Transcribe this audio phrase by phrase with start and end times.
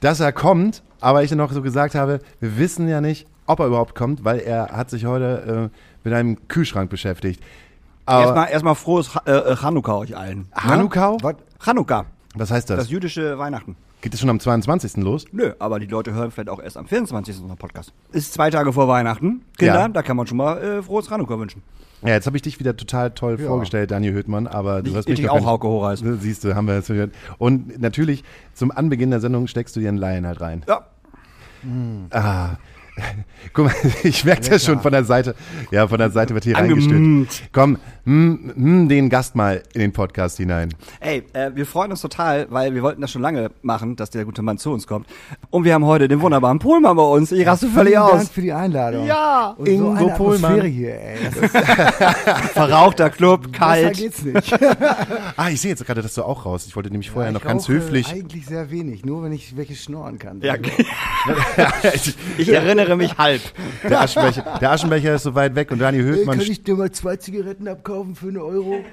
[0.00, 0.82] dass er kommt.
[1.00, 4.22] Aber ich dann noch so gesagt habe, wir wissen ja nicht, ob er überhaupt kommt,
[4.22, 5.76] weil er hat sich heute äh,
[6.08, 7.42] mit einem Kühlschrank beschäftigt.
[8.06, 10.46] Erstmal, erstmal frohes Ha- äh, Chanukka euch allen.
[10.54, 11.16] Hanukkah?
[11.22, 11.36] Was?
[11.64, 12.78] Chanukka, Was heißt das?
[12.80, 13.76] das jüdische Weihnachten.
[14.00, 14.96] Geht es schon am 22.
[14.98, 15.26] los?
[15.32, 17.40] Nö, aber die Leute hören vielleicht auch erst am 24.
[17.42, 17.92] unseren Podcast.
[18.12, 19.42] Ist zwei Tage vor Weihnachten.
[19.58, 19.88] Kinder, Ja.
[19.88, 21.62] da kann man schon mal äh, frohes Chanukka wünschen.
[22.02, 25.06] Ja, jetzt habe ich dich wieder total toll vorgestellt, Daniel Höhtmann, aber du Ich- hast
[25.08, 26.02] ich mich doch auch Hauke Horeis.
[26.02, 27.12] Siehst du, haben wir jetzt gehört.
[27.36, 30.64] Und natürlich, zum Anbeginn der Sendung steckst du dir einen Laien halt rein.
[30.66, 30.86] Ja.
[32.10, 32.56] Ah.
[33.52, 35.34] Guck mal, ich merke das schon von der Seite.
[35.70, 37.42] Ja, von der Seite wird hier reingestülpt.
[37.52, 40.72] Komm, hm, hm, den Gast mal in den Podcast hinein.
[41.00, 44.24] Ey, äh, wir freuen uns total, weil wir wollten das schon lange machen, dass der
[44.24, 45.06] gute Mann zu uns kommt.
[45.50, 47.32] Und wir haben heute den wunderbaren Pohlmann bei uns.
[47.32, 48.12] Ich raste völlig Vielen aus.
[48.12, 49.06] Dank für die Einladung.
[49.06, 50.60] Ja, Und Ingo so eine Pohlmann.
[50.66, 51.16] Hier, ey.
[52.52, 53.96] Verrauchter Club, besser kalt.
[53.96, 54.52] geht's nicht.
[55.36, 56.66] Ah, ich sehe jetzt gerade, dass du auch raus.
[56.66, 58.10] Ich wollte nämlich vorher Ja, noch ich ganz höflich.
[58.12, 60.40] Eigentlich sehr wenig, nur wenn ich welche schnorren kann.
[60.40, 60.56] Ja,
[62.38, 63.40] ich erinnere mich halb.
[63.82, 66.74] der, Aschenbecher, der Aschenbecher ist so weit weg und Daniel Ey, Höhtmann kann ich dir
[66.74, 68.84] mal zwei Zigaretten abkaufen für eine Euro?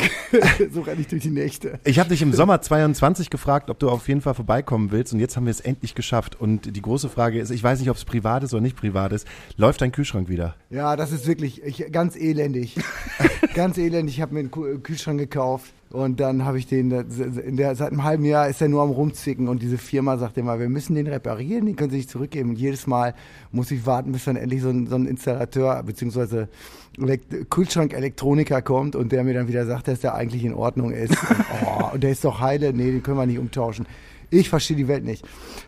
[0.72, 1.78] so renne ich durch die Nächte.
[1.84, 5.20] Ich habe dich im Sommer 22 gefragt, ob du auf jeden Fall vorbeikommen willst und
[5.20, 6.40] jetzt haben wir es endlich geschafft.
[6.40, 9.12] Und die große Frage ist, ich weiß nicht, ob es privat ist oder nicht privat
[9.12, 10.54] ist, läuft dein Kühlschrank wieder?
[10.70, 12.76] Ja, das ist wirklich ich, ganz elendig.
[13.54, 14.16] ganz elendig.
[14.16, 18.02] Ich habe mir einen Kühlschrank gekauft und dann habe ich den, in der, seit einem
[18.02, 21.06] halben Jahr ist er nur am rumzicken und diese Firma sagt immer, wir müssen den
[21.06, 22.50] reparieren, den können Sie nicht zurückgeben.
[22.50, 23.14] Und jedes Mal
[23.52, 26.46] muss ich warten, bis dann endlich so ein, so ein Installateur bzw.
[26.98, 31.10] Elekt Kühlschrank-Elektroniker kommt und der mir dann wieder sagt, dass der eigentlich in Ordnung ist.
[31.28, 33.86] Und, oh, und der ist doch heile, nee, den können wir nicht umtauschen.
[34.30, 35.24] Ich verstehe die Welt nicht.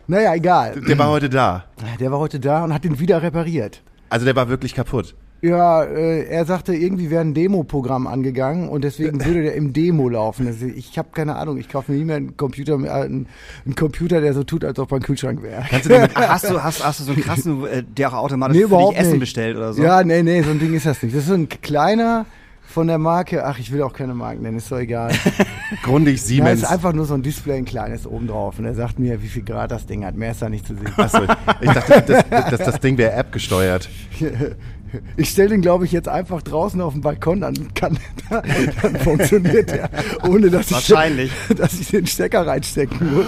[0.07, 0.81] Naja, egal.
[0.81, 1.65] Der war heute da.
[1.99, 3.81] Der war heute da und hat den wieder repariert.
[4.09, 5.15] Also der war wirklich kaputt.
[5.41, 10.09] Ja, äh, er sagte, irgendwie wäre ein Demo-Programm angegangen und deswegen würde der im Demo
[10.09, 10.47] laufen.
[10.47, 13.27] Also ich habe keine Ahnung, ich kaufe mir nie mehr einen Computer, äh, einen,
[13.65, 15.63] einen Computer, der so tut, als ob er ein Kühlschrank wäre.
[15.69, 18.57] Kannst du damit, Hast du, hast, hast du so einen krassen, äh, der auch automatisch
[18.57, 19.19] Nee, für dich Essen nicht.
[19.21, 19.81] bestellt oder so?
[19.81, 21.15] Ja, nee, nee, so ein Ding ist das nicht.
[21.15, 22.25] Das ist so ein kleiner
[22.61, 25.11] von der Marke, ach, ich will auch keine Marken nennen, ist doch egal.
[25.83, 26.61] Grundig Siemens.
[26.61, 29.27] ist einfach nur so ein Display, ein kleines oben drauf und er sagt mir, wie
[29.27, 30.15] viel Grad das Ding hat.
[30.15, 30.91] Mehr ist da nicht zu sehen.
[30.97, 31.23] Achso,
[31.61, 33.89] ich dachte, das, das, das Ding wäre App gesteuert.
[35.17, 37.97] Ich stelle den, glaube ich, jetzt einfach draußen auf den Balkon, dann kann
[38.29, 39.89] dann funktioniert der,
[40.27, 41.31] ohne dass Wahrscheinlich.
[41.49, 43.25] ich, dass ich den Stecker reinstecken muss.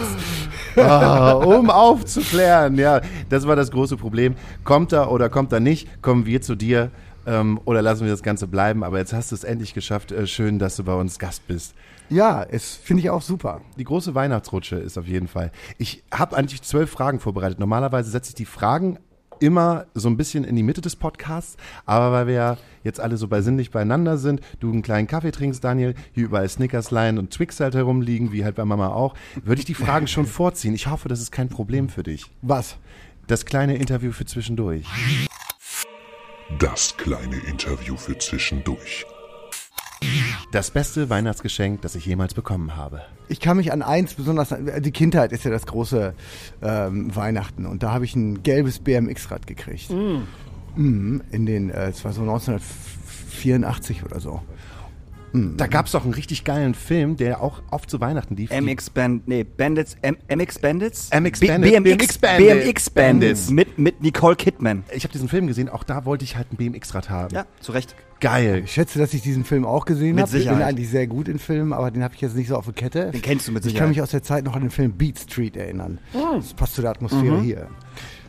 [0.77, 4.35] Ah, um aufzuklären, ja, das war das große Problem.
[4.63, 6.01] Kommt er oder kommt er nicht?
[6.01, 6.91] Kommen wir zu dir
[7.25, 8.83] ähm, oder lassen wir das Ganze bleiben?
[8.83, 10.11] Aber jetzt hast du es endlich geschafft.
[10.11, 11.75] Äh, schön, dass du bei uns Gast bist.
[12.09, 13.61] Ja, es finde ich auch super.
[13.77, 15.51] Die große Weihnachtsrutsche ist auf jeden Fall.
[15.77, 17.59] Ich habe eigentlich zwölf Fragen vorbereitet.
[17.59, 18.97] Normalerweise setze ich die Fragen
[19.41, 23.17] immer so ein bisschen in die Mitte des Podcasts, aber weil wir ja jetzt alle
[23.17, 27.59] so besinnlich beieinander sind, du einen kleinen Kaffee trinkst, Daniel, hier überall Snickersline und Twix
[27.59, 30.73] halt herumliegen, wie halt bei Mama auch, würde ich die Fragen schon vorziehen.
[30.73, 32.25] Ich hoffe, das ist kein Problem für dich.
[32.41, 32.77] Was?
[33.27, 34.85] Das kleine Interview für zwischendurch.
[36.59, 39.05] Das kleine Interview für zwischendurch.
[40.51, 43.01] Das beste Weihnachtsgeschenk, das ich jemals bekommen habe.
[43.29, 46.13] Ich kann mich an eins besonders, die Kindheit ist ja das große
[46.61, 49.91] ähm, Weihnachten und da habe ich ein gelbes BMX-Rad gekriegt.
[50.75, 54.41] Mhm, in den, äh, es war so 1984 oder so.
[55.33, 58.51] Da gab es doch einen richtig geilen Film, der auch oft zu Weihnachten lief.
[58.51, 61.09] MX Band, nee, Bandits, M MX Bandits?
[61.09, 62.63] MX Bandits, BMX, BMX Bandits.
[62.63, 63.49] BMX Bandits.
[63.49, 64.83] Mit, mit Nicole Kidman.
[64.93, 67.33] Ich habe diesen Film gesehen, auch da wollte ich halt ein BMX-Rad haben.
[67.33, 67.95] Ja, zu Recht.
[68.21, 68.61] Geil.
[68.65, 70.27] Ich schätze, dass ich diesen Film auch gesehen habe.
[70.27, 70.63] Ich bin Sicherheit.
[70.63, 73.11] eigentlich sehr gut in Filmen, aber den habe ich jetzt nicht so auf der Kette.
[73.11, 73.89] Den kennst du mit Ich kann Sicherheit.
[73.89, 75.97] mich aus der Zeit noch an den Film Beat Street erinnern.
[76.13, 77.67] Das passt zu der Atmosphäre hier.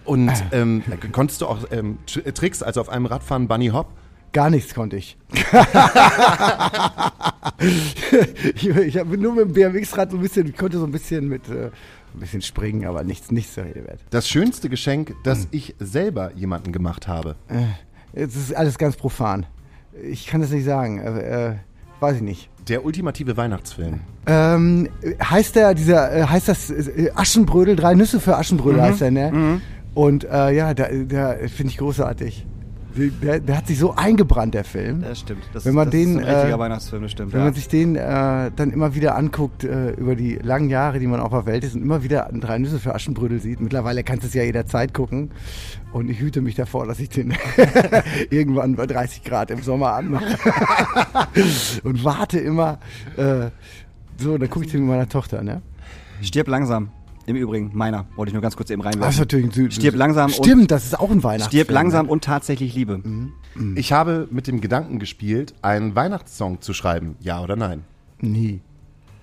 [0.05, 3.87] Und ähm, konntest du auch ähm, Tr- Tricks, also auf einem Rad fahren, Bunny Hop?
[4.33, 5.17] Gar nichts konnte ich.
[8.55, 11.29] ich ich habe nur mit dem BMX-Rad so ein bisschen, ich konnte so ein bisschen
[11.29, 11.67] mit äh,
[12.15, 14.01] ein bisschen springen, aber nichts, nichts zur Rede wert.
[14.11, 17.37] Das schönste Geschenk, das ich selber jemanden gemacht habe.
[18.13, 19.47] Es ist alles ganz profan.
[20.01, 20.99] Ich kann das nicht sagen.
[20.99, 21.55] Äh, äh,
[22.01, 22.49] weiß ich nicht.
[22.69, 24.01] Der ultimative Weihnachtsfilm.
[24.27, 24.89] Ähm,
[25.23, 29.61] heißt der, dieser, äh, heißt das äh, Aschenbrödel, drei Nüsse für Aschenbrödel heißt der, ne?
[29.95, 32.47] Und äh, ja, der, der finde ich großartig.
[32.95, 35.03] Der, der hat sich so eingebrannt, der Film.
[35.03, 35.43] Das stimmt.
[35.53, 37.33] Das, Wenn man das den, ist ein richtiger äh, Weihnachtsfilm, das stimmt.
[37.33, 37.45] Wenn ja.
[37.47, 41.21] man sich den äh, dann immer wieder anguckt, äh, über die langen Jahre, die man
[41.21, 43.61] auf der Welt ist und immer wieder drei Nüsse für Aschenbrödel sieht.
[43.61, 45.31] Mittlerweile kannst du es ja jederzeit gucken.
[45.93, 47.35] Und ich hüte mich davor, dass ich den
[48.31, 50.37] irgendwann bei 30 Grad im Sommer anmache.
[51.85, 52.79] und warte immer.
[53.17, 53.51] Äh,
[54.19, 55.63] so, dann gucke ich den mit meiner Tochter, ne?
[56.21, 56.91] Stirb langsam.
[57.27, 58.07] Im Übrigen, meiner.
[58.17, 59.03] Wollte ich nur ganz kurz eben reinwerfen.
[59.03, 61.63] Das ist natürlich ein Süd Stirb langsam und- Stimmt, das ist auch ein Weihnachtsfilm.
[61.65, 63.01] Stirb langsam und tatsächlich Liebe.
[63.77, 67.17] Ich habe mit dem Gedanken gespielt, einen Weihnachtssong zu schreiben.
[67.21, 67.85] Ja oder nein?
[68.21, 68.61] Nie.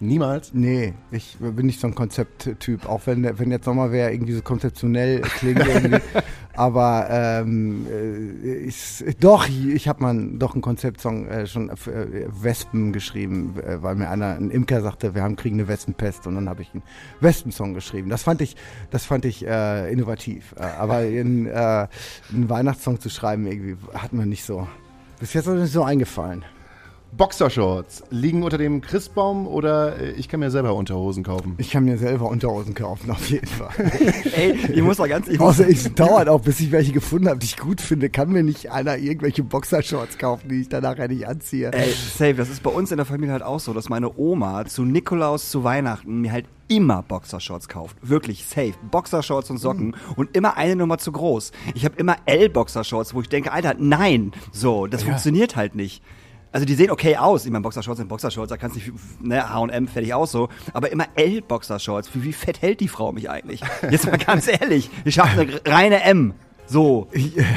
[0.01, 0.53] Niemals.
[0.53, 4.41] Nee, ich bin nicht so ein Konzepttyp, auch wenn, wenn jetzt Sommer wäre, irgendwie so
[4.41, 5.99] konzeptionell klingt irgendwie.
[6.55, 12.27] Aber ähm, äh, ich, doch, ich habe mal doch einen Konzeptsong äh, schon für äh,
[12.29, 16.35] Wespen geschrieben, äh, weil mir einer, ein Imker sagte, wir haben kriegen eine Wespenpest und
[16.35, 16.83] dann habe ich einen
[17.19, 18.09] Wespensong geschrieben.
[18.09, 18.55] Das fand ich,
[18.91, 20.53] das fand ich äh, innovativ.
[20.57, 21.87] Äh, aber in, äh,
[22.33, 24.67] einen Weihnachtssong zu schreiben, irgendwie hat mir nicht so,
[25.19, 26.43] bis jetzt nicht so eingefallen.
[27.11, 31.55] Boxershorts liegen unter dem Christbaum oder äh, ich kann mir selber Unterhosen kaufen.
[31.57, 33.69] Ich kann mir selber Unterhosen kaufen, auf jeden Fall.
[34.35, 35.27] Ey, ich muss mal ganz...
[35.27, 38.09] Ich muss, Außer es dauert auch, bis ich welche gefunden habe, die ich gut finde.
[38.09, 41.71] Kann mir nicht einer irgendwelche Boxershorts kaufen, die ich dann nachher nicht anziehe.
[41.73, 44.65] Ey, safe, das ist bei uns in der Familie halt auch so, dass meine Oma
[44.65, 47.97] zu Nikolaus zu Weihnachten mir halt immer Boxershorts kauft.
[48.01, 48.73] Wirklich safe.
[48.91, 51.51] Boxershorts und Socken und immer eine Nummer zu groß.
[51.73, 56.03] Ich habe immer L-Boxershorts, wo ich denke, Alter, nein, so, das funktioniert halt nicht.
[56.51, 57.45] Also die sehen okay aus.
[57.45, 60.49] Ich meine, Boxershorts sind Boxershorts, da kannst du nicht, ne, H&M fertig aus so.
[60.73, 62.13] Aber immer L-Boxershorts.
[62.15, 63.61] Wie, wie fett hält die Frau mich eigentlich?
[63.89, 64.89] Jetzt mal ganz ehrlich.
[65.05, 66.33] Ich schaffe eine reine M.
[66.65, 67.07] So.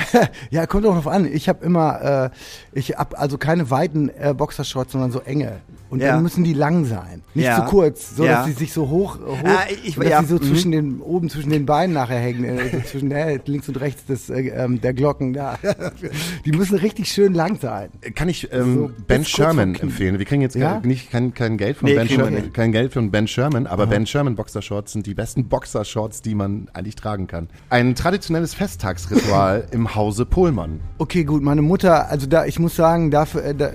[0.51, 1.27] ja, kommt auch drauf an.
[1.31, 5.61] Ich habe immer, äh, ich habe also keine weiten äh, Boxershorts, sondern so enge.
[5.93, 6.13] Und Ja.
[6.15, 7.23] dann müssen die lang sein.
[7.35, 7.57] Nicht Ja.
[7.57, 8.33] zu kurz, so Ja.
[8.39, 10.21] dass sie sich so hoch, hoch Ah, ich- dass ja.
[10.23, 10.43] sie so Mhm.
[10.43, 14.07] zwischen den, oben zwischen den Beinen nachher hängen, äh, so zwischen äh, links und rechts
[14.07, 15.59] des, äh, ähm, der Glocken da.
[16.47, 17.91] die müssen richtig schön lang sein.
[18.15, 20.19] Kann ich ähm, So Ben Sherman empfehlen?
[20.19, 20.79] Wir kriegen jetzt Ja?
[20.79, 22.55] gar nicht kein, kein Geld von Nee, Ben Sherman, nicht.
[22.55, 26.69] kein Geld von Ben Sherman, aber Ben Sherman Boxershorts sind die besten Boxershorts, die man
[26.73, 27.49] eigentlich tragen kann.
[27.69, 30.81] Ein traditionelles Festtagsritual im Hause Pohlmann.
[30.97, 33.73] Okay, gut, meine Mutter, also da, ich muss sagen, dafür, äh, da,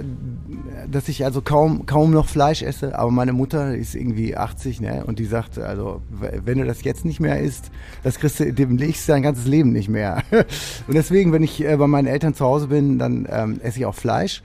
[0.89, 5.03] dass ich also kaum, kaum noch Fleisch esse, aber meine Mutter ist irgendwie 80, ne,
[5.05, 7.71] und die sagt, also, wenn du das jetzt nicht mehr isst,
[8.03, 10.23] das kriegst du, dem legst du dein ganzes Leben nicht mehr.
[10.31, 13.85] und deswegen, wenn ich äh, bei meinen Eltern zu Hause bin, dann ähm, esse ich
[13.85, 14.43] auch Fleisch.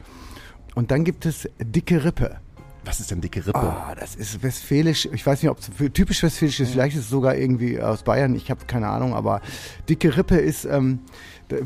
[0.75, 2.39] Und dann gibt es dicke Rippe.
[2.85, 3.59] Was ist denn dicke Rippe?
[3.59, 5.09] Ah, das ist westfälisch.
[5.13, 6.73] Ich weiß nicht, ob es typisch westfälisch ist.
[6.73, 8.35] Vielleicht ist es sogar irgendwie aus Bayern.
[8.35, 9.15] Ich habe keine Ahnung.
[9.15, 9.41] Aber
[9.89, 11.01] dicke Rippe ist, ähm,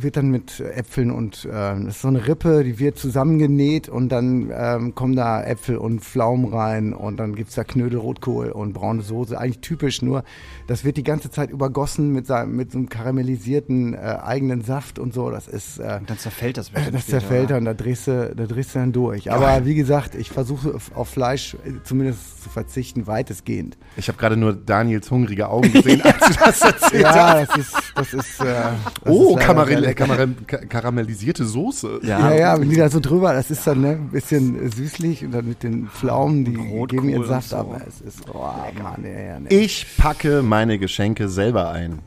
[0.02, 4.10] wird dann mit Äpfeln und ähm, das ist so eine Rippe, die wird zusammengenäht und
[4.10, 8.72] dann ähm, kommen da Äpfel und Pflaumen rein und dann gibt's da Knödel, Rotkohl und
[8.72, 9.38] braune Soße.
[9.38, 10.24] Eigentlich typisch, nur
[10.66, 14.98] das wird die ganze Zeit übergossen mit, seinem, mit so einem karamellisierten äh, eigenen Saft
[14.98, 15.30] und so.
[15.30, 18.06] Das ist äh, Und dann zerfällt das äh, bestimmt Das später, zerfällt dann, da drehst
[18.06, 19.30] du, da drehst du dann durch.
[19.32, 23.76] Aber wie gesagt, ich versuche auf- Fleisch äh, zumindest zu verzichten, weitestgehend.
[23.96, 27.16] Ich habe gerade nur Daniels hungrige Augen gesehen, als du das erzählt hast.
[27.16, 28.40] Ja, das ist, das ist.
[28.40, 28.74] Äh, das
[29.06, 29.46] Oh, ist leider
[29.82, 29.94] Karamell.
[29.94, 32.00] Karamell, ka- karamellisierte Soße.
[32.02, 35.32] Ja, ja, wenn die da so drüber, das ist dann ne, ein bisschen süßlich und
[35.32, 37.56] dann mit den Pflaumen, die Rotkohl geben ihren Saft so.
[37.56, 37.80] ab.
[37.86, 38.38] Es ist, oh
[38.82, 39.48] Mann, ja, ja, nee.
[39.50, 41.98] Ich packe meine Geschenke selber ein.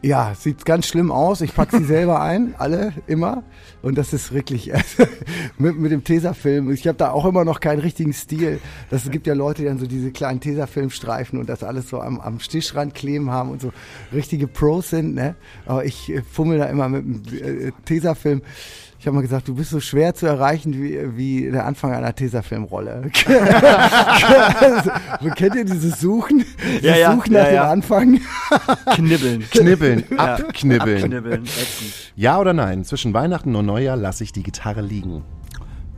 [0.00, 1.40] Ja, sieht ganz schlimm aus.
[1.40, 3.42] Ich packe sie selber ein, alle, immer.
[3.82, 5.04] Und das ist wirklich also,
[5.58, 6.70] mit, mit dem Tesafilm.
[6.70, 8.60] Ich habe da auch immer noch keinen richtigen Stil.
[8.90, 12.20] Das gibt ja Leute, die dann so diese kleinen Tesafilmstreifen und das alles so am,
[12.20, 13.72] am Tischrand kleben haben und so
[14.12, 15.14] richtige Pros sind.
[15.14, 15.34] Ne?
[15.66, 18.42] Aber ich fummel da immer mit dem äh, Tesafilm.
[19.00, 22.12] Ich habe mal gesagt, du bist so schwer zu erreichen wie, wie der Anfang einer
[22.12, 23.10] Tesafilmrolle.
[25.36, 26.44] Kennt ihr dieses Suchen?
[26.64, 27.62] Dieses Ja, ja, Suchen ja, nach ja.
[27.62, 28.20] dem Anfang?
[28.96, 29.44] Knibbeln.
[29.50, 31.04] Knibbeln, abknibbeln.
[31.04, 31.44] Abknibbeln.
[32.16, 32.84] Ja oder nein?
[32.84, 35.22] Zwischen Weihnachten und Neujahr lasse ich die Gitarre liegen.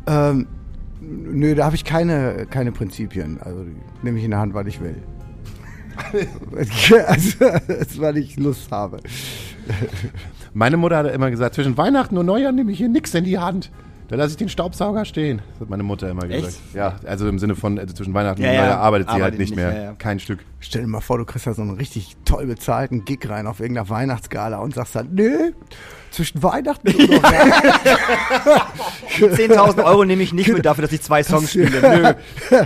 [0.07, 0.47] Ähm,
[1.01, 3.41] nö, da habe ich keine, keine Prinzipien.
[3.41, 4.97] Also die nehme ich in der Hand, weil ich will.
[7.07, 7.47] also,
[7.97, 8.99] weil ich Lust habe.
[10.53, 13.39] Meine Mutter hat immer gesagt, zwischen Weihnachten und Neujahr nehme ich hier nichts in die
[13.39, 13.71] Hand.
[14.09, 15.41] Da lasse ich den Staubsauger stehen.
[15.53, 16.49] Das hat meine Mutter immer gesagt.
[16.49, 16.75] Echt?
[16.75, 19.23] Ja, also im Sinne von also zwischen Weihnachten Ja, und ja, Neujahr arbeitet sie halt
[19.23, 19.73] arbeitet nicht nicht, mehr.
[19.73, 19.93] ja, ja.
[19.93, 20.41] Kein Stück.
[20.59, 23.61] Stell dir mal vor, du kriegst da so einen richtig toll bezahlten Gig rein auf
[23.61, 25.53] irgendeiner Weihnachtsgala und sagst dann, nö,
[26.11, 27.23] zwischen Weihnachten und Neujahr.
[29.19, 32.17] Die 10.000 Euro nehme ich nicht mit dafür, dass ich zwei Songs spiele.
[32.51, 32.59] Nö.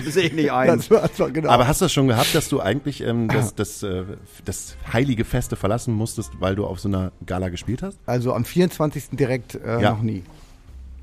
[0.10, 0.76] Sehe ich nicht ein.
[0.78, 1.50] Das war, das war genau.
[1.50, 4.04] Aber hast du das schon gehabt, dass du eigentlich ähm, das, das, äh,
[4.44, 7.98] das heilige Feste verlassen musstest, weil du auf so einer Gala gespielt hast?
[8.06, 9.10] also am 24.
[9.12, 9.90] direkt äh, Ja.
[9.92, 10.22] noch nie.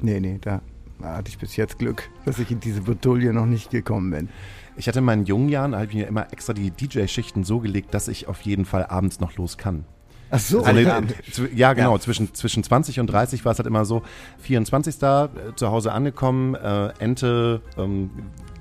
[0.01, 0.62] Nee, nee, da
[1.03, 4.29] hatte ich bis jetzt Glück, dass ich in diese Bretouille noch nicht gekommen bin.
[4.77, 7.93] Ich hatte in meinen jungen Jahren, habe ich mir immer extra die DJ-Schichten so gelegt,
[7.93, 9.86] dass ich auf jeden Fall abends noch los kann.
[10.31, 11.01] Ach so, Also, ja.
[11.55, 11.98] ja, genau.
[11.98, 14.03] Zwischen, zwischen 20 und 30 war es halt immer so,
[14.39, 15.01] 24.
[15.01, 18.12] äh, zu Hause angekommen, äh, Ente, ähm,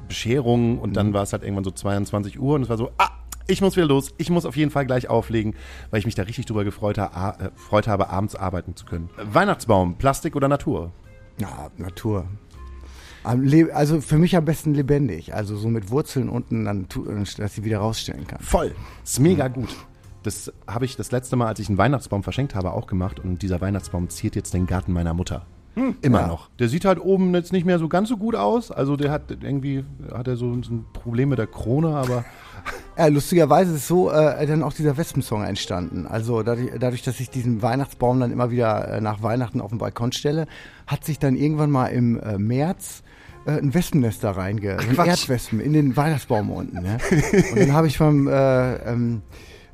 [0.09, 3.11] Bescherung und dann war es halt irgendwann so 22 Uhr und es war so, ah,
[3.47, 5.55] ich muss wieder los, ich muss auf jeden Fall gleich auflegen,
[5.91, 9.11] weil ich mich da richtig drüber gefreut, ha äh, gefreut habe, abends arbeiten zu können.
[9.17, 10.93] Weihnachtsbaum, Plastik oder Natur?
[11.39, 12.27] Ja, Natur.
[13.25, 15.35] Also für mich am besten lebendig.
[15.35, 16.87] Also so mit Wurzeln unten, dann,
[17.37, 18.41] dass sie wieder rausstellen kann.
[18.41, 18.75] Voll.
[19.05, 19.69] Ist mega gut.
[20.29, 23.19] Das habe ich das letzte Mal, als ich einen Weihnachtsbaum verschenkt habe, auch gemacht.
[23.19, 25.47] Und dieser Weihnachtsbaum ziert jetzt den Garten meiner Mutter.
[26.03, 26.27] Immer Ja.
[26.27, 26.51] noch.
[26.59, 28.71] Der sieht halt oben jetzt nicht mehr so ganz so gut aus.
[28.71, 32.27] Also der hat irgendwie, hat er so, ein Problem mit der Krone, aber
[32.99, 36.07] Ja, lustigerweise ist so äh, dann auch dieser Wespensong entstanden.
[36.07, 39.79] Also dadurch, dadurch, dass ich diesen Weihnachtsbaum dann immer wieder äh, nach Weihnachten auf den
[39.79, 40.47] Balkon stelle,
[40.87, 43.03] hat sich dann irgendwann mal im äh, März
[43.47, 44.79] äh, ein Wespennest da reinge...
[44.79, 44.95] ein.
[44.97, 46.83] Erdwespen in den Weihnachtsbaum unten.
[46.83, 46.99] Ne?
[47.53, 49.23] Und dann habe ich beim äh, ähm,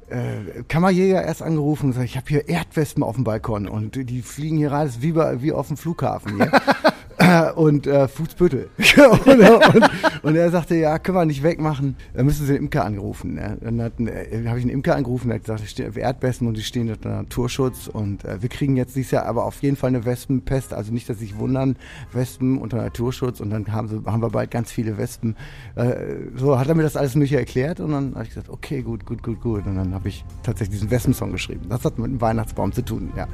[0.09, 4.23] äh, Kammerjäger erst angerufen und gesagt, ich habe hier Erdwespen auf dem Balkon und die
[4.23, 6.51] fliegen hier rein, das ist wie, bei, wie auf dem Flughafen hier.
[7.57, 8.71] Und äh, Fußbüttel.
[8.97, 9.91] und, und,
[10.23, 11.97] und er sagte, ja, können wir nicht wegmachen.
[12.15, 13.35] Da müssen Sie den Imker anrufen.
[13.35, 13.57] Ne?
[13.61, 13.79] Dann
[14.09, 16.91] äh, habe ich einen Imker angerufen, der hat gesagt, es stehen Erdwespen und die stehen
[16.91, 17.89] unter Naturschutz.
[17.89, 20.75] Und äh, wir kriegen jetzt dieses Jahr aber auf jeden Fall eine Wespenpest.
[20.75, 21.77] Also nicht, dass Sie sich wundern,
[22.13, 23.41] Wespen unter Naturschutz.
[23.41, 25.37] Und dann haben, sie, haben wir bald ganz viele Wespen.
[25.77, 25.95] Äh,
[26.37, 27.81] so hat er mir das alles mögliche erklärt.
[27.81, 29.67] Und dann habe ich gesagt, okay, gut, gut, gut, gut.
[29.67, 31.67] Und dann habe ich tatsächlich diesen Wespensong geschrieben.
[31.69, 33.29] Das hat mit dem Weihnachtsbaum zu tun, ja.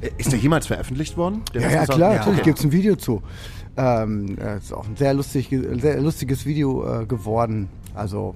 [0.00, 1.42] Äh, ist der jemals veröffentlicht worden?
[1.54, 2.50] Ja, ja klar, natürlich okay.
[2.50, 3.22] gibt's ein Video zu.
[3.76, 7.68] Ähm, äh, ist auch ein sehr, lustig, sehr lustiges Video äh, geworden.
[7.94, 8.34] Also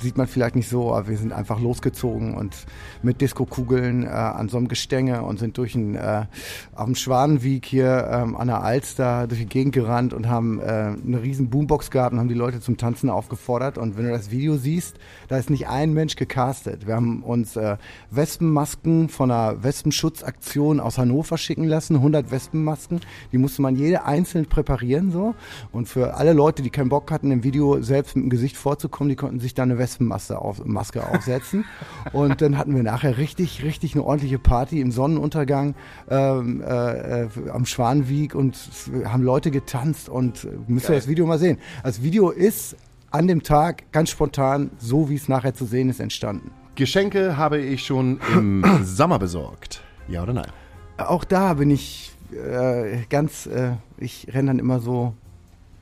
[0.00, 2.54] sieht man vielleicht nicht so, aber wir sind einfach losgezogen und
[3.02, 6.26] mit Disco-Kugeln äh, an so einem Gestänge und sind durch ein, äh,
[6.74, 10.62] auf dem Schwanenweg hier ähm, an der Alster durch die Gegend gerannt und haben äh,
[10.62, 13.78] eine riesen Boombox gehabt und haben die Leute zum Tanzen aufgefordert.
[13.78, 14.96] Und wenn du das Video siehst,
[15.28, 16.86] da ist nicht ein Mensch gecastet.
[16.86, 17.76] Wir haben uns äh,
[18.10, 23.00] Wespenmasken von einer Wespenschutzaktion aus Hannover schicken lassen, 100 Wespenmasken.
[23.32, 25.34] Die musste man jede einzeln präparieren so.
[25.72, 29.08] Und für alle Leute, die keinen Bock hatten, im Video selbst mit dem Gesicht vorzukommen,
[29.08, 31.64] die konnten sich dann eine Wespenmaske auf, Maske aufsetzen.
[32.12, 35.74] Und dann hatten wir nachher richtig, richtig eine ordentliche Party im Sonnenuntergang
[36.10, 38.56] ähm, äh, äh, am Schwanweg und
[39.04, 41.58] haben Leute getanzt und äh, müsst ihr das Video mal sehen.
[41.82, 42.76] Das Video ist
[43.10, 46.50] an dem Tag ganz spontan, so wie es nachher zu sehen ist, entstanden.
[46.74, 49.82] Geschenke habe ich schon im Sommer besorgt.
[50.08, 50.50] Ja oder nein?
[50.96, 55.14] Auch da bin ich äh, ganz, äh, ich renne dann immer so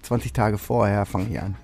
[0.03, 1.57] 20 Tage vorher, fange ich an.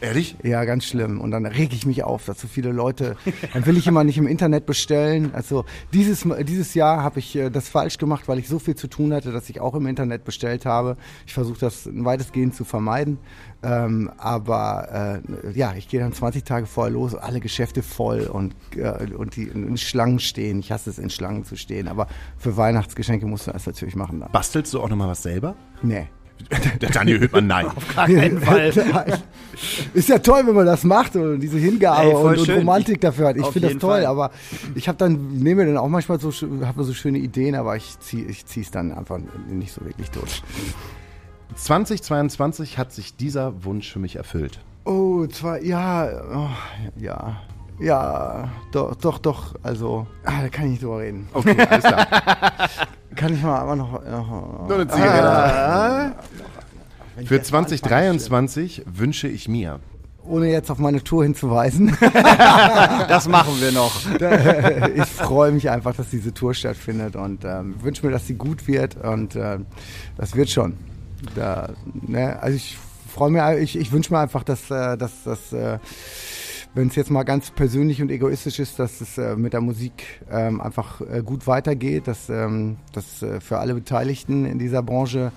[0.00, 0.36] Ehrlich?
[0.42, 1.20] Ja, ganz schlimm.
[1.20, 3.16] Und dann reg ich mich auf, dass so viele Leute,
[3.52, 5.30] dann will ich immer nicht im Internet bestellen.
[5.32, 8.88] Also dieses, dieses Jahr habe ich äh, das falsch gemacht, weil ich so viel zu
[8.88, 10.96] tun hatte, dass ich auch im Internet bestellt habe.
[11.26, 13.18] Ich versuche das weitestgehend zu vermeiden.
[13.62, 18.54] Ähm, aber äh, ja, ich gehe dann 20 Tage vorher los, alle Geschäfte voll und,
[18.76, 20.58] äh, und die in Schlangen stehen.
[20.58, 21.88] Ich hasse es, in Schlangen zu stehen.
[21.88, 24.32] Aber für Weihnachtsgeschenke musst du das natürlich machen dann.
[24.32, 25.56] Bastelst du auch nochmal was selber?
[25.82, 26.08] Nee.
[26.80, 27.66] Der Daniel Hüttmann, nein.
[27.94, 28.72] Gar keinen Fall.
[29.94, 32.50] Ist ja toll, wenn man das macht und diese Hingabe Ey, und, und.
[32.50, 33.36] Romantik dafür hat.
[33.36, 34.06] Ich Auf finde das toll, Fall.
[34.06, 34.30] aber
[34.74, 36.30] ich habe dann nehme dann auch manchmal so
[36.64, 40.42] habe so schöne Ideen, aber ich ziehe ich zieh's dann einfach nicht so wirklich durch.
[41.54, 44.58] 2022 hat sich dieser Wunsch für mich erfüllt.
[44.84, 46.50] Oh, zwar ja, oh,
[47.00, 47.40] ja.
[47.80, 49.54] Ja, doch, doch, doch.
[49.62, 51.28] Also, ah, da kann ich nicht drüber reden.
[51.32, 52.06] Okay, alles klar.
[53.14, 53.92] Kann ich mal aber noch.
[53.92, 55.28] noch Nur eine Zigarette.
[55.28, 56.12] Ah,
[57.24, 59.80] Für jetzt mal anfange, 2023 wünsche ich mir.
[60.26, 61.96] Ohne jetzt auf meine Tour hinzuweisen.
[63.08, 63.92] Das machen wir noch.
[64.94, 68.66] ich freue mich einfach, dass diese Tour stattfindet und ähm, wünsche mir, dass sie gut
[68.66, 69.66] wird und ähm,
[70.16, 70.74] das wird schon.
[71.34, 72.78] Da, ne, also ich
[73.14, 75.78] freue mich, ich, ich wünsche mir einfach, dass, äh, dass, dass äh,
[76.74, 80.22] wenn es jetzt mal ganz persönlich und egoistisch ist, dass es äh, mit der Musik
[80.30, 85.32] ähm, einfach äh, gut weitergeht, dass ähm, das äh, für alle Beteiligten in dieser Branche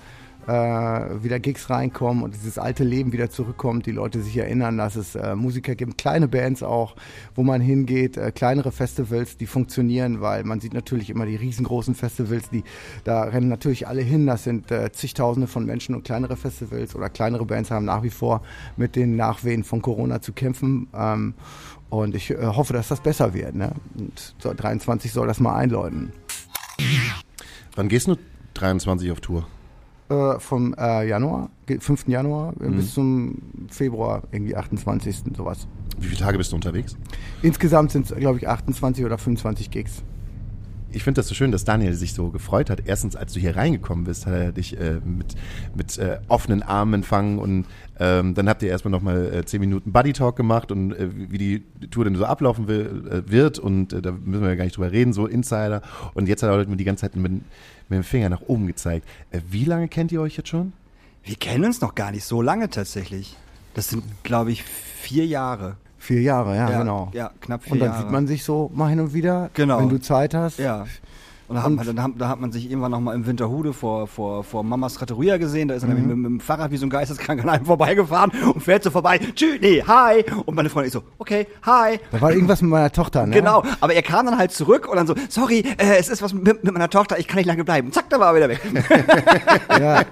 [0.48, 4.96] äh, wieder Gigs reinkommen und dieses alte Leben wieder zurückkommt, die Leute sich erinnern, dass
[4.96, 6.96] es äh, Musiker gibt, kleine Bands auch,
[7.34, 11.94] wo man hingeht, äh, kleinere Festivals, die funktionieren, weil man sieht natürlich immer die riesengroßen
[11.94, 12.64] Festivals, die
[13.04, 17.10] da rennen natürlich alle hin, das sind äh, zigtausende von Menschen und kleinere Festivals oder
[17.10, 18.40] kleinere Bands haben nach wie vor
[18.78, 20.88] mit den Nachwehen von Corona zu kämpfen.
[20.94, 21.34] Ähm,
[21.90, 23.54] und ich äh, hoffe, dass das besser wird.
[23.54, 23.72] Ne?
[23.98, 26.12] Und so, 23 soll das mal einläuten.
[27.76, 28.16] Wann gehst du
[28.54, 29.46] 23 auf Tour?
[30.10, 32.08] Äh, vom äh, Januar, ge- 5.
[32.08, 33.36] Januar äh, bis zum
[33.68, 35.22] Februar, irgendwie 28.
[35.36, 35.68] sowas.
[36.00, 36.96] Wie viele Tage bist du unterwegs?
[37.42, 40.02] Insgesamt sind es, glaube ich, 28 oder 25 Gigs.
[40.90, 42.82] Ich finde das so schön, dass Daniel sich so gefreut hat.
[42.86, 45.34] Erstens, als du hier reingekommen bist, hat er dich äh, mit,
[45.74, 47.66] mit äh, offenen Armen empfangen und
[48.00, 51.38] ähm, dann habt ihr erstmal nochmal äh, zehn Minuten Buddy Talk gemacht und äh, wie
[51.38, 54.64] die Tour denn so ablaufen will, äh, wird und äh, da müssen wir ja gar
[54.64, 55.82] nicht drüber reden, so Insider.
[56.14, 57.42] Und jetzt hat er mir die ganze Zeit mit, mit
[57.90, 59.06] dem Finger nach oben gezeigt.
[59.30, 60.72] Äh, wie lange kennt ihr euch jetzt schon?
[61.22, 63.36] Wir kennen uns noch gar nicht so lange tatsächlich.
[63.74, 65.76] Das sind, glaube ich, vier Jahre.
[66.00, 67.10] Vier Jahre, ja, genau.
[67.12, 68.02] Ja, knapp vier und dann Jahre.
[68.02, 69.80] sieht man sich so mal hin und wieder, Genau.
[69.80, 70.58] wenn du Zeit hast.
[70.58, 70.86] Ja.
[71.48, 73.72] Und da hat, man, dann hat, da hat man sich irgendwann noch mal im Winterhude
[73.72, 75.68] vor, vor, vor Mamas Trattoria gesehen.
[75.68, 78.32] Da ist er nämlich mit, mit dem Fahrrad wie so ein Geisteskrank an einem vorbeigefahren
[78.52, 79.18] und fährt so vorbei.
[79.34, 80.24] Tschüss, nee, hi.
[80.44, 81.98] Und meine Freundin ist so, okay, hi.
[82.12, 83.34] Da war irgendwas mit meiner Tochter, ne?
[83.34, 86.34] Genau, aber er kam dann halt zurück und dann so, sorry, äh, es ist was
[86.34, 87.92] mit, mit meiner Tochter, ich kann nicht lange bleiben.
[87.92, 88.60] Zack, da war er wieder weg.
[89.78, 90.02] Ja,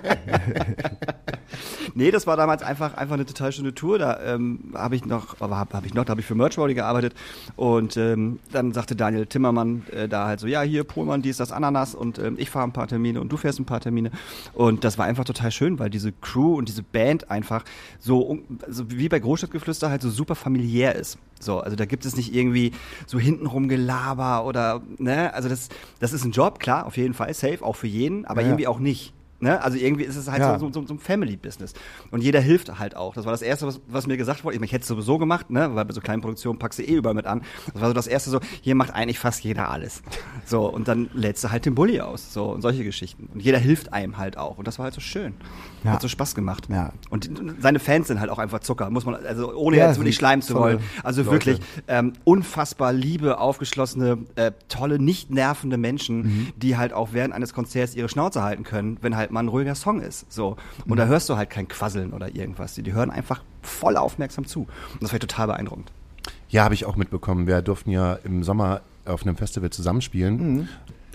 [1.94, 3.98] Nee, das war damals einfach, einfach eine total schöne Tour.
[3.98, 6.74] Da ähm, habe ich noch, aber habe hab ich noch, da habe ich für Merchbody
[6.74, 7.14] gearbeitet.
[7.56, 11.52] Und ähm, dann sagte Daniel Timmermann äh, da halt so, ja, hier, Pohlmann, dies, das,
[11.52, 14.10] Ananas und ähm, ich fahre ein paar Termine und du fährst ein paar Termine.
[14.54, 17.64] Und das war einfach total schön, weil diese Crew und diese Band einfach
[17.98, 21.18] so, also wie bei Großstadtgeflüster halt so super familiär ist.
[21.40, 22.72] So, also da gibt es nicht irgendwie
[23.06, 25.68] so hintenrum Gelaber oder, ne, also das,
[25.98, 28.48] das ist ein Job, klar, auf jeden Fall, safe, auch für jeden, aber Ja.
[28.48, 29.12] irgendwie auch nicht.
[29.40, 29.60] Ne?
[29.62, 30.58] Also irgendwie ist es halt Ja.
[30.58, 31.74] so, so, so ein Family-Business.
[32.10, 33.14] Und jeder hilft halt auch.
[33.14, 34.56] Das war das Erste, was, was mir gesagt wurde.
[34.56, 35.74] Ich, ich hätte es sowieso gemacht, ne?
[35.74, 37.42] weil bei so kleinen Produktionen packst du eh überall mit an.
[37.72, 40.02] Das war so das Erste so, hier macht eigentlich fast jeder alles.
[40.46, 42.32] So, und dann lädst du halt den Bulli aus.
[42.32, 43.28] So, und solche Geschichten.
[43.34, 44.58] Und jeder hilft einem halt auch.
[44.58, 45.34] Und das war halt so schön.
[45.84, 45.92] Ja.
[45.92, 46.68] Hat so Spaß gemacht.
[46.70, 46.92] Ja.
[47.10, 50.42] Und seine Fans sind halt auch einfach Zucker, muss man, also ohne jetzt wirklich schleimen
[50.42, 50.80] zu wollen.
[51.04, 51.32] Also Leute.
[51.32, 56.48] wirklich ähm, unfassbar liebe, aufgeschlossene, äh, tolle, nicht nervende Menschen, Mhm.
[56.56, 59.74] die halt auch während eines Konzerts ihre Schnauze halten können, wenn halt mal ein ruhiger
[59.74, 60.30] Song ist.
[60.32, 60.56] So.
[60.84, 60.96] Und Mhm.
[60.96, 62.74] da hörst du halt kein Quasseln oder irgendwas.
[62.74, 64.60] Die, die hören einfach voll aufmerksam zu.
[64.92, 65.90] Und das war total beeindruckend.
[66.48, 67.46] Ja, habe ich auch mitbekommen.
[67.48, 70.68] Wir durften ja im Sommer auf einem Festival zusammenspielen.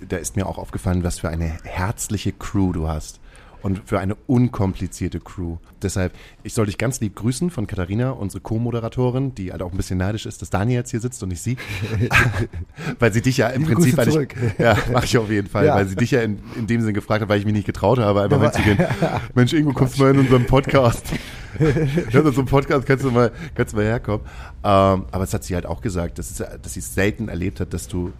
[0.07, 3.20] Da ist mir auch aufgefallen, was für eine herzliche Crew du hast.
[3.61, 5.57] Und für eine unkomplizierte Crew.
[5.81, 9.77] Deshalb, ich soll dich ganz lieb grüßen von Katharina, unsere Co-Moderatorin, die halt auch ein
[9.77, 11.57] bisschen neidisch ist, dass Daniel jetzt hier sitzt und nicht sie.
[12.99, 15.47] weil sie dich ja im Liebe Prinzip, Grüße weil ich, ja, mach ich auf jeden
[15.47, 15.75] Fall, Ja.
[15.75, 17.99] weil sie dich ja in, in dem Sinn gefragt hat, weil ich mich nicht getraut
[17.99, 18.79] habe, einfach mitzugehen.
[19.35, 21.05] Mensch, Ingo, kommst du mal in unseren Podcast?
[22.11, 24.25] ja, so ein Podcast kannst du mal, kannst du mal herkommen.
[24.63, 27.59] Ähm, aber es hat sie halt auch gesagt, dass, es, dass sie es selten erlebt
[27.59, 28.11] hat, dass du,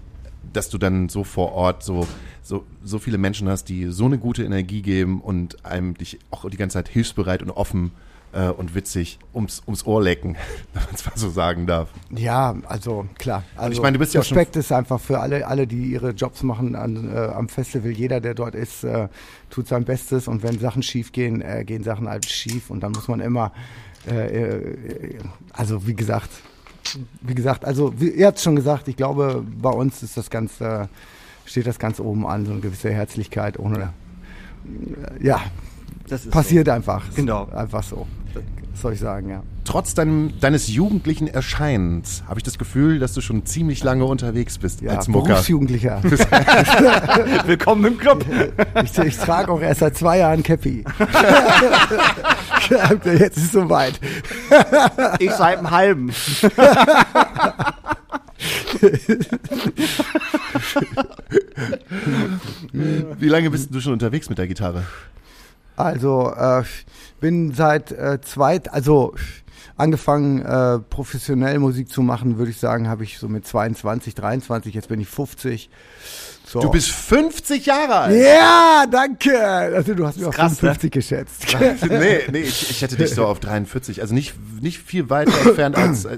[0.53, 2.07] dass du dann so vor Ort so,
[2.41, 6.49] so, so viele Menschen hast, die so eine gute Energie geben und einem dich auch
[6.49, 7.91] die ganze Zeit hilfsbereit und offen
[8.33, 10.35] äh, und witzig ums, ums Ohr lecken,
[10.73, 11.89] wenn man es mal so sagen darf.
[12.11, 13.43] ja, also klar.
[13.55, 15.91] Also, ich meine, du bist ja auch schon- Respekt ist einfach für alle, alle, die
[15.91, 17.91] ihre Jobs machen an, äh, am Festival.
[17.91, 19.07] Jeder, der dort ist, äh,
[19.49, 22.93] tut sein Bestes und wenn Sachen schief gehen, äh, gehen Sachen halt schief und dann
[22.93, 23.51] muss man immer,
[24.09, 25.19] äh, äh,
[25.53, 26.29] also wie gesagt,
[27.21, 30.29] wie gesagt, also wie, ihr habt es schon gesagt, ich glaube, bei uns ist das
[30.29, 30.87] ganz, äh,
[31.45, 33.93] steht das ganz oben an, so eine gewisse Herzlichkeit ohne,
[35.21, 35.41] ja,
[36.11, 37.05] Das ist passiert einfach.
[37.15, 37.47] Genau.
[37.55, 38.05] Einfach so.
[38.71, 39.43] Was soll ich sagen, ja.
[39.63, 44.57] Trotz deinem, deines jugendlichen Erscheinens habe ich das Gefühl, dass du schon ziemlich lange unterwegs
[44.57, 45.29] bist Ja, als Mucker.
[45.29, 46.01] Berufsjugendlicher.
[46.03, 46.09] so.
[47.47, 48.25] Willkommen im Club.
[48.83, 50.83] Ich, ich trage auch erst seit zwei Jahren Cappy.
[53.05, 53.97] Jetzt ist es soweit.
[55.19, 56.11] Ich seit einem halben.
[62.73, 64.83] Wie lange bist du schon unterwegs mit der Gitarre?
[65.85, 66.63] Also, äh,
[67.19, 69.13] bin seit äh, zweit, also
[69.77, 74.73] angefangen äh, professionell Musik zu machen, würde ich sagen, habe ich so mit 22, 23,
[74.73, 75.69] jetzt bin ich 50.
[76.45, 76.59] So.
[76.59, 78.21] Du bist 50 Jahre alt.
[78.21, 79.39] Ja, danke.
[79.39, 80.73] Also du hast mich auf krass, ne?
[80.73, 81.45] 55 geschätzt.
[81.89, 84.01] nee, nee, ich, ich hätte dich so auf 43.
[84.01, 86.05] Also nicht, nicht viel weiter entfernt als.
[86.05, 86.17] Äh,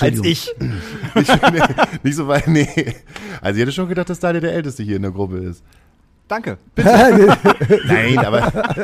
[0.00, 0.52] Als ich.
[1.14, 1.62] nicht, nee,
[2.02, 2.94] nicht so weit, nee.
[3.40, 5.62] Also ich hätte schon gedacht, dass Daniel der Älteste hier in der Gruppe ist.
[6.28, 6.58] Danke.
[6.76, 8.52] Nein, aber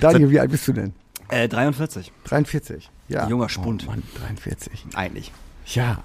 [0.00, 0.92] Daniel, wie alt bist du denn?
[1.30, 2.12] Äh, 43.
[2.24, 2.90] 43.
[3.08, 3.28] Ja.
[3.28, 3.84] Junger Spund.
[3.86, 4.86] Oh Mann, 43.
[4.94, 5.32] Eigentlich.
[5.66, 5.98] Ja.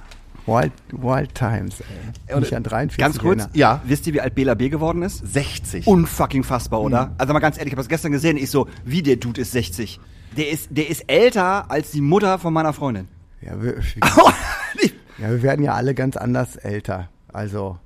[0.45, 1.81] Wild, Wild Times,
[2.27, 2.33] ey.
[2.33, 3.47] Und, Mich an 43 Ganz kurz.
[3.53, 3.81] Ja.
[3.85, 5.17] wisst ihr, wie alt Bela B geworden ist?
[5.31, 5.85] 60.
[5.85, 6.85] Unfucking fassbar, Mhm.
[6.87, 7.11] oder?
[7.17, 9.51] Also mal ganz ehrlich, ich habe das gestern gesehen, ich so, wie der Dude ist
[9.51, 9.99] 60.
[10.37, 13.07] Der ist, der ist älter als die Mutter von meiner Freundin.
[13.41, 13.75] Ja, wir,
[15.19, 17.09] ja, wir werden ja alle ganz anders älter.
[17.31, 17.77] Also,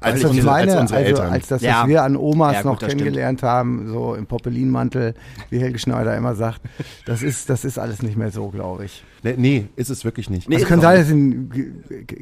[0.00, 1.86] als, das unsere, meine, als unsere also, als das, was Ja.
[1.88, 2.92] wir an Omas Ja, gut, noch stimmt.
[2.92, 5.14] kennengelernt haben, so im Poppelinmantel,
[5.50, 6.60] wie Helge Schneider immer sagt,
[7.06, 9.04] das ist, das ist alles nicht mehr so, glaube ich.
[9.22, 10.48] nee, nee, ist es wirklich nicht.
[10.48, 11.50] Nee, Es kann sein, dass es in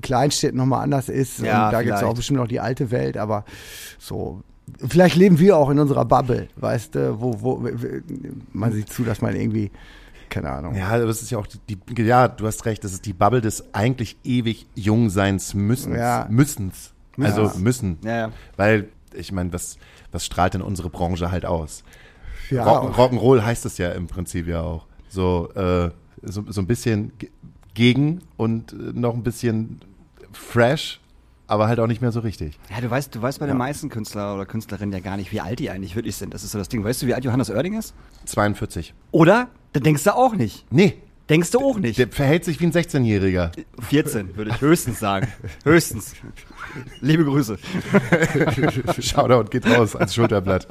[0.03, 1.41] Kleinstädten nochmal anders ist.
[1.41, 3.45] Ja, und da gibt es auch bestimmt noch die alte Welt, aber
[3.99, 4.43] so.
[4.89, 7.69] Vielleicht leben wir auch in unserer Bubble, weißt du, wo, wo
[8.53, 9.71] man sieht zu, dass man irgendwie,
[10.29, 10.75] keine Ahnung.
[10.75, 13.13] Ja, aber das ist ja auch die, die, ja, du hast recht, das ist die
[13.13, 15.97] Bubble des eigentlich ewig Jungseins müssens.
[15.97, 16.27] Ja.
[16.29, 16.93] Müssens.
[17.19, 17.53] Also Ja.
[17.59, 17.99] müssen.
[18.03, 18.33] Ja, ja.
[18.57, 19.79] Weil, ich meine, was,
[20.13, 21.83] was strahlt denn unsere Branche halt aus?
[22.51, 24.87] Ja, Rock, Rock'n'Roll heißt es ja im Prinzip ja auch.
[25.09, 25.91] So, äh,
[26.23, 27.31] so, so ein bisschen ge-
[27.75, 29.81] gegen und äh, noch ein bisschen
[30.33, 31.01] fresh,
[31.47, 32.59] aber halt auch nicht mehr so richtig.
[32.71, 35.41] Ja, du weißt, du weißt bei den meisten Künstler oder Künstlerinnen ja gar nicht, wie
[35.41, 36.35] alt die eigentlich wirklich sind.
[36.35, 36.85] Das ist so das Ding.
[36.85, 37.95] Weißt du, wie alt Johannes Oerding ist?
[38.27, 38.95] 42.
[39.13, 39.49] Oder?
[39.73, 40.67] Dann denkst du auch nicht.
[40.71, 40.97] Nee,
[41.29, 41.99] Denkst du auch nicht.
[41.99, 43.51] der verhält sich wie ein 16-Jähriger.
[43.89, 45.27] 14 würde ich höchstens sagen.
[45.65, 46.15] Höchstens.
[47.01, 47.59] Liebe Grüße.
[49.01, 50.69] Shoutout geht raus als Schulterblatt.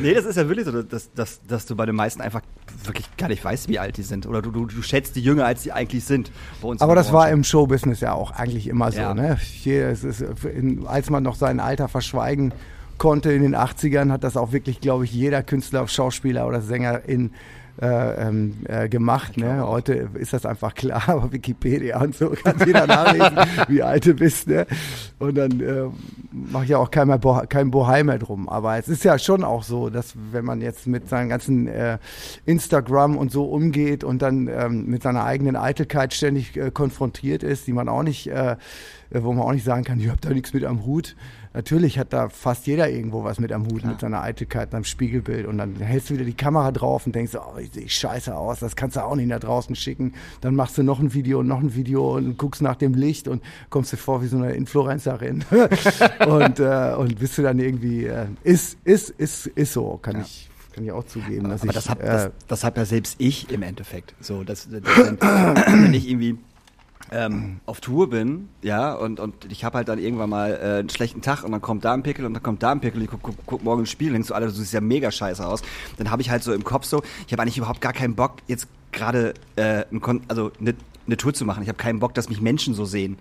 [0.00, 2.42] Nee, das ist ja wirklich so, dass, dass, dass du bei den meisten einfach
[2.84, 4.26] wirklich gar nicht weißt, wie alt die sind.
[4.26, 6.30] Oder du, du, du schätzt die jünger, als die eigentlich sind.
[6.60, 9.00] Bei uns in Aber das war im Showbusiness ja auch eigentlich immer so.
[9.00, 9.14] Ja.
[9.14, 9.38] Ne?
[9.38, 12.52] Hier, es ist, in, als man noch sein Alter verschweigen
[12.98, 17.08] konnte in den 80ern, hat das auch wirklich, glaube ich, jeder Künstler, Schauspieler oder Sänger
[17.08, 17.32] in
[17.80, 19.36] äh, ähm, äh, gemacht.
[19.36, 19.66] Ne?
[19.66, 24.14] Heute ist das einfach klar, aber Wikipedia und so kann jeder nachlesen, wie alt du
[24.14, 24.48] bist.
[24.48, 24.66] Ne?
[25.18, 25.84] Und dann äh,
[26.30, 28.48] mache ich ja auch kein, mehr Bo kein Bohai mehr drum.
[28.48, 31.98] Aber es ist ja schon auch so, dass wenn man jetzt mit seinen ganzen äh,
[32.44, 37.66] Instagram und so umgeht und dann ähm, mit seiner eigenen Eitelkeit ständig äh, konfrontiert ist,
[37.66, 38.56] die man auch nicht, äh,
[39.10, 41.16] wo man auch nicht sagen kann, ich habe da nichts mit am Hut.
[41.54, 45.46] Natürlich hat da fast jeder irgendwo was mit am Hut, mit seiner Eitelkeit, seinem Spiegelbild.
[45.46, 48.60] Und dann hältst du wieder die Kamera drauf und denkst, oh, ich sehe scheiße aus,
[48.60, 50.14] das kannst du auch nicht nach draußen schicken.
[50.40, 53.28] Dann machst du noch ein Video und noch ein Video und guckst nach dem Licht
[53.28, 55.44] und kommst dir vor wie so eine Influencerin.
[56.26, 60.48] und, äh, und bist du dann irgendwie, äh, ist, ist, ist, ist so, kann ich.
[60.72, 63.16] Kann ich auch zugeben, dass Aber ich, das hab, äh, das, das hab ja selbst
[63.18, 64.14] ich im Endeffekt.
[64.20, 66.38] So, dass, dass wenn ich irgendwie
[67.12, 70.88] ähm, auf Tour bin, ja, und, und ich habe halt dann irgendwann mal äh, einen
[70.88, 73.10] schlechten Tag und dann kommt da ein Pickel und dann kommt da ein Pickel, ich
[73.10, 75.46] guck, guck, guck morgen ein Spiel und denkst so, Alter, du siehst ja mega scheiße
[75.46, 75.62] aus.
[75.98, 78.36] Dann habe ich halt so im Kopf so, ich habe eigentlich überhaupt gar keinen Bock,
[78.46, 80.74] jetzt gerade äh, ein Kon also eine
[81.06, 81.62] ne Tour zu machen.
[81.62, 83.18] Ich habe keinen Bock, dass mich Menschen so sehen.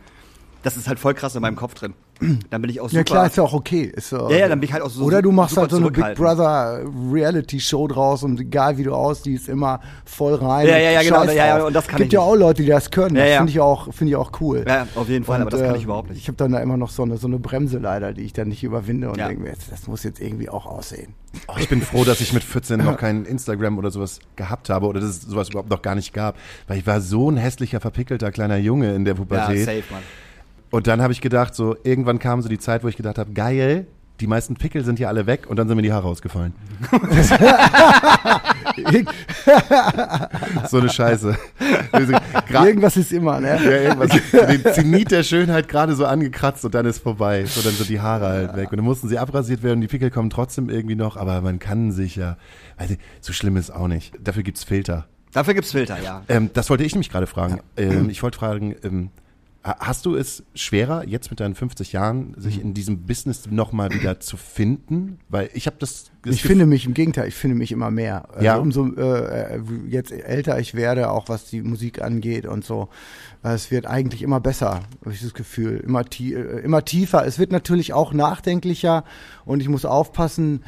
[0.64, 1.94] Das ist halt voll krass in meinem Kopf drin.
[2.52, 2.98] Dann bin ich auch super.
[2.98, 3.92] ja klar, ist ja auch okay.
[3.96, 5.78] Ist, so, Ja, ja, dann bin ich halt auch so Oder du machst halt so
[5.78, 6.14] eine Big.
[6.14, 10.68] Brother Reality Show draus und egal wie du aussiehst, immer voll rein.
[10.68, 12.28] Ja, ja, ja, genau, ja, ja, und das kann Gibt ich ja nicht.
[12.30, 13.16] auch Leute, die das können.
[13.16, 13.38] Ja, das ja.
[13.38, 14.64] finde ich auch, finde ich auch cool.
[14.68, 16.20] Ja, auf jeden Fall, Und, aber das kann äh, ich überhaupt nicht.
[16.20, 18.50] Ich habe dann da immer noch so eine, so eine Bremse leider, die ich dann
[18.50, 19.28] nicht überwinde und Ja.
[19.28, 21.16] denke mir, das muss jetzt irgendwie auch aussehen.
[21.48, 24.86] Oh, ich bin froh, dass ich mit 14 noch kein Instagram oder sowas gehabt habe
[24.86, 26.36] oder dass es sowas überhaupt noch gar nicht gab.
[26.68, 29.66] Weil ich war so ein hässlicher, verpickelter kleiner Junge in der ja, Pubertät.
[29.66, 30.04] safe, Mann.
[30.72, 33.32] Und dann habe ich gedacht, so irgendwann kam so die Zeit, wo ich gedacht habe,
[33.34, 33.86] geil,
[34.20, 36.54] die meisten Pickel sind hier alle weg und dann sind mir die Haare ausgefallen.
[40.70, 41.36] so eine Scheiße.
[42.50, 43.60] Gra- Irgendwas ist immer, ne?
[43.64, 44.12] ja, irgendwas.
[44.32, 47.46] Den Zenit der Schönheit gerade so angekratzt und dann ist vorbei.
[47.46, 48.72] So, dann sind die Haare halt weg.
[48.72, 49.82] Und dann mussten sie abrasiert werden.
[49.82, 52.38] Die Pickel kommen trotzdem irgendwie noch, aber man kann sich ja.
[52.78, 54.14] Also, so schlimm ist auch nicht.
[54.22, 55.06] Dafür gibt's Filter.
[55.34, 56.24] Dafür gibt's Filter, ja.
[56.28, 57.60] Ähm, das wollte ich nämlich gerade fragen.
[57.78, 59.10] Ähm, ich wollte fragen, ähm,
[59.64, 64.20] hast du es schwerer, jetzt mit deinen 50 Jahren, sich in diesem Business nochmal wieder
[64.20, 65.20] zu finden?
[65.30, 68.28] Weil ich habe das, das Ich finde mich im Gegenteil, ich finde mich immer mehr.
[68.32, 68.56] Also Ja.
[68.58, 72.90] Umso äh, äh, jetzt älter ich werde, auch was die Musik angeht und so,
[73.44, 75.78] es wird eigentlich immer besser, habe ich das Gefühl.
[75.78, 77.26] Immer, tie äh, immer tiefer.
[77.26, 79.04] Es wird natürlich auch nachdenklicher
[79.46, 80.64] und ich muss aufpassen.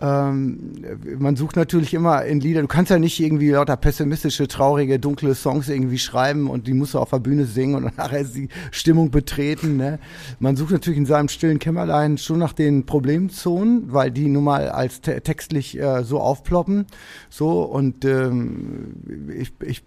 [0.00, 0.74] Ähm,
[1.18, 5.34] man sucht natürlich immer in Lieder, du kannst ja nicht irgendwie lauter pessimistische, traurige, dunkle
[5.34, 9.10] Songs irgendwie schreiben und die musst du auf der Bühne singen und nachher die Stimmung
[9.10, 9.76] betreten.
[9.76, 9.98] Ne?
[10.38, 14.68] Man sucht natürlich in seinem stillen Kämmerlein schon nach den Problemzonen, weil die nun mal
[14.68, 16.86] als te textlich äh, so aufploppen.
[17.28, 18.94] So und ähm,
[19.36, 19.82] ich, ich,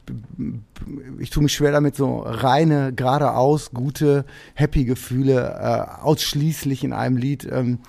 [1.20, 7.16] ich tue mich schwer damit, so reine, geradeaus, gute, happy Gefühle äh, ausschließlich in einem
[7.16, 7.80] Lied ähm,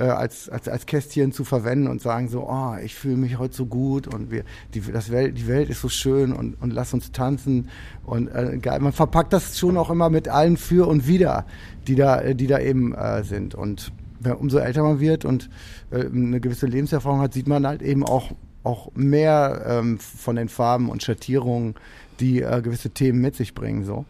[0.00, 3.54] äh, als, als, als Kästchen zu verwenden und sagen so, oh, ich fühle mich heute
[3.54, 6.94] so gut und wir, die, das Welt, die Welt ist so schön und, und lass
[6.94, 7.68] uns tanzen
[8.04, 8.58] und äh.
[8.80, 11.44] Man verpackt das schon auch immer mit allen für und wider,
[11.86, 13.92] die da, äh, die da eben äh, sind und
[14.38, 15.50] umso älter man wird und
[15.90, 18.32] äh, eine gewisse Lebenserfahrung hat, sieht man halt eben auch,
[18.62, 21.74] auch mehr ähm, von den Farben und Schattierungen,
[22.20, 23.84] die äh, gewisse Themen mit sich bringen.
[23.84, 24.06] So.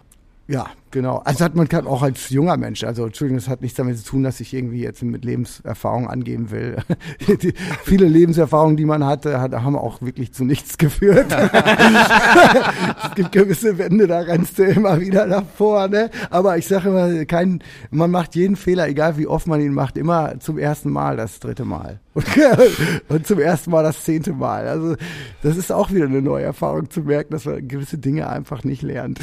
[0.47, 1.19] Ja, genau.
[1.25, 4.05] Also hat man kann auch als junger Mensch, also Entschuldigung, das hat nichts damit zu
[4.05, 6.77] tun, dass ich irgendwie jetzt mit Lebenserfahrung angeben will.
[7.29, 11.27] die, viele Lebenserfahrungen, die man hatte, hat, haben auch wirklich zu nichts geführt.
[13.05, 16.11] es gibt gewisse Wände, da rennst du immer wieder davor, ne?
[16.31, 19.97] Aber ich sage immer, kein, man macht jeden Fehler, egal wie oft man ihn macht,
[19.97, 22.01] immer zum ersten Mal das dritte Mal.
[22.13, 22.27] Und,
[23.09, 24.67] und zum ersten Mal das zehnte Mal.
[24.67, 24.97] Also
[25.43, 28.83] das ist auch wieder eine neue Erfahrung zu merken, dass man gewisse Dinge einfach nicht
[28.83, 29.21] lernt.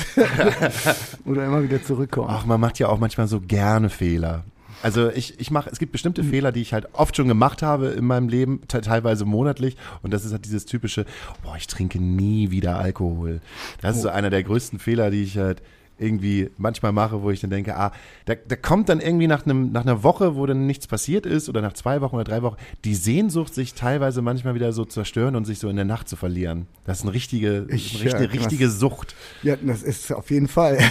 [1.26, 2.30] Oder immer wieder zurückkommt.
[2.32, 4.44] Ach, man macht ja auch manchmal so gerne Fehler.
[4.84, 7.88] Also ich, ich mache, es gibt bestimmte Fehler, die ich halt oft schon gemacht habe
[7.88, 9.76] in meinem Leben, te teilweise monatlich.
[10.04, 11.06] Und das ist halt dieses typische,
[11.44, 13.42] boah, ich trinke nie wieder Alkohol.
[13.82, 15.62] Das ist so einer der größten Fehler, die ich halt
[16.00, 17.92] irgendwie manchmal mache, wo ich dann denke, ah,
[18.26, 21.50] da, da kommt dann irgendwie nach, einem, nach einer Woche, wo dann nichts passiert ist
[21.50, 25.36] oder nach zwei Wochen oder drei Wochen, die Sehnsucht, sich teilweise manchmal wieder so zerstören
[25.36, 26.68] und sich so in der Nacht zu verlieren.
[26.86, 29.16] Das ist eine richtige, Ich, eine richtige, ja, richtige Sucht.
[29.44, 30.78] Ja, das ist auf jeden Fall.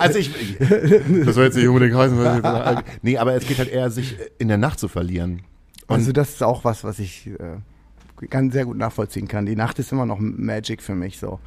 [0.00, 2.18] Also ich, das soll jetzt nicht unbedingt heißen,
[3.02, 5.42] nee, aber es geht halt eher, sich in der Nacht zu verlieren.
[5.86, 7.58] Und Also das ist auch was, was ich äh,
[8.28, 9.46] ganz sehr gut nachvollziehen kann.
[9.46, 11.38] Die Nacht ist immer noch Magic für mich so.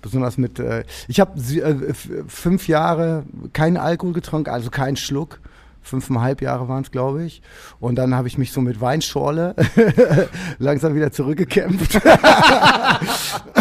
[0.00, 1.94] Besonders mit, äh, ich habe äh,
[2.26, 5.40] fünf Jahre keinen Alkohol getrunken, also keinen Schluck.
[5.84, 7.42] Fünfeinhalb Jahre waren es, glaube ich.
[7.80, 9.56] Und dann habe ich mich so mit Weinschorle
[10.58, 11.94] langsam wieder zurückgekämpft.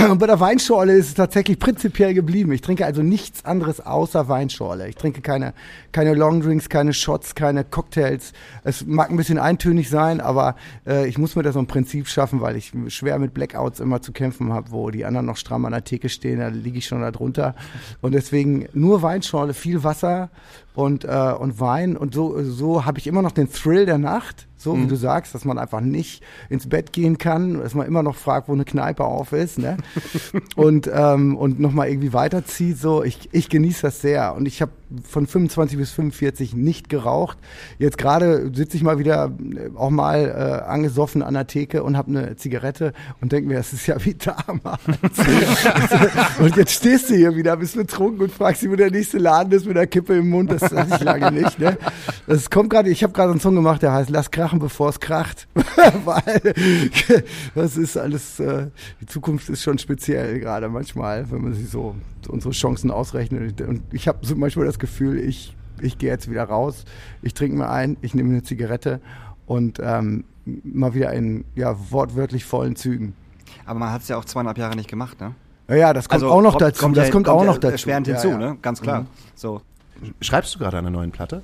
[0.09, 2.51] Und bei der Weinschorle ist es tatsächlich prinzipiell geblieben.
[2.51, 4.87] Ich trinke also nichts anderes außer Weinschorle.
[4.89, 5.53] Ich trinke keine,
[5.91, 8.33] keine Longdrinks, keine Shots, keine Cocktails.
[8.63, 10.55] Es mag ein bisschen eintönig sein, aber
[10.87, 14.01] äh, ich muss mir da so ein Prinzip schaffen, weil ich schwer mit Blackouts immer
[14.01, 16.85] zu kämpfen habe, wo die anderen noch stramm an der Theke stehen, da liege ich
[16.85, 17.55] schon da drunter.
[18.01, 20.29] Und deswegen nur Weinschorle, viel Wasser
[20.73, 21.97] und, äh, und Wein.
[21.97, 25.33] Und so, so habe ich immer noch den Thrill der Nacht, so wie du sagst,
[25.35, 28.65] dass man einfach nicht ins Bett gehen kann, dass man immer noch fragt, wo eine
[28.65, 29.77] Kneipe auf ist, ne?
[30.55, 32.77] und ähm, und nochmal irgendwie weiterzieht.
[32.77, 34.35] So, ich, ich genieße das sehr.
[34.35, 34.71] Und ich habe
[35.07, 37.37] von 25 bis 45 nicht geraucht.
[37.79, 41.97] Jetzt gerade sitze ich mal wieder äh, auch mal äh, angesoffen an der Theke und
[41.97, 44.81] habe eine Zigarette und denke mir, das ist ja wie damals.
[46.39, 49.51] und jetzt stehst du hier wieder, bist betrunken und fragst dich, wo der nächste Laden
[49.53, 50.51] ist mit der Kippe im Mund.
[50.51, 51.59] Das hatte ich lange nicht.
[51.59, 51.77] Ne?
[52.27, 54.99] Das kommt gerade, ich habe gerade einen Song gemacht, der heißt Lass krachen, bevor es
[54.99, 55.47] kracht.
[56.05, 56.53] Weil
[57.55, 58.67] das ist alles, äh,
[58.99, 61.95] die Zukunft ist schon speziell gerade manchmal, wenn man sich so
[62.27, 63.61] unsere Chancen ausrechnet.
[63.61, 66.85] Und ich habe so manchmal das Gefühl, ich, ich gehe jetzt wieder raus,
[67.21, 69.01] ich trinke mir ein, ich nehme eine Zigarette
[69.45, 73.13] und ähm, mal wieder in ja, wortwörtlich vollen Zügen.
[73.65, 75.33] Aber man hat es ja auch zweieinhalb Jahre nicht gemacht, ne?
[75.67, 76.89] Ja, ja, das kommt auch noch dazu.
[76.89, 77.73] das ja- kommt, auch ja noch dazu.
[77.73, 78.37] Erschwerend ja, hinzu, ja.
[78.37, 78.57] ne?
[78.61, 79.01] Ganz klar.
[79.01, 79.07] Mhm.
[79.35, 79.61] So.
[80.19, 81.43] schreibst du gerade an einer neuen Platte?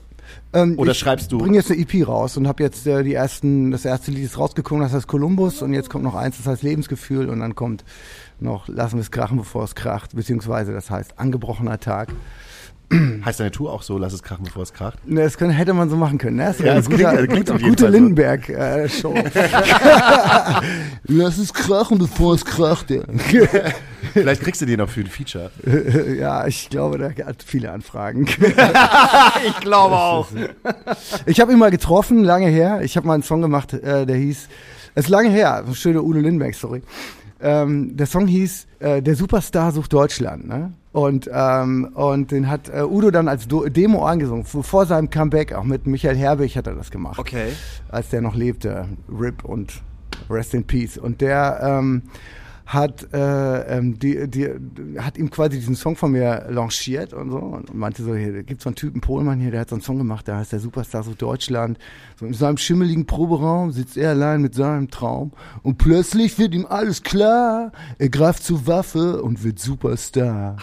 [0.53, 3.13] Ähm, Oder ich schreibst du- bringe jetzt eine EP raus und habe jetzt äh, die
[3.13, 6.47] ersten, das erste Lied ist rausgekommen, das heißt Columbus und jetzt kommt noch eins, das
[6.47, 7.85] heißt Lebensgefühl und dann kommt
[8.39, 12.09] noch Lassen wir es krachen, bevor es kracht, beziehungsweise das heißt Angebrochener Tag.
[13.25, 15.05] Heißt deine Tour auch so, lass es krachen, bevor es kracht?
[15.05, 16.37] Ne, Das können, hätte man so machen können.
[16.37, 16.45] Ne?
[16.45, 17.87] Das ist Ja, eine es gute, klingt- klingt auf jeden gute.
[17.89, 19.13] Lindenberg-Show.
[21.03, 22.89] Lass es krachen, bevor es kracht.
[22.89, 23.01] Ja.
[24.13, 25.51] Vielleicht kriegst du den noch für ein Feature.
[26.17, 28.25] ja, ich glaube, der hat viele Anfragen.
[28.25, 30.29] Ich glaube auch.
[31.25, 32.79] Ich habe ihn mal getroffen, lange her.
[32.83, 34.47] Ich habe mal einen Song gemacht, äh, der hieß,
[34.95, 36.83] es ist lange her, schöne Udo Lindenberg-Story.
[37.39, 40.47] Ähm, der Song hieß äh, Der Superstar sucht Deutschland.
[40.47, 40.73] Ne?
[40.91, 45.53] Und, ähm, und den hat äh, Udo dann als Do Demo angesungen, vor, seinem Comeback,
[45.53, 47.49] auch mit Michael Herbig hat er das gemacht, Okay.
[47.89, 48.87] als der noch lebte.
[49.07, 49.81] RIP und
[50.29, 50.97] Rest in Peace.
[50.97, 52.01] Und der ähm,
[52.67, 54.49] hat, äh, ähm, die, die,
[54.99, 58.65] hat ihm quasi diesen Song von mir lanciert und so und meinte so, hier gibt's
[58.65, 61.03] so einen Typen Pohlmann hier, der hat so einen Song gemacht, der heißt der Superstar
[61.03, 61.79] so Deutschland.
[62.19, 65.31] So in seinem schimmeligen Proberaum sitzt er allein mit seinem Traum
[65.63, 67.71] und plötzlich wird ihm alles klar.
[67.99, 70.57] Er greift zur Waffe und wird Superstar.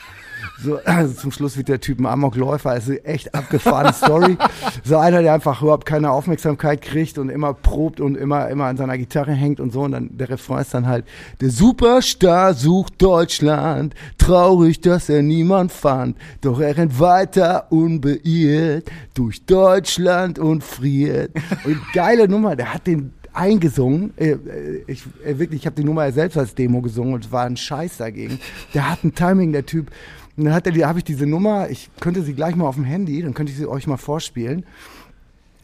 [0.62, 4.36] So, also zum Schluss wird der Typ ein Amokläufer, also echt abgefahrene Story.
[4.82, 8.76] So einer, der einfach überhaupt keine Aufmerksamkeit kriegt und immer probt und immer, immer an
[8.76, 9.82] seiner Gitarre hängt und so.
[9.82, 11.04] Und dann der Refrain ist dann halt,
[11.40, 16.16] der Superstar sucht Deutschland, traurig, dass er niemand fand.
[16.40, 21.30] Doch er rennt weiter unbeirrt durch Deutschland und friert.
[21.64, 24.14] Und geile Nummer, der hat den eingesungen.
[24.16, 27.56] Äh, äh, Ich, wirklich, ich habe die Nummer selbst als Demo gesungen und war ein
[27.56, 28.38] Scheiß dagegen.
[28.72, 29.90] Der hat ein Timing, der Typ.
[30.36, 32.84] Und dann hat er habe ich diese Nummer, ich könnte sie gleich mal auf dem
[32.84, 34.64] Handy, dann könnte ich sie euch mal vorspielen.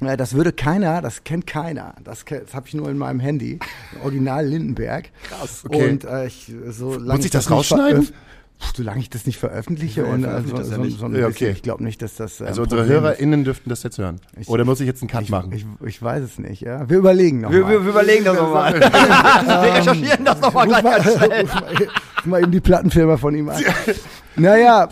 [0.00, 1.94] Das würde keiner, das kennt keiner.
[2.04, 3.59] Das, das habe ich nur in meinem Handy.
[4.02, 5.11] Original Lindenberg.
[5.28, 5.62] Krass.
[5.66, 5.90] okay.
[5.90, 8.09] Und äh, ich, so lange ich das rausschneiden?
[8.74, 11.48] Solange ich das nicht veröffentliche und also, das so, so ein Ja, okay.
[11.50, 12.40] ich glaube nicht, dass das.
[12.40, 12.87] äh, Also unsere.
[12.87, 14.20] HörerInnen dürften das jetzt hören.
[14.38, 15.52] Ich- Oder muss ich jetzt einen Cut Ich, machen?
[15.52, 16.88] ich, ich weiß es nicht, ja.
[16.88, 18.74] Wir überlegen noch Wir, wir, wir überlegen das nochmal.
[18.80, 21.88] wir recherchieren das nochmal Ruf gleich mal,
[22.24, 23.62] mal eben die Plattenfirma von ihm an.
[24.36, 24.88] Naja,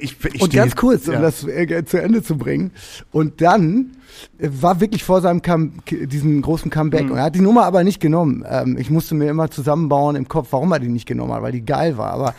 [0.00, 1.20] Ich, ich Und ganz kurz, um ja.
[1.20, 2.70] das äh, zu Ende zu bringen.
[3.10, 3.96] Und dann
[4.38, 7.10] war wirklich vor seinem Come diesen großen Comeback.
[7.10, 8.44] Und er hat die Nummer aber nicht genommen.
[8.48, 11.52] Ähm, ich musste mir immer zusammenbauen im Kopf, warum er die nicht genommen hat, weil
[11.52, 12.12] die geil war.
[12.12, 12.34] Aber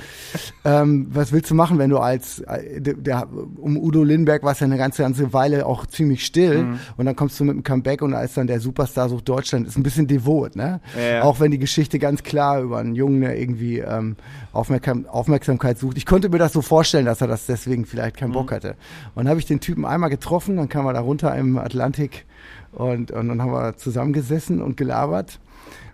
[0.65, 4.59] ähm, was willst du machen, wenn du als äh, der, um Udo Lindenberg war es
[4.59, 6.77] ja eine ganze, ganze Weile auch ziemlich still.
[6.97, 9.67] Und dann kommst du mit dem Comeback und da ist dann der Superstar sucht Deutschland.
[9.67, 10.81] Ist ein bisschen devot, ne?
[10.97, 11.23] Ja.
[11.23, 14.15] Auch wenn die Geschichte ganz klar über einen Jungen, der irgendwie ähm,
[14.51, 15.97] Aufmerksam Aufmerksamkeit sucht.
[15.97, 18.75] Ich konnte mir das so vorstellen, dass er das deswegen vielleicht keinen Bock hatte.
[19.15, 22.26] Und dann habe ich den Typen einmal getroffen, dann kam er da runter im Atlantik
[22.71, 25.39] und, und dann haben wir zusammengesessen und gelabert.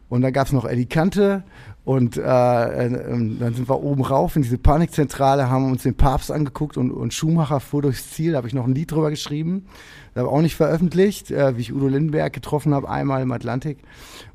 [0.10, 1.44] Und dann gab's noch Eddie Kante
[1.86, 5.96] und äh, äh, ähm, dann sind wir oben rauf in diese Panikzentrale, haben uns den
[5.96, 9.10] Papst angeguckt und, und Schumacher fuhr durchs Ziel, da habe ich noch ein Lied drüber
[9.10, 9.66] geschrieben,
[10.14, 13.80] da habe auch nicht veröffentlicht, äh, wie ich Udo Lindenberg getroffen habe, einmal im Atlantik.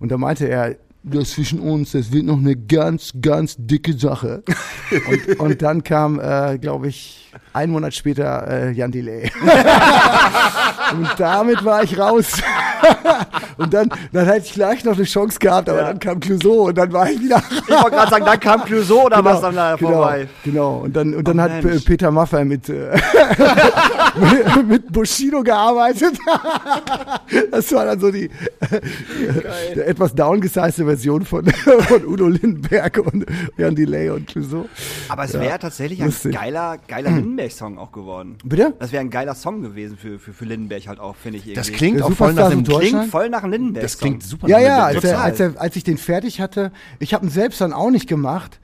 [0.00, 4.42] Und da meinte er, das zwischen uns, das wird noch eine ganz, ganz dicke Sache.
[5.28, 9.30] und, und dann kam, äh, glaube ich, einen Monat später äh, Jan Delay.
[10.92, 12.32] und damit war ich raus.
[13.56, 15.86] und dann, dann hätte ich gleich noch eine Chance gehabt, aber Ja.
[15.88, 19.06] dann kam Clouseau und dann war ich wieder Ich wollte gerade sagen, dann kam Clouseau
[19.06, 20.28] oder was dann da genau, vorbei?
[20.44, 21.84] Genau, und dann, und dann Oh, hat Mensch.
[21.84, 22.96] Peter Maffay mit, äh,
[24.16, 26.16] mit, mit Bushido gearbeitet.
[27.50, 28.30] das war dann so die,
[29.74, 34.66] die etwas downgesizte Version von, von Udo Lindenberg und Jan Delay und Clouseau.
[35.08, 36.34] Aber es Ja, wäre tatsächlich ein lustig.
[36.34, 38.36] geiler, geiler Lindenberg-Song auch geworden.
[38.44, 38.74] Bitte?
[38.78, 41.56] Das wäre ein geiler Song gewesen für, für, für Lindenberg halt auch, finde ich irgendwie.
[41.56, 42.80] Das klingt auch voll nach Deutschland?
[42.80, 43.82] klingt voll nach einem Lindenberg.
[43.82, 44.48] Das klingt super.
[44.48, 47.26] Ja, nach ja, dem als, er, als, er, als ich den fertig hatte, ich habe
[47.26, 48.60] ihn selbst dann auch nicht gemacht,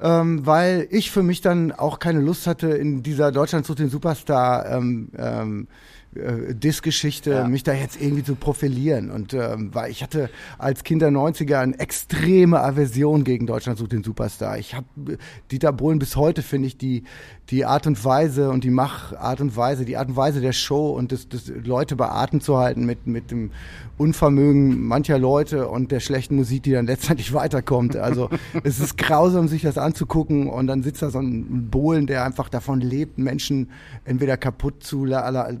[0.00, 3.90] ähm, weil ich für mich dann auch keine Lust hatte, in dieser Deutschland sucht den
[3.90, 5.68] Superstar ähm, ähm,
[6.16, 7.48] äh, Diss-Geschichte, Ja.
[7.48, 9.10] mich da jetzt irgendwie zu profilieren.
[9.10, 13.92] Und ähm, weil ich hatte als Kind der 90er eine extreme Aversion gegen Deutschland sucht
[13.92, 14.58] den Superstar.
[14.58, 14.86] Ich habe
[15.50, 17.04] Dieter Bohlen bis heute, finde ich, die,
[17.50, 20.90] die Art und Weise und die Machart und Weise, die Art und Weise der Show
[20.90, 23.50] und das, das Leute bei Atem zu halten mit, mit dem
[23.98, 27.96] Unvermögen mancher Leute und der schlechten Musik, die dann letztendlich weiterkommt.
[27.96, 28.28] Also
[28.62, 32.48] es ist grausam, sich das anzugucken und dann sitzt da so ein Bohlen, der einfach
[32.48, 33.70] davon lebt, Menschen
[34.04, 35.06] entweder kaputt zu,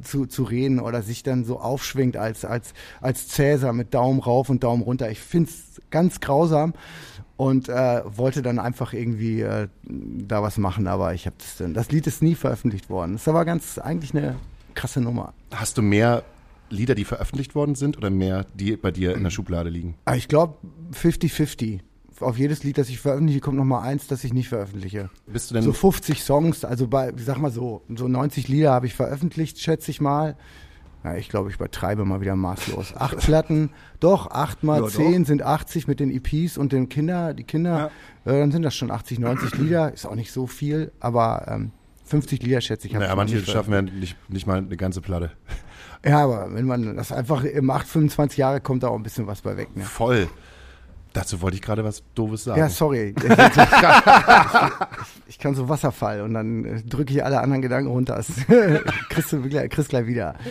[0.02, 4.48] zu, zu reden oder sich dann so aufschwingt als, als, als Cäsar mit Daumen rauf
[4.48, 5.10] und Daumen runter.
[5.10, 6.74] Ich find's ganz grausam
[7.36, 11.74] und äh, wollte dann einfach irgendwie äh, da was machen, aber ich habe das dann,
[11.74, 13.12] das Lied ist nie veröffentlicht worden.
[13.12, 14.36] Das ist aber ganz eigentlich eine
[14.74, 15.34] krasse Nummer.
[15.52, 16.22] Hast du mehr
[16.68, 19.94] Lieder, die veröffentlicht worden sind oder mehr, die bei dir in der Schublade liegen?
[20.04, 20.56] Ah, ich glaube
[20.92, 21.80] 50-50.
[22.20, 25.10] Auf jedes Lied, das ich veröffentliche, kommt noch mal eins, das ich nicht veröffentliche.
[25.26, 28.86] Bist du denn So 50 Songs, also bei, sag mal so, so 90 Lieder habe
[28.86, 30.36] ich veröffentlicht, schätze ich mal.
[31.04, 32.96] Ja, ich glaube, ich übertreibe mal wieder maßlos.
[32.96, 34.90] Acht Platten, doch, acht mal Ja, doch.
[34.90, 37.90] zehn sind 80 mit den EPs und den Kinder, die Kinder,
[38.24, 39.92] äh, dann sind das schon 80, 90 Lieder.
[39.92, 41.70] Ist auch nicht so viel, aber ähm,
[42.06, 42.92] 50 Lieder schätze ich.
[42.94, 45.32] Naja, manche schaffen ja nicht, nicht mal eine ganze Platte.
[46.04, 49.42] Ja, aber wenn man das einfach macht, 25 Jahre, kommt da auch ein bisschen was
[49.42, 49.76] bei weg.
[49.76, 49.84] Ne?
[49.84, 50.28] Voll.
[51.16, 52.60] Dazu wollte ich gerade was Doofes sagen.
[52.60, 53.14] Ja, sorry.
[55.28, 58.16] ich kann so Wasserfall und dann äh, drücke ich alle anderen Gedanken runter.
[58.16, 58.26] Das
[59.08, 60.34] kriegst du gleich, kriegst gleich wieder.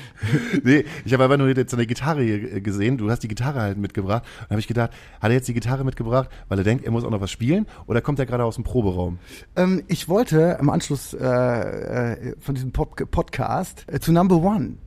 [0.63, 2.97] Nee, ich habe aber nur jetzt eine Gitarre hier gesehen.
[2.97, 4.23] Du hast die Gitarre halt mitgebracht.
[4.41, 7.03] Und habe ich gedacht, hat er jetzt die Gitarre mitgebracht, weil er denkt, er muss
[7.03, 7.67] auch noch was spielen?
[7.85, 9.19] Oder kommt er gerade aus dem Proberaum?
[9.55, 14.77] Ähm, ich wollte im Anschluss äh, äh, von diesem Pop Podcast äh, zu Number One.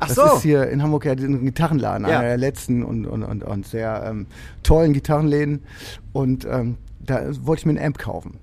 [0.00, 0.24] Ach Das so.
[0.24, 2.18] ist hier in Hamburg ja ein Gitarrenladen, Ja.
[2.18, 4.26] einer der letzten und, und, und, und sehr ähm,
[4.62, 5.62] tollen Gitarrenläden.
[6.12, 8.38] Und ähm, da wollte ich mir einen Amp kaufen.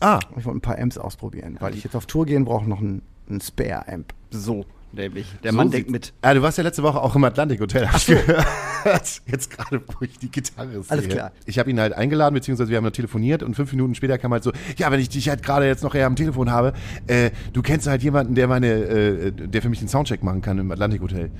[0.00, 2.80] Ah, Ich wollte ein paar Amps ausprobieren, weil ich jetzt auf Tour gehen brauche noch
[2.80, 4.14] einen, einen Spare-Amp.
[4.30, 5.26] So, nämlich.
[5.42, 6.12] Der so Mann denkt mit.
[6.22, 8.46] Ah, du warst ja letzte Woche auch im Atlantik Hotel, hab ich gehört.
[9.26, 10.84] Jetzt gerade, wo ich die Gitarre sehe.
[10.88, 11.32] Alles klar.
[11.46, 14.32] Ich habe ihn halt eingeladen, beziehungsweise wir haben noch telefoniert und fünf Minuten später kam
[14.32, 16.72] halt so, ja, wenn ich dich halt gerade jetzt noch eher am Telefon habe,
[17.06, 20.58] äh, du kennst halt jemanden, der meine, äh, der für mich den Soundcheck machen kann
[20.58, 21.30] im Atlantik Hotel.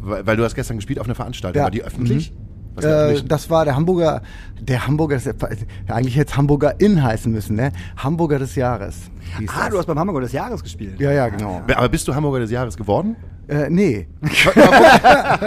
[0.00, 1.58] Weil, weil du hast gestern gespielt auf einer Veranstaltung.
[1.58, 1.64] Ja.
[1.64, 2.32] War die öffentlich?
[2.32, 2.45] Was
[2.82, 4.22] Äh, das war der Hamburger,
[4.60, 5.20] der Hamburger,
[5.88, 7.72] eigentlich jetzt Hamburger Inn heißen müssen, ne?
[7.96, 9.10] Hamburger des Jahres.
[9.48, 9.70] Ah, das.
[9.70, 11.00] du hast beim Hamburger des Jahres gespielt.
[11.00, 11.62] Ja, ja, genau.
[11.74, 13.16] Aber bist du Hamburger des Jahres geworden?
[13.48, 14.08] Äh, nee.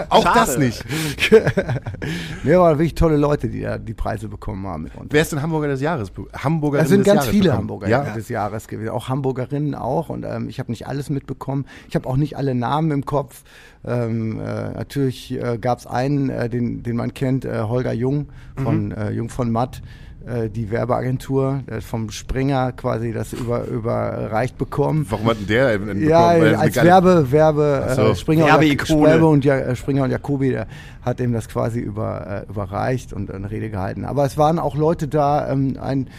[0.09, 0.39] Auch Schade.
[0.39, 0.85] das nicht.
[2.43, 5.07] nee, aber wirklich tolle Leute, die da die Preise bekommen haben mit uns.
[5.11, 6.11] Wer ist denn Hamburger des Jahres?
[6.33, 7.59] Hamburger Es sind des ganz Jahres viele bekommen?
[7.59, 8.03] Hamburger Ja.
[8.13, 10.09] des Jahres gewesen, auch Hamburgerinnen auch.
[10.09, 11.65] Und ähm, ich habe nicht alles mitbekommen.
[11.87, 13.43] Ich habe auch nicht alle Namen im Kopf.
[13.85, 18.27] Ähm, äh, natürlich äh, gab es einen, äh, den, den man kennt, äh, Holger Jung
[18.55, 18.91] von Mhm.
[18.91, 19.81] äh, Jung von Matt.
[20.25, 25.05] Äh, die Werbeagentur äh, vom Springer quasi das über, überreicht bekommen.
[25.09, 26.09] Warum hat denn der denn bekommen?
[26.09, 26.27] Ja,
[26.59, 28.01] als Werbe, Werbe, Ach so.
[28.09, 29.03] äh, Springer, und.
[29.05, 30.67] Werbe und, ja, äh, Springer und Jacobi, der
[31.01, 34.05] hat ihm das quasi über, äh, überreicht und eine Rede gehalten.
[34.05, 36.09] Aber es waren auch Leute da, ähm, ein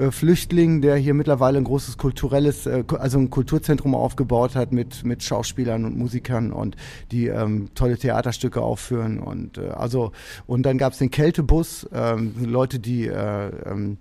[0.00, 5.04] äh, Flüchtling, der hier mittlerweile ein großes kulturelles, äh, also ein Kulturzentrum aufgebaut hat mit,
[5.04, 6.76] mit Schauspielern und Musikern und
[7.12, 10.12] die ähm, tolle Theaterstücke aufführen und äh, also
[10.46, 13.98] und dann gab es den Kältebus, ähm, Leute, die äh, ähm,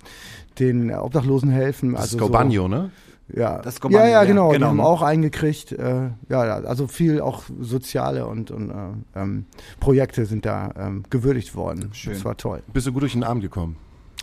[0.57, 1.91] den Obdachlosen helfen.
[1.91, 2.91] Das also ist so- ne?
[3.33, 4.49] ja, Das Kommando, ja, ja, ja, genau.
[4.49, 4.57] genau.
[4.57, 5.71] Die haben auch eingekriegt.
[5.71, 9.45] Äh, ja, also viel auch soziale und, und äh, ähm,
[9.79, 11.89] Projekte sind da ähm, gewürdigt worden.
[11.93, 12.13] Schön.
[12.13, 12.61] Das war toll.
[12.73, 13.75] Bist du gut durch den Abend gekommen?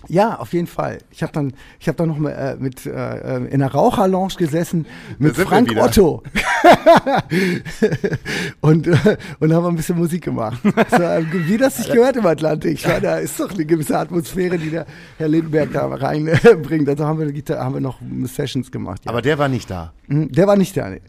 [0.08, 0.98] Ja, auf jeden Fall.
[1.10, 4.34] Ich habe dann, ich habe dann noch mal, äh, mit äh, äh, in einer Raucherlounge
[4.36, 4.86] gesessen
[5.18, 5.74] mit Frank.
[5.76, 6.22] Otto
[8.60, 10.60] und äh, und haben ein bisschen Musik gemacht.
[10.90, 12.74] So, äh, wie das sich gehört im Atlantik.
[12.74, 14.86] Ich meine, da ist doch eine gewisse Atmosphäre, die der
[15.18, 16.88] Herr Lindenberg da reinbringt.
[16.88, 19.02] Also haben wir, haben wir noch Sessions gemacht.
[19.04, 19.10] Ja.
[19.10, 19.92] Aber der war nicht da.
[20.06, 20.88] Mhm, der war nicht da.
[20.90, 21.00] Nee.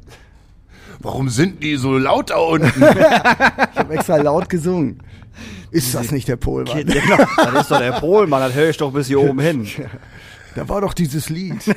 [0.99, 2.71] Warum sind die so laut da unten?
[3.73, 4.99] Ich habe extra laut gesungen.
[5.71, 6.85] Ist das nicht der Polmann?
[6.85, 7.17] Genau.
[7.37, 9.67] Das ist doch der Polmann, das höre ich doch bis hier oben hin.
[10.55, 11.57] Da war doch dieses Lied.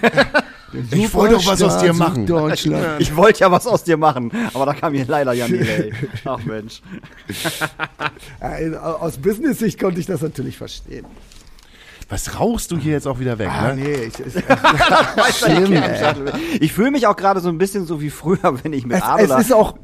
[0.93, 2.27] Ich wollte doch was aus dir machen.
[2.27, 2.87] Deutschland.
[3.01, 5.93] Ich wollte ja was aus dir machen, aber da kam hier leider ja nie, ey.
[6.25, 6.81] Ach Mensch.
[8.41, 11.05] Äh, Aus Business-Sicht konnte ich das natürlich verstehen.
[12.09, 13.83] Was rauchst du hier jetzt auch wieder weg, Ah, ne?
[13.83, 14.37] nee, ich, ich,
[15.45, 16.05] ey.
[16.61, 19.03] Ich fühle mich auch gerade so ein bisschen so wie früher, wenn ich mit es,
[19.03, 19.39] es Adler.
[19.41, 19.75] ist auch.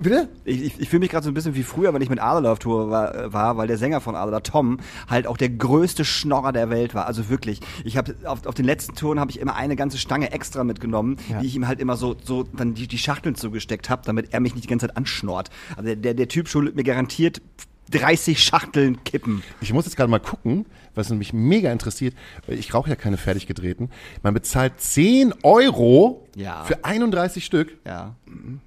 [0.00, 0.28] Bitte?
[0.44, 2.52] Ich, ich, ich fühle mich gerade so ein bisschen wie früher, wenn ich mit Adler
[2.52, 4.78] auf Tour war, war, weil der Sänger von Adler, Tom,
[5.08, 7.06] halt auch der größte Schnorrer der Welt war.
[7.06, 7.60] Also wirklich.
[7.84, 11.16] Ich habe auf, auf den letzten Touren habe ich immer eine ganze Stange extra mitgenommen,
[11.28, 11.40] Ja.
[11.40, 14.40] die ich ihm halt immer so so dann die, die Schachteln zugesteckt habe, damit er
[14.40, 15.50] mich nicht die ganze Zeit anschnort.
[15.76, 17.42] Also der, der, der Typ schuldet mir garantiert
[17.90, 19.42] 30 Schachteln Kippen.
[19.60, 22.14] Ich muss jetzt gerade mal gucken, was mich mega interessiert.
[22.46, 23.90] weil Ich rauche ja keine fertig gedrehten.
[24.22, 26.64] Man bezahlt 10 Euro Ja.
[26.64, 27.76] für 31 Stück.
[27.86, 28.14] Ja.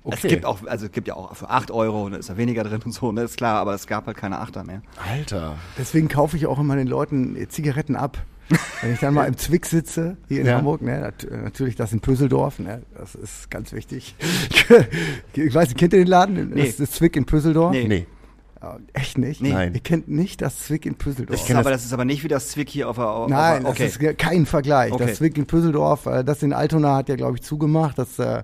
[0.04, 0.18] Okay.
[0.24, 2.64] Es gibt auch, also es gibt ja auch für 8 Euro, da ist da weniger
[2.64, 4.82] drin und so, ne, ist klar, aber es gab halt keine Achter mehr.
[5.10, 5.58] Alter.
[5.78, 8.18] Deswegen kaufe ich auch immer den Leuten Zigaretten ab.
[8.82, 10.58] Wenn ich dann mal im Zwick sitze, hier in Ja.
[10.58, 14.16] Hamburg, ne, nat natürlich das in Pöseldorf, ne, das ist ganz wichtig.
[15.34, 16.50] ich weiß nicht, kennt ihr den Laden?
[16.54, 16.66] Nee.
[16.68, 17.72] Das, das Zwick in Pöseldorf?
[17.72, 17.88] Nee.
[17.88, 18.06] Nee.
[18.64, 19.42] Ja, echt nicht?
[19.42, 19.52] Nee.
[19.52, 19.74] Nein.
[19.74, 21.38] Ihr kennt nicht das Zwick in Pöseldorf?
[21.38, 23.66] Das ist aber, das ist aber nicht wie das Zwick hier auf der auf Nein,
[23.66, 23.84] auf, okay.
[23.92, 24.94] das ist kein Vergleich.
[24.94, 25.06] Okay.
[25.06, 27.98] Das Zwick in Püsseldorf, äh, das in Altona hat ja, glaube ich, zugemacht.
[27.98, 28.44] Das äh,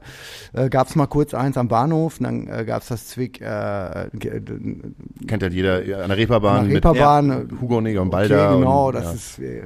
[0.52, 3.40] äh, gab es mal kurz eins am Bahnhof, und dann äh, gab es das Zwick
[3.40, 4.10] äh,
[5.28, 7.28] Kennt ja jeder ja, an der Reeperbahn an der Reeperbahn.
[7.28, 8.58] mit Hugo Neger und Okay, Balder.
[8.58, 9.12] genau, und, das ja.
[9.14, 9.62] ist äh,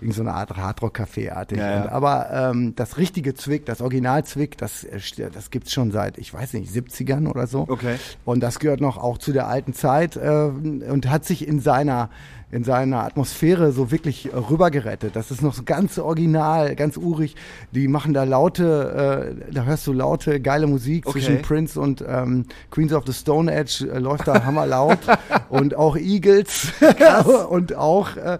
[0.00, 1.58] irgend so eine Art Hardrock-Café-artig.
[1.58, 1.92] Ja, ja.
[1.92, 6.32] Aber ähm, das richtige Zwick, das Original-Zwick, das, äh, st- das gibt's schon seit, ich
[6.32, 7.66] weiß nicht, 70ern oder so.
[7.68, 7.96] Okay.
[8.24, 12.10] Und das gehört noch auch zu der alten Zeit äh, und hat sich in seiner
[12.52, 15.14] in seiner Atmosphäre so wirklich rübergerettet.
[15.14, 17.36] Das ist noch so ganz original, ganz urig.
[17.70, 21.12] Die machen da laute, äh, da hörst du laute, geile Musik Okay.
[21.12, 24.98] zwischen Prince und ähm, Queens of the Stone Edge äh, läuft da hammerlaut
[25.48, 26.72] und auch Eagles
[27.50, 28.38] und auch äh,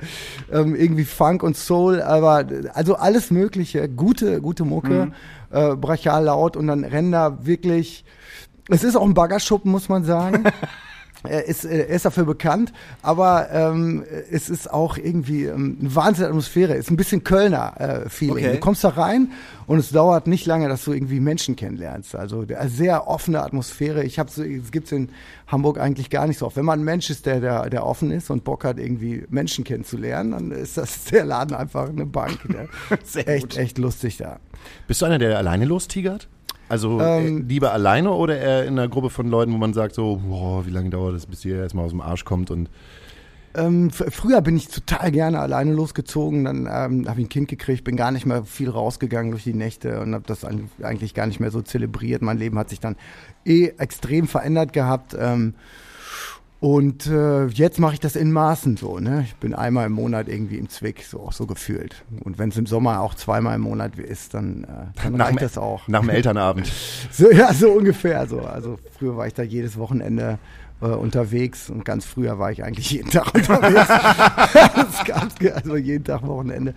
[0.53, 5.13] ähm, irgendwie Funk und Soul, aber also alles Mögliche, gute, gute Mucke,
[5.51, 8.05] äh, brachial laut und dann rennen da wirklich
[8.69, 10.45] es ist auch ein Baggerschuppen, muss man sagen.
[11.23, 16.31] Er ist, er ist dafür bekannt, aber ähm, es ist auch irgendwie ähm, eine wahnsinnige
[16.31, 16.75] Atmosphäre.
[16.75, 18.47] Es ist ein bisschen Kölner äh, Feeling.
[18.47, 18.53] Okay.
[18.55, 19.33] Du kommst da rein
[19.67, 22.15] und es dauert nicht lange, dass du irgendwie Menschen kennenlernst.
[22.15, 24.03] Also der, sehr offene Atmosphäre.
[24.03, 25.11] Ich habe so, es gibt's in
[25.47, 26.57] Hamburg eigentlich gar nicht so oft.
[26.57, 29.65] Wenn man ein Mensch ist, der, der, der offen ist und Bock hat, irgendwie Menschen
[29.65, 32.49] kennenzulernen, dann ist das der Laden einfach eine Bank.
[32.49, 32.67] Ne?
[33.05, 33.59] Sehr echt, gut.
[33.59, 34.41] echt lustig da.
[34.87, 36.29] Bist du einer, der alleine lostigert?
[36.71, 39.95] Also Ähm, äh, lieber alleine oder eher in einer Gruppe von Leuten, wo man sagt
[39.95, 42.71] so, boah, wie lange dauert das, bis ihr erstmal aus dem Arsch kommt und
[43.53, 47.83] Ähm, früher bin ich total gerne alleine losgezogen, dann ähm, habe ich ein Kind gekriegt,
[47.83, 51.41] bin gar nicht mehr viel rausgegangen durch die Nächte und habe das eigentlich gar nicht
[51.41, 52.23] mehr so zelebriert.
[52.23, 52.95] Mein Leben hat sich dann
[53.45, 55.17] eh extrem verändert gehabt.
[55.19, 55.55] Ähm,
[56.61, 58.99] und äh, jetzt mache ich das in Maßen so.
[58.99, 59.23] Ne?
[59.27, 62.05] Ich bin einmal im Monat irgendwie im Zwick, so, so gefühlt.
[62.23, 64.67] Und wenn es im Sommer auch zweimal im Monat ist, dann, äh,
[65.03, 65.89] dann nach reicht das auch.
[65.89, 66.71] nach dem Elternabend.
[67.13, 68.41] So, ja, so ungefähr so.
[68.41, 70.39] Also früher war ich da jedes Wochenende
[70.83, 73.89] äh, unterwegs und ganz früher war ich eigentlich jeden Tag unterwegs.
[75.39, 76.75] ge- also jeden Tag Wochenende.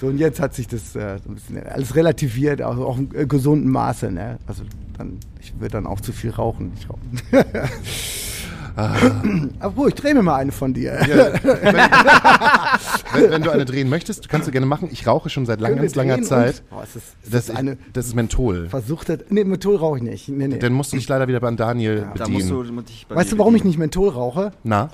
[0.00, 3.10] So, und jetzt hat sich das äh, so ein bisschen alles relativiert, also auch im
[3.14, 4.10] äh, gesunden Maße.
[4.10, 4.38] Ne?
[4.46, 4.62] Also
[4.96, 6.72] dann, ich würde dann auch zu viel rauchen.
[6.78, 7.00] Ich rauche.
[9.60, 10.92] Obwohl, ich drehe mir mal eine von dir.
[13.12, 14.88] wenn, wenn du eine drehen möchtest, kannst du gerne machen.
[14.92, 16.62] Ich rauche schon seit lang, ganz langer Zeit.
[16.70, 18.68] und- Oh, ist das, ist Das, das eine das ist Menthol.
[18.68, 19.24] versuchte.
[19.28, 20.28] Nee, Menthol rauche ich nicht.
[20.28, 20.58] Nee, nee.
[20.58, 22.76] Dann musst du dich leider wieder beim Daniel Da musst bedienen.
[22.76, 24.52] du dich bei Weißt du, warum ich nicht Menthol rauche?
[24.62, 24.88] Na?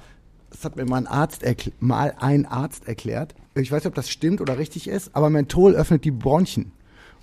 [0.51, 1.43] das hat mir mal ein Arzt,
[1.81, 3.35] mal ein Arzt erklärt.
[3.55, 6.73] Ich weiß nicht, ob das stimmt oder richtig ist, aber Menthol öffnet die Bronchien.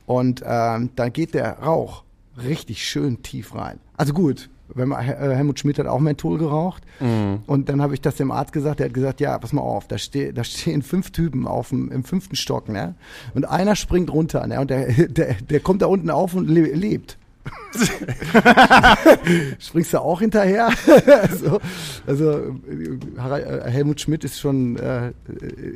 [0.05, 2.03] Und ähm, da geht der Rauch
[2.45, 3.79] richtig schön tief rein.
[3.97, 6.83] Also gut, wenn man, äh, Helmut Schmidt hat auch Menthol geraucht.
[7.47, 9.87] Und dann habe ich das dem Arzt gesagt, der hat gesagt, ja, pass mal auf,
[9.87, 12.95] da, ste da stehen fünf Typen auf dem, im fünften Stock, ne?
[13.33, 14.59] Und einer springt runter, ne?
[14.59, 17.17] Und der, der, der kommt da unten auf und le lebt.
[19.59, 20.69] Springst du auch hinterher?
[21.43, 21.59] so,
[22.05, 25.11] also äh, Helmut Schmidt ist schon äh,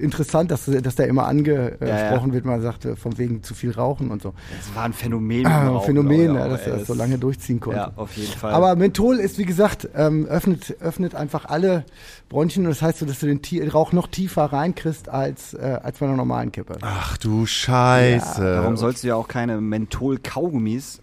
[0.02, 2.34] interessant, dass, dass der immer angesprochen Ja, ja.
[2.34, 4.34] wird, man sagt, äh, von wegen zu viel Rauchen und so.
[4.58, 5.46] Das war ein Phänomen.
[5.46, 7.80] Ah, Rauchen, Phänomen, ja, dass er das so lange durchziehen konnte.
[7.80, 8.54] Ja, auf jeden Fall.
[8.54, 11.86] Aber Menthol ist, wie gesagt, ähm, öffnet, öffnet einfach alle
[12.30, 15.80] Bronchien und das heißt so, dass du den Tie- Rauch noch tiefer reinkriegst als, äh,
[15.84, 16.78] als bei einer normalen Kippe.
[16.82, 18.42] Ach du Scheiße.
[18.42, 21.00] Darum sollst du ja auch keine Menthol-Kaugummis,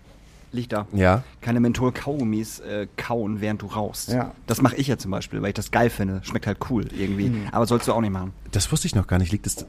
[0.55, 1.23] liegt da, Ja.
[1.41, 4.09] keine Menthol-Kaugummis äh, kauen, während du rauchst.
[4.11, 4.33] Ja.
[4.47, 6.21] Das mache ich ja zum Beispiel, weil ich das geil finde.
[6.25, 7.29] Schmeckt halt cool irgendwie.
[7.31, 7.49] Mhm.
[7.53, 8.33] Aber sollst du auch nicht machen.
[8.53, 9.33] Das wusste ich noch gar nicht.
[9.33, 9.67] Liegt es,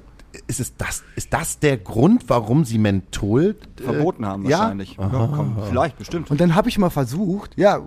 [0.47, 4.59] ist es das, ist das der Grund, warum sie Menthol äh, Verboten haben ja?
[4.59, 4.97] wahrscheinlich.
[4.97, 6.29] Ja, komm, vielleicht, bestimmt.
[6.31, 7.81] Und dann habe ich mal versucht, ja,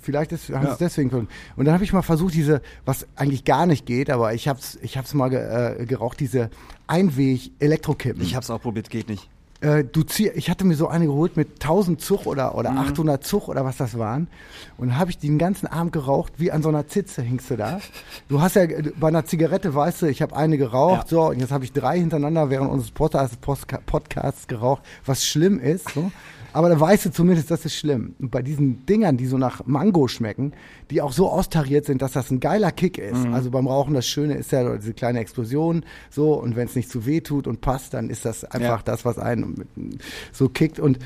[0.00, 0.68] vielleicht ist, haben Ja.
[0.68, 1.28] sie es deswegen versucht.
[1.56, 4.78] Und dann habe ich mal versucht, diese, was eigentlich gar nicht geht, aber ich hab's,
[4.82, 6.50] ich hab's mal äh, geraucht, diese
[6.88, 8.22] Einweg-Elektrokippen.
[8.22, 9.28] Ich hab's auch probiert, geht nicht.
[9.62, 12.78] Äh, du zieh, ich hatte mir so eine geholt mit 1000 Zug oder, oder Mhm.
[12.78, 14.28] 800 Zug oder was das waren.
[14.76, 17.56] Und dann habe ich den ganzen Abend geraucht, wie an so einer Zitze hingst du
[17.56, 17.80] da.
[18.28, 21.16] Du hast ja äh, bei einer Zigarette, weißt du, ich habe eine geraucht, Ja.
[21.16, 23.36] so, und jetzt habe ich drei hintereinander während unseres Podcasts,
[23.86, 25.88] Podcasts geraucht, was schlimm ist.
[25.90, 26.10] So.
[26.52, 28.14] Aber da weißt du zumindest, das ist schlimm.
[28.18, 30.52] Und bei diesen Dingern, die so nach Mango schmecken,
[30.90, 33.26] die auch so austariert sind, dass das ein geiler Kick ist.
[33.32, 36.90] Also beim Rauchen, das Schöne ist ja diese kleine Explosion, so, und wenn es nicht
[36.90, 38.82] zu weh tut und passt, dann ist das einfach Ja.
[38.84, 39.64] das, was einen
[40.32, 40.78] so kickt.
[40.78, 40.98] Und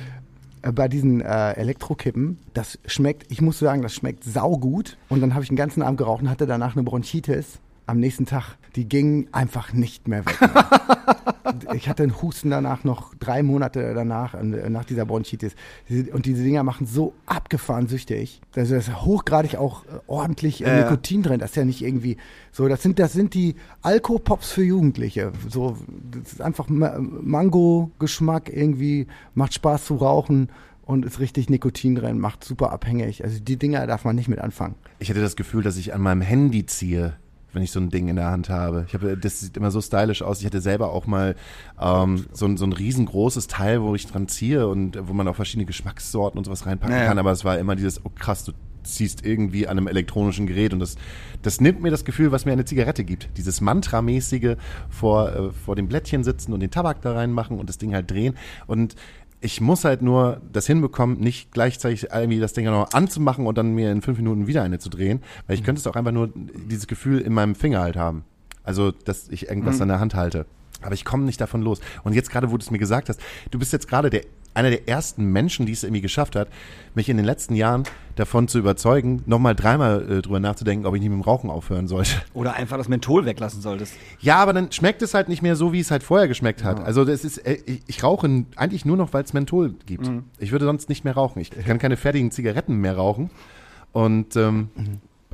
[0.63, 4.97] äh, bei diesen äh, Elektrokippen, das schmeckt, ich muss sagen, das schmeckt saugut.
[5.09, 7.59] Und dann habe ich den ganzen Abend geraucht und hatte danach eine Bronchitis.
[7.89, 10.39] Am nächsten Tag, die ging einfach nicht mehr weg.
[11.75, 15.55] ich hatte einen Husten danach noch drei Monate danach, nach dieser Bronchitis.
[16.13, 18.41] Und diese Dinger machen so abgefahren süchtig.
[18.55, 20.83] Also da ist hochgradig auch äh, ordentlich äh.
[20.83, 21.41] Nikotin drin.
[21.41, 22.19] Das ist ja nicht irgendwie
[22.53, 22.69] so.
[22.69, 25.33] Das sind, das sind die Alkopops für Jugendliche.
[25.49, 25.77] So,
[26.11, 30.51] das ist einfach Ma- Mango-Geschmack irgendwie, macht Spaß zu rauchen
[30.83, 33.25] und ist richtig Nikotin drin, macht super abhängig.
[33.25, 34.75] Also die Dinger darf man nicht mit anfangen.
[34.99, 37.15] Ich hätte das Gefühl, dass ich an meinem Handy ziehe,
[37.57, 38.85] wenn ich so ein Ding in der Hand habe.
[38.87, 40.41] Ich habe, das sieht immer so stylisch aus.
[40.41, 41.35] Ich hatte selber auch mal
[41.81, 45.37] ähm, so, ein, so ein riesengroßes Teil, wo ich dran ziehe und wo man auch
[45.37, 47.09] verschiedene Geschmackssorten und sowas reinpacken Ja, ja.
[47.09, 47.19] kann.
[47.19, 48.53] Aber es war immer dieses, oh krass, du
[48.83, 50.97] ziehst irgendwie an einem elektronischen Gerät und das,
[51.41, 53.31] das nimmt mir das Gefühl, was mir eine Zigarette gibt.
[53.39, 54.57] Dieses Mantramäßige
[54.91, 58.11] vor, äh, vor dem Blättchen sitzen und den Tabak da reinmachen und das Ding halt
[58.11, 58.35] drehen.
[58.67, 58.97] Und
[59.47, 63.75] ich muss halt nur das hinbekommen, nicht gleichzeitig irgendwie das Ding noch anzumachen und dann
[63.75, 66.31] mir in fünf Minuten wieder eine zu drehen, weil ich könnte es auch einfach nur
[66.35, 68.25] dieses Gefühl in meinem Finger halt haben.
[68.65, 70.47] Also, dass ich irgendwas an der Hand halte.
[70.83, 71.81] Aber ich komme nicht davon los.
[72.03, 73.21] Und jetzt gerade, wo du es mir gesagt hast,
[73.53, 74.23] du bist jetzt gerade der,
[74.57, 76.49] einer der ersten Menschen, die es irgendwie geschafft hat,
[76.95, 77.85] mich in den letzten Jahren
[78.17, 81.87] davon zu überzeugen, nochmal dreimal äh, drüber nachzudenken, ob ich nicht mit dem Rauchen aufhören
[81.87, 82.11] sollte.
[82.33, 83.95] Oder einfach das Menthol weglassen solltest.
[84.21, 86.81] Ja, aber dann schmeckt es halt nicht mehr so, wie es halt vorher geschmeckt hat.
[86.81, 90.11] Also das ist, äh, ich, ich rauche eigentlich nur noch, weil es Menthol gibt.
[90.39, 91.41] Ich würde sonst nicht mehr rauchen.
[91.41, 93.31] Ich kann keine fertigen Zigaretten mehr rauchen.
[93.93, 94.71] Und ähm,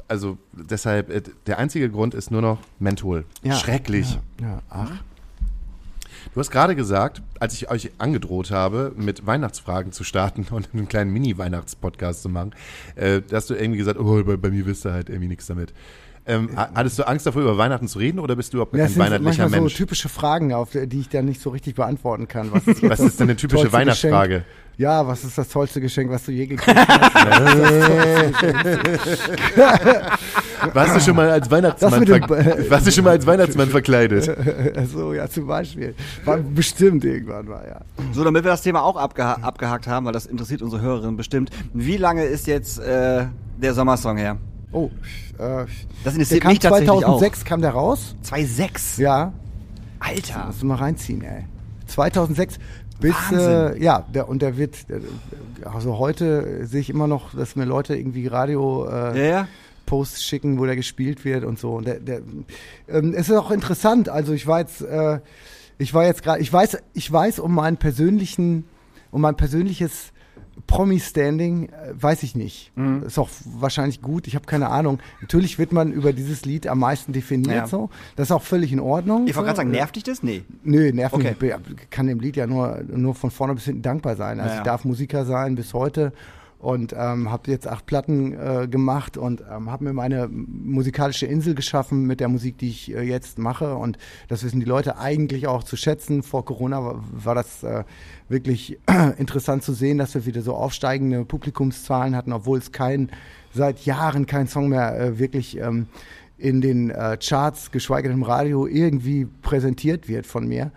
[0.09, 3.25] also deshalb, äh, der einzige Grund ist nur noch Menthol.
[3.49, 4.19] Schrecklich.
[4.41, 5.03] Ja, ja, ach.
[6.35, 10.89] Du hast gerade gesagt, als ich euch angedroht habe, mit Weihnachtsfragen zu starten und einen
[10.89, 12.55] kleinen Mini-Weihnachts-Podcast zu machen,
[12.95, 15.75] äh, hast du irgendwie gesagt, oh, bei, bei mir wisst ihr halt irgendwie nichts damit.
[16.25, 18.85] Ähm, ha- hattest du Angst davor, über Weihnachten zu reden oder bist du überhaupt Ja,
[18.85, 19.73] kein sind weihnachtlicher manchmal Mensch?
[19.73, 22.53] so typische Fragen, auf die ich dann nicht so richtig beantworten kann.
[22.53, 24.29] Was ist, Was das ist denn eine typische Weihnachtsfrage?
[24.29, 24.47] Geschenk?
[24.79, 27.15] Ja, was ist das tollste Geschenk, was du je gekriegt hast?
[30.75, 32.31] Warst du schon mal als Weihnachtsmann, Das dem-
[32.71, 34.31] warst du schon mal als Weihnachtsmann verkleidet?
[34.93, 35.95] so, ja, zum Beispiel.
[36.25, 37.81] War bestimmt irgendwann mal, ja.
[38.13, 41.51] So, damit wir das Thema auch abgeha abgehakt haben, weil das interessiert unsere Hörerinnen bestimmt.
[41.75, 43.27] Wie lange ist jetzt äh,
[43.61, 44.39] der Sommersong her?
[44.73, 44.91] Oh,
[45.39, 45.67] äh,
[46.05, 48.17] Das interessiert kam mich tatsächlich 2006 kam der raus.
[48.25, 49.01] 2,6.
[49.01, 49.33] Ja,
[50.01, 50.47] Alter.
[50.47, 51.45] musst du mal reinziehen, ey.
[51.87, 52.59] 2006
[53.01, 55.01] bis, äh, ja, der, und der wird, äh,
[55.67, 59.49] also heute sehe ich immer noch, dass mir Leute irgendwie Radio, äh, Ja, ja.
[59.87, 61.75] Posts schicken, wo der gespielt wird und so.
[61.75, 62.23] Und der, der,
[62.89, 64.09] ähm, es ist auch interessant.
[64.09, 65.19] Also ich war jetzt, äh,
[65.79, 68.65] ich war jetzt gerade, ich weiß, ich weiß um meinen persönlichen,
[69.11, 70.12] um mein persönliches
[70.73, 72.73] Promi-Standing, äh, weiß ich nicht.
[72.77, 73.03] Mhm.
[73.05, 74.27] Ist auch wahrscheinlich gut.
[74.27, 75.01] Ich habe keine Ahnung.
[75.21, 77.55] Natürlich wird man über dieses Lied am meisten definiert.
[77.55, 77.67] Ja.
[77.67, 79.27] So, das ist auch völlig in Ordnung.
[79.27, 79.61] Ich wollte gerade so.
[79.61, 80.23] sagen, nervt dich das?
[80.23, 80.43] Nee.
[80.65, 81.27] Nö, nervt mich.
[81.27, 81.55] Okay.
[81.79, 84.41] Ich kann dem Lied ja nur, nur von vorne bis hinten dankbar sein.
[84.41, 84.59] Also ja.
[84.59, 86.13] ich darf Musiker sein bis heute
[86.63, 91.57] und ähm, habe jetzt acht Platten äh, gemacht und ähm, habe mir meine musikalische Insel
[91.57, 93.99] geschaffen mit der Musik, die ich äh, jetzt mache und
[94.29, 96.23] das wissen die Leute eigentlich auch zu schätzen.
[96.23, 97.83] Vor Corona war, war das äh,
[98.29, 98.79] wirklich
[99.19, 103.11] interessant zu sehen, dass wir wieder so aufsteigende Publikumszahlen hatten, obwohl es kein
[103.53, 105.89] seit Jahren kein Song mehr äh, wirklich ähm,
[106.39, 110.71] in den äh, Charts, geschweige denn im Radio, irgendwie präsentiert wird von mir.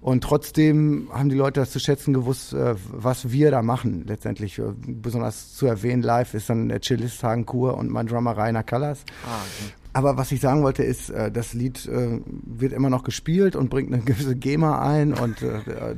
[0.00, 4.04] Und trotzdem haben die Leute das zu schätzen gewusst, äh, was wir da machen.
[4.06, 8.36] Letztendlich, äh, besonders zu erwähnen, live ist dann der Cellist Hagen Kur und mein Drummer
[8.36, 9.04] Rainer Callas.
[9.26, 9.72] Ah, okay.
[9.94, 13.92] Aber was ich sagen wollte ist, äh, das Lied wird immer noch gespielt und bringt
[13.92, 15.38] eine gewisse GEMA ein und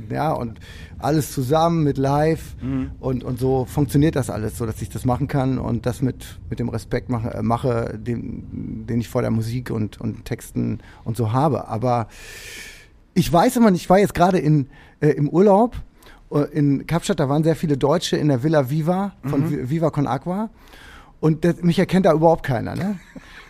[0.09, 0.59] ja und
[0.97, 2.55] alles zusammen mit Live
[2.99, 6.39] und und so funktioniert das alles, so dass ich das machen kann und das mit
[6.49, 11.15] mit dem Respekt mache, mache den, den ich vor der Musik und und Texten und
[11.17, 11.67] so habe.
[11.67, 12.07] Aber
[13.13, 14.67] ich weiß immer nicht, ich war jetzt gerade in
[14.99, 15.75] äh, im Urlaub
[16.31, 19.89] äh, in Kapstadt, da waren sehr viele Deutsche in der Villa Viva von Vi- Viva
[19.89, 20.49] Con Aqua
[21.19, 22.99] und das, mich erkennt da überhaupt keiner, ne?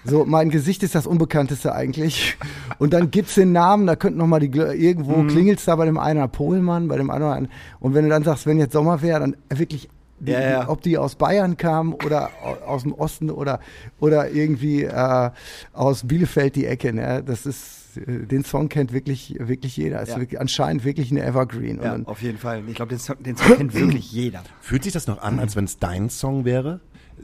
[0.03, 2.35] So, mein Gesicht ist das Unbekannteste eigentlich.
[2.79, 5.27] Und dann gibt's den Namen, da könnten noch mal die, irgendwo Mhm.
[5.27, 7.49] klingelt's da bei dem einen Pohlmann, bei dem anderen.
[7.79, 9.89] Und wenn du dann sagst, wenn jetzt Sommer wäre, dann wirklich,
[10.19, 10.69] die, Ja, ja.
[10.69, 13.59] ob die aus Bayern kamen oder au- aus dem Osten oder,
[13.99, 15.29] oder irgendwie äh,
[15.71, 17.21] aus Bielefeld die Ecke, ne?
[17.23, 20.01] Das ist, äh, den Song kennt wirklich, wirklich jeder.
[20.01, 20.19] Ist Ja.
[20.19, 21.77] wirklich, anscheinend wirklich eine Evergreen.
[21.77, 22.63] Ja, dann, auf jeden Fall.
[22.67, 24.43] Ich glaube, den, Song- den Song kennt wirklich jeder.
[24.61, 26.79] Fühlt sich das noch an, als wenn es dein Song wäre?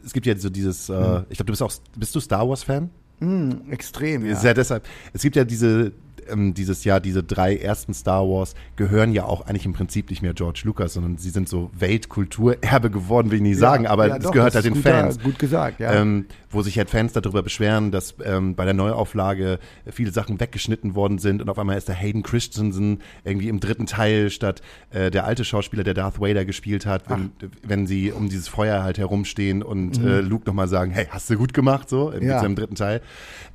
[0.05, 0.93] Es gibt ja so dieses, äh,
[1.29, 2.89] ich glaube, du bist auch, bist du Star Wars Fan?
[3.19, 4.25] mh, extrem.
[4.25, 4.33] Ja.
[4.33, 5.91] Ist ja deshalb, es gibt ja diese,
[6.31, 10.21] ähm, dieses Jahr, diese drei ersten Star Wars gehören ja auch eigentlich im Prinzip nicht
[10.21, 14.17] mehr George Lucas, sondern sie sind so Weltkulturerbe geworden, will ich nicht sagen, aber ja,
[14.17, 15.19] es gehört halt den guter- Fans.
[15.21, 15.93] Gut gesagt, ja.
[15.93, 19.59] Ähm, wo sich halt Fans darüber beschweren, dass ähm, bei der Neuauflage
[19.89, 23.85] viele Sachen weggeschnitten worden sind und auf einmal ist der Hayden Christensen irgendwie im dritten
[23.85, 24.61] Teil statt
[24.91, 27.31] äh, der alte Schauspieler, der Darth Vader gespielt hat, wenn,
[27.63, 31.35] wenn sie um dieses Feuer halt herumstehen und äh, Luke nochmal sagen, hey, hast du
[31.35, 32.29] gut gemacht, so, im, Mhm.
[32.29, 32.45] Ja.
[32.45, 33.01] im dritten Teil.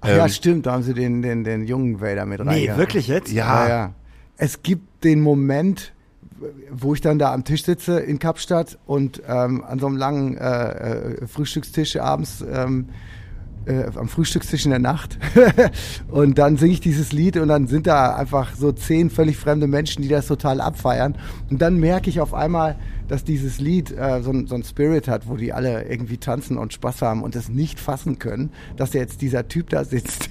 [0.01, 2.79] Ach ja, Ähm, stimmt, da haben sie den, den, den jungen Vader mit Nee, reingehauen.
[2.79, 3.33] wirklich jetzt?
[3.33, 3.65] Ja.
[3.65, 3.95] Ja, ja.
[4.37, 5.93] Es gibt den Moment,
[6.71, 10.37] wo ich dann da am Tisch sitze in Kapstadt und ähm, an so einem langen
[10.37, 12.89] äh, äh, Frühstückstisch abends ähm,
[13.67, 15.19] äh, am Frühstückstisch in der Nacht
[16.09, 19.67] und dann singe ich dieses Lied und dann sind da einfach so zehn völlig fremde
[19.67, 21.17] Menschen, die das total abfeiern
[21.51, 22.77] und dann merke ich auf einmal,
[23.09, 26.73] dass dieses Lied äh, so, so ein Spirit hat, wo die alle irgendwie tanzen und
[26.73, 30.31] Spaß haben und es nicht fassen können, dass jetzt dieser Typ da sitzt.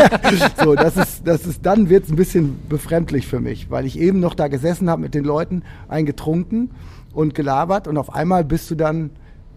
[0.62, 3.98] so, das ist, das ist, dann wird es ein bisschen befremdlich für mich, weil ich
[3.98, 6.70] eben noch da gesessen habe mit den Leuten, eingetrunken
[7.12, 9.10] und gelabert und auf einmal bist du dann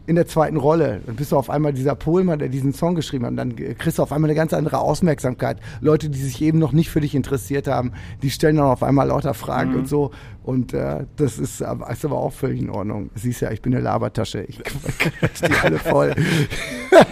[0.08, 1.02] in der zweiten Rolle.
[1.06, 3.32] Dann bist du auf einmal dieser Pohlmann, der diesen Song geschrieben hat.
[3.32, 5.58] Und dann kriegst du auf einmal eine ganz andere Aufmerksamkeit.
[5.80, 9.08] Leute, die sich eben noch nicht für dich interessiert haben, die stellen dann auf einmal
[9.08, 10.12] lauter Fragen und so.
[10.44, 13.10] Und äh, das ist, aber- ist aber auch völlig in Ordnung.
[13.16, 14.42] Siehst ja, ich bin eine Labertasche.
[14.44, 16.16] Ich quatsch die alle voll.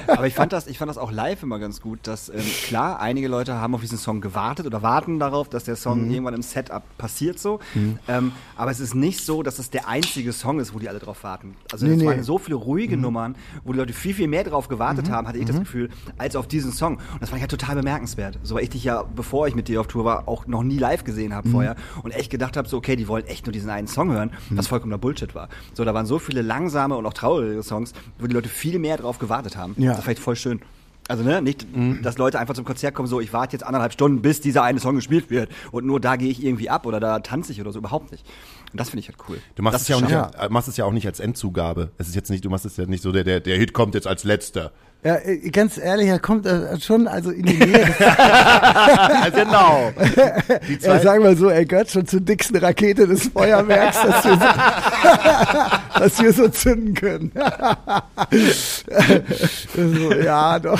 [0.08, 3.00] Aber ich fand das, ich fand das auch live immer ganz gut, dass ähm, klar,
[3.00, 6.12] einige Leute haben auf diesen Song gewartet oder warten darauf, dass der Song Mhm.
[6.12, 7.60] irgendwann im Setup passiert so.
[8.08, 11.00] Ähm, aber es ist nicht so, dass es der einzige Song ist, wo die alle
[11.00, 11.56] drauf warten.
[11.72, 12.04] Also es nee.
[12.04, 12.08] Mhm.
[12.08, 15.38] waren so viele ruhige Nummern, wo die Leute viel, viel mehr drauf gewartet haben, hatte
[15.38, 16.96] ich das Gefühl, als auf diesen Song.
[16.96, 18.38] Und das fand ich halt total bemerkenswert.
[18.44, 20.78] So weil ich dich ja, bevor ich mit dir auf Tour war, auch noch nie
[20.78, 21.34] live gesehen Mhm.
[21.36, 24.12] habe vorher und echt gedacht habe, so okay, die wollen echt nur diesen einen Song
[24.12, 25.50] hören, was vollkommener Bullshit war.
[25.74, 28.98] So, da waren so viele langsame und auch traurige Songs, wo die Leute viel mehr
[28.98, 29.76] drauf gewartet haben.
[29.78, 29.94] Ja.
[29.94, 30.62] Das war echt voll schön.
[31.10, 31.66] Also ne, nicht,
[32.04, 34.80] dass Leute einfach zum Konzert kommen, so ich warte jetzt anderthalb Stunden, bis dieser eine
[34.80, 37.72] Song gespielt wird und nur da gehe ich irgendwie ab oder da tanze ich oder
[37.72, 38.24] so, überhaupt nicht.
[38.72, 39.40] Und das finde ich halt cool.
[39.56, 41.90] Du machst das es ja auch nicht, äh, machst es ja auch nicht als Endzugabe.
[41.98, 43.96] Es ist jetzt nicht, du machst es ja nicht so, der, der, der Hit kommt
[43.96, 44.72] jetzt als letzter.
[45.02, 47.86] Ja, äh, ganz ehrlich, er kommt äh, schon also in die Nähe.
[49.34, 49.92] genau.
[50.68, 54.34] Die Ja, sagen wir so, er gehört schon zur dicksten Rakete des Feuerwerks, dass wir
[54.34, 54.40] so,
[56.00, 57.32] dass wir so zünden können.
[59.74, 60.80] so, ja, doch.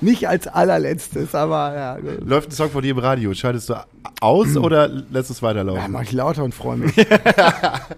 [0.00, 1.96] Nicht als allerletztes, aber ja.
[1.98, 2.28] gut.
[2.28, 3.34] läuft ein Song von dir im Radio.
[3.34, 3.74] Schaltest du
[4.20, 5.92] aus oder lässt es Ja, weiterlaufen?
[5.92, 6.94] mach ich lauter und freue mich.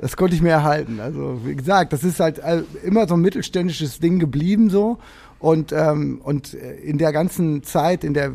[0.02, 1.00] das konnte ich mir erhalten.
[1.00, 4.98] Also, wie gesagt, das ist halt äh, immer so ein mittelständisches Ding geblieben so.
[5.44, 8.32] Und, ähm, und äh, in der ganzen Zeit, in der äh,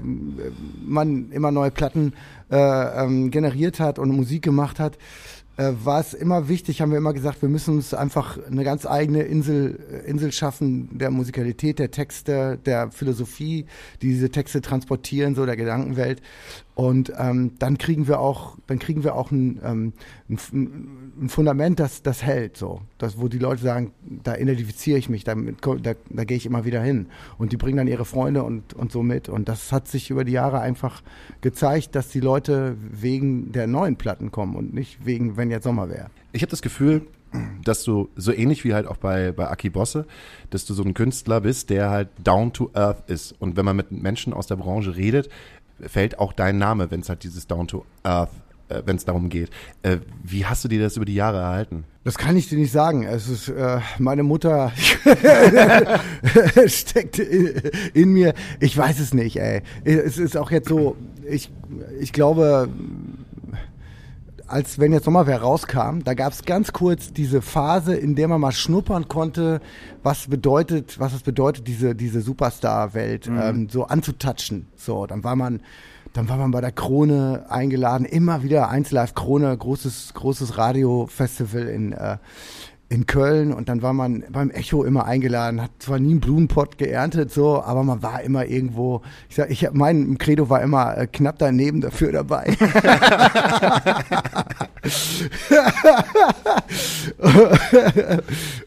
[0.86, 2.14] man immer neue Platten
[2.52, 5.00] äh, ähm, generiert hat und Musik gemacht hat,
[5.58, 8.86] äh, war es immer wichtig, haben wir immer gesagt, wir müssen uns einfach eine ganz
[8.86, 13.66] eigene Insel, äh, Insel schaffen der Musikalität, der Texte, der Philosophie,
[14.04, 16.22] die diese Texte transportieren, so der Gedankenwelt.
[16.80, 19.94] Und ähm, dann kriegen wir auch, dann kriegen wir auch ein, ähm,
[20.30, 20.38] ein,
[21.20, 22.80] ein Fundament, das, das hält, so.
[22.98, 23.92] Das, wo die Leute sagen,
[24.24, 27.08] da identifiziere ich mich, damit, da, da gehe ich immer wieder hin.
[27.38, 29.28] Und die bringen dann ihre Freunde und, und so mit.
[29.28, 31.02] Und das hat sich über die Jahre einfach
[31.42, 35.90] gezeigt, dass die Leute wegen der neuen Platten kommen und nicht wegen, wenn jetzt Sommer
[35.90, 36.10] wäre.
[36.32, 37.02] Ich habe das Gefühl,
[37.66, 40.06] dass du so ähnlich wie halt auch bei, bei Aki Bosse,
[40.50, 43.36] dass du so ein Künstler bist, der halt down to earth ist.
[43.38, 45.30] Und wenn man mit Menschen aus der Branche redet,
[45.88, 48.32] fällt auch dein Name, wenn es halt dieses down to earth,
[48.70, 49.50] äh, wenn es darum geht.
[49.84, 51.86] Äh, wie hast du dir das über die Jahre erhalten?
[52.04, 53.04] Das kann ich dir nicht sagen.
[53.04, 54.72] Es ist äh, meine Mutter
[56.66, 57.62] steckt in,
[57.94, 58.34] in mir.
[58.60, 59.62] Ich weiß es nicht, ey.
[59.84, 60.96] Es ist auch jetzt so,
[61.30, 61.52] ich,
[62.00, 62.70] ich glaube,
[64.50, 68.28] als wenn jetzt nochmal wer rauskam, da gab es ganz kurz diese Phase, in der
[68.28, 69.62] man mal schnuppern konnte,
[70.04, 74.68] was bedeutet, was es bedeutet, diese, diese Superstar-Welt ähm, so anzutatschen.
[74.76, 75.62] So, dann war man,
[76.14, 81.68] dann war man bei der Krone eingeladen, immer wieder 1 Live Krone, großes, großes Radiofestival
[81.68, 82.18] in, äh,
[82.90, 86.80] in Köln und dann war man beim Echo immer eingeladen, hat zwar nie einen Blumenpott
[86.80, 91.06] geerntet, so, aber man war immer irgendwo, ich sag, ich mein Credo war immer äh,
[91.06, 92.58] knapp daneben dafür dabei.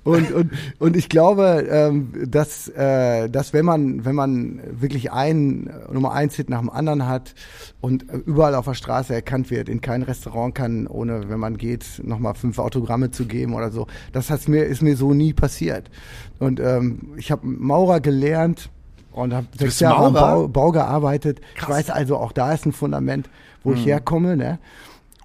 [0.04, 5.68] und, und, und ich glaube, ähm, dass, äh, dass wenn man, wenn man wirklich einen
[5.92, 7.34] Nummer eins Hit nach dem anderen hat
[7.80, 12.00] und überall auf der Straße erkannt wird, in kein Restaurant kann, ohne, wenn man geht,
[12.04, 13.88] nochmal fünf Autogramme zu geben oder so.
[14.12, 15.90] Das hat's mir, ist mir so nie passiert.
[16.38, 18.70] Und ähm, ich habe Maurer gelernt
[19.12, 20.12] und habe sechs Jahre am?
[20.12, 21.40] Bau, Bau gearbeitet.
[21.56, 23.28] Ich weiß also, auch da ist ein Fundament,
[23.62, 24.58] wo ich herkomme, ne?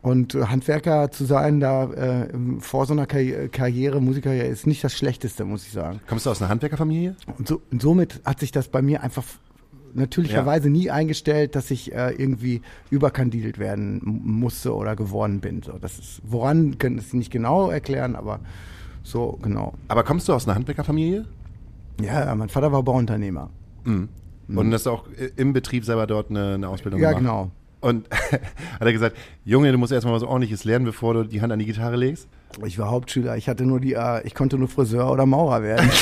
[0.01, 2.27] Und äh, Handwerker zu sein, da äh,
[2.59, 5.99] vor so einer Karri Karriere, Musikkarriere, ist nicht das Schlechteste, muss ich sagen.
[6.07, 7.15] Kommst du aus einer Handwerkerfamilie?
[7.37, 9.25] Und, so, und somit hat sich das bei mir einfach
[9.93, 15.63] natürlicherweise nie eingestellt, dass ich äh, irgendwie überkandidelt werden musste oder geworden bin.
[15.63, 18.39] So, das ist, woran können es nicht genau erklären, aber
[19.09, 19.73] so genau.
[19.87, 21.25] Aber kommst du aus einer Handwerkerfamilie?
[22.01, 23.49] Ja, ja, mein Vater war Bauunternehmer.
[23.85, 24.09] Und
[24.73, 25.05] hast du auch
[25.35, 27.23] im Betrieb selber dort eine, eine Ausbildung Ja, gemacht?
[27.23, 27.51] genau.
[27.79, 28.41] Und hat
[28.81, 31.65] er gesagt, Junge, du musst erstmal was ordentliches lernen, bevor du die Hand an die
[31.65, 32.27] Gitarre legst?
[32.65, 33.37] Ich war Hauptschüler.
[33.37, 35.89] Ich hatte nur die, äh, ich konnte nur Friseur oder Maurer werden.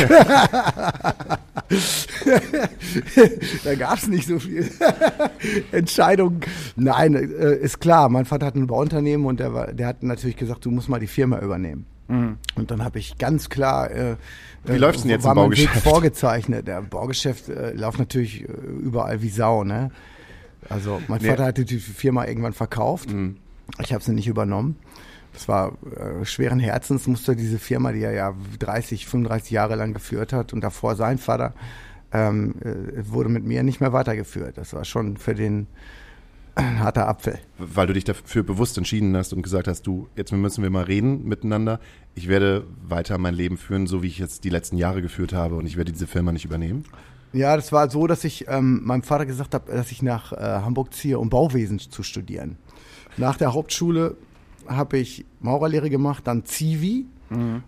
[3.64, 4.70] da gab es nicht so viel
[5.72, 6.41] Entscheidungen.
[6.76, 8.10] Nein, äh, ist klar.
[8.10, 10.99] Mein Vater hat ein Bauunternehmen und der, war, der hat natürlich gesagt, du musst mal
[10.99, 11.86] die Firma übernehmen.
[12.08, 12.38] Und
[12.72, 13.89] dann habe ich ganz klar.
[13.89, 14.16] Äh,
[14.64, 15.84] Wie läuft's denn jetzt war im mein Weg Baugeschäft?
[15.88, 16.68] vorgezeichnet.
[16.68, 19.91] Der Baugeschäft äh, läuft natürlich äh, überall wie Sau, ne?
[20.70, 21.30] Also mein Nee.
[21.30, 23.10] Vater hatte die Firma irgendwann verkauft.
[23.82, 24.78] Ich habe sie nicht übernommen.
[25.34, 29.93] Das war äh, schweren Herzens, musste diese Firma, die er ja 30, 35 Jahre lang
[29.93, 31.53] geführt hat und davor sein Vater,
[32.14, 34.58] ähm, äh, wurde mit mir nicht mehr weitergeführt.
[34.58, 35.68] Das war schon für den
[36.80, 37.39] harter Apfel.
[37.58, 40.84] Weil du dich dafür bewusst entschieden hast und gesagt hast, du, jetzt müssen wir mal
[40.84, 41.80] reden miteinander.
[42.14, 45.56] Ich werde weiter mein Leben führen, so wie ich jetzt die letzten Jahre geführt habe
[45.56, 46.84] und ich werde diese Firma nicht übernehmen.
[47.34, 50.38] Ja, das war so, dass ich ähm, meinem Vater gesagt habe, dass ich nach äh,
[50.38, 52.58] Hamburg ziehe, um Bauwesen zu studieren.
[53.18, 54.16] Nach der Hauptschule
[54.68, 57.06] habe ich Maurerlehre gemacht, dann Zivi.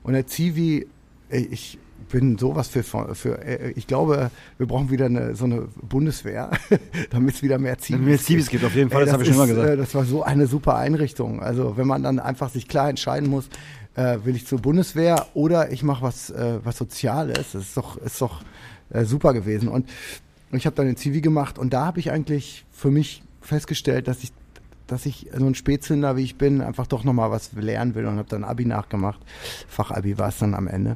[0.04, 0.88] Und der Zivi,
[1.30, 1.80] äh, ich
[2.10, 6.52] bin sowas für, für äh, ich glaube, wir brauchen wieder eine, so eine Bundeswehr,
[7.10, 9.38] damit es wieder mehr Zivis Mehr Zivis gibt, auf jeden Fall, das habe ich schon
[9.38, 9.70] mal gesagt.
[9.70, 11.42] Äh, das war so eine super Einrichtung.
[11.42, 13.50] Also wenn man dann einfach sich klar entscheiden muss,
[13.96, 17.98] äh, will ich zur Bundeswehr oder ich mache was, äh, was Soziales, das ist doch,
[17.98, 18.42] ist doch
[18.90, 19.68] äh, super gewesen.
[19.68, 19.90] Und
[20.52, 24.24] ich habe dann den Zivi gemacht und da habe ich eigentlich für mich festgestellt, dass
[24.24, 24.32] ich
[24.88, 28.18] dass ich so ein Spätzünder wie ich bin, einfach doch nochmal was lernen will und
[28.18, 29.20] habe dann Abi nachgemacht.
[29.68, 30.96] Fachabi war es dann am Ende.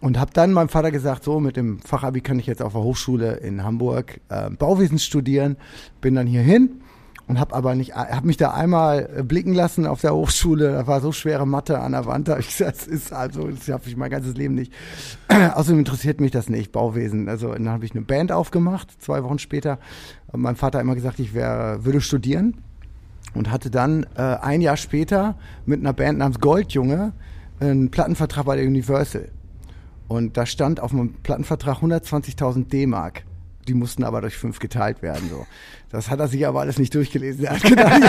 [0.00, 2.82] Und habe dann meinem Vater gesagt, so mit dem Fachabi kann ich jetzt auf der
[2.82, 5.56] Hochschule in Hamburg äh, Bauwesen studieren.
[6.00, 6.82] Bin dann hier hin
[7.26, 10.72] und habe aber nicht, habe mich da einmal äh, blicken lassen auf der Hochschule.
[10.72, 12.28] Da war so schwere Mathe an der Wand.
[12.28, 14.72] Da hab ich gesagt, das ist also, das habe ich mein ganzes Leben nicht.
[15.54, 17.28] Außerdem interessiert mich das nicht, Bauwesen.
[17.28, 19.78] Also dann habe ich eine Band aufgemacht, zwei Wochen später.
[20.32, 22.58] Und mein Vater hat immer gesagt, ich wäre, würde studieren
[23.32, 27.12] und hatte dann äh, ein Jahr später mit einer Band namens Goldjunge
[27.60, 29.30] einen Plattenvertrag bei der Universal.
[30.08, 33.24] Und da stand auf meinem Plattenvertrag 120.000 D-Mark.
[33.66, 35.30] Die mussten aber durch fünf geteilt werden.
[35.30, 35.46] So.
[35.90, 37.44] Das hat er sich aber alles nicht durchgelesen.
[37.46, 38.02] Er hat gedacht,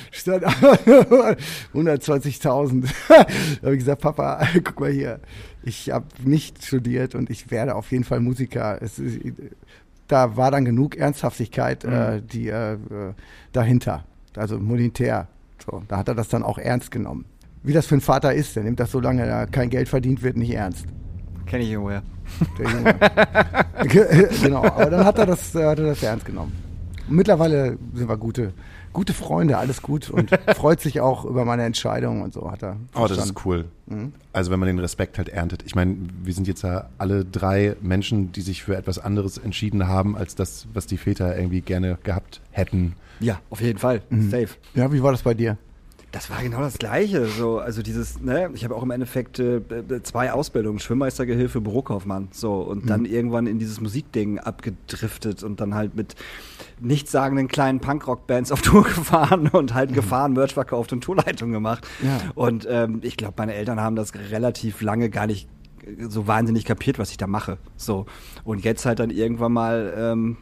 [0.10, 1.36] stand aber nur
[1.74, 2.88] 120.000.
[3.08, 3.16] da
[3.62, 5.20] habe ich gesagt, Papa, guck mal hier,
[5.62, 8.80] ich habe nicht studiert und ich werde auf jeden Fall Musiker.
[8.80, 9.18] Es ist,
[10.06, 12.78] da war dann genug Ernsthaftigkeit äh, die, äh, äh,
[13.52, 14.04] dahinter,
[14.34, 15.28] also monetär.
[15.64, 17.26] So, da hat er das dann auch ernst genommen.
[17.62, 20.36] Wie das für ein Vater ist, der nimmt das, solange er kein Geld verdient wird,
[20.36, 20.86] nicht ernst.
[21.46, 22.02] Kenne ich irgendwoher.
[22.58, 22.94] Der Junge.
[24.42, 26.52] genau, aber dann hat er das, äh, hat er das ernst genommen.
[27.08, 28.52] Und mittlerweile sind wir gute,
[28.92, 32.76] gute Freunde, alles gut und freut sich auch über meine Entscheidung und so hat er.
[32.94, 33.34] Oh, das verstanden.
[33.36, 33.64] ist cool.
[34.32, 35.62] Also wenn man den Respekt halt erntet.
[35.64, 39.88] Ich meine, wir sind jetzt ja alle drei Menschen, die sich für etwas anderes entschieden
[39.88, 42.94] haben, als das, was die Väter irgendwie gerne gehabt hätten.
[43.20, 44.02] Ja, auf jeden Fall.
[44.10, 44.30] Mhm.
[44.30, 44.48] Safe.
[44.74, 45.56] Ja, wie war das bei dir?
[46.10, 47.26] Das war genau das Gleiche.
[47.26, 52.28] So, also dieses, ne, ich habe auch im Endeffekt äh, äh, zwei Ausbildungen, Schwimmmeistergehilfe, Bürokaufmann.
[52.30, 56.14] So, und dann irgendwann in dieses Musikding abgedriftet und dann halt mit
[56.80, 61.86] nichtssagenden kleinen Punkrock-Bands auf Tour gefahren und halt gefahren, Merch verkauft und Tourleitung gemacht.
[62.02, 62.20] Ja.
[62.34, 65.46] Und ähm, ich glaube, meine Eltern haben das relativ lange gar nicht
[66.08, 67.58] so wahnsinnig kapiert, was ich da mache.
[67.76, 68.06] So.
[68.44, 70.36] Und jetzt halt dann irgendwann mal ähm,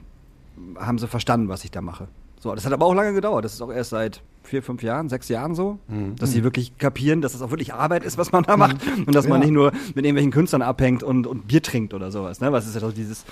[0.77, 2.09] haben sie verstanden, was ich da mache.
[2.39, 3.45] So, das hat aber auch lange gedauert.
[3.45, 5.79] Das ist auch erst seit vier, fünf Jahren, sechs Jahren so,
[6.19, 8.77] dass sie wirklich kapieren, dass das auch wirklich Arbeit ist, was man da macht
[9.07, 9.47] und dass man Ja.
[9.47, 12.41] nicht nur mit irgendwelchen Künstlern abhängt und, und Bier trinkt oder sowas.
[12.41, 12.53] Ne?
[12.53, 13.25] Was ist ja doch dieses,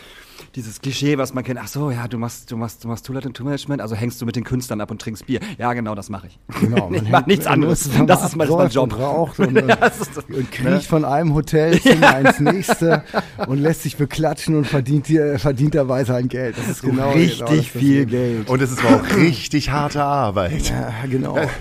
[0.56, 1.58] dieses Klischee, was man kennt.
[1.62, 4.26] Ach so, ja, du machst, du machst, du machst Tourlet und Tourmanagement, also hängst du
[4.26, 5.40] mit den Künstlern ab und trinkst Bier.
[5.58, 6.38] Ja, genau, das mache ich.
[6.60, 7.88] Genau, ich man mache nichts man anderes.
[7.96, 8.84] man Das ist mein, das mein Job.
[8.92, 13.02] Und raucht und, und, Ja, das das- und kriecht von einem Hotelzimmer ins nächste
[13.46, 16.56] und lässt sich beklatschen und verdient, hier, verdient dabei sein Geld.
[16.58, 18.06] Das ist genau richtig genau das viel.
[18.06, 18.48] Geld.
[18.50, 20.68] Und es ist auch richtig harte Arbeit.
[20.70, 21.36] Ja, genau.
[21.36, 21.48] Ja.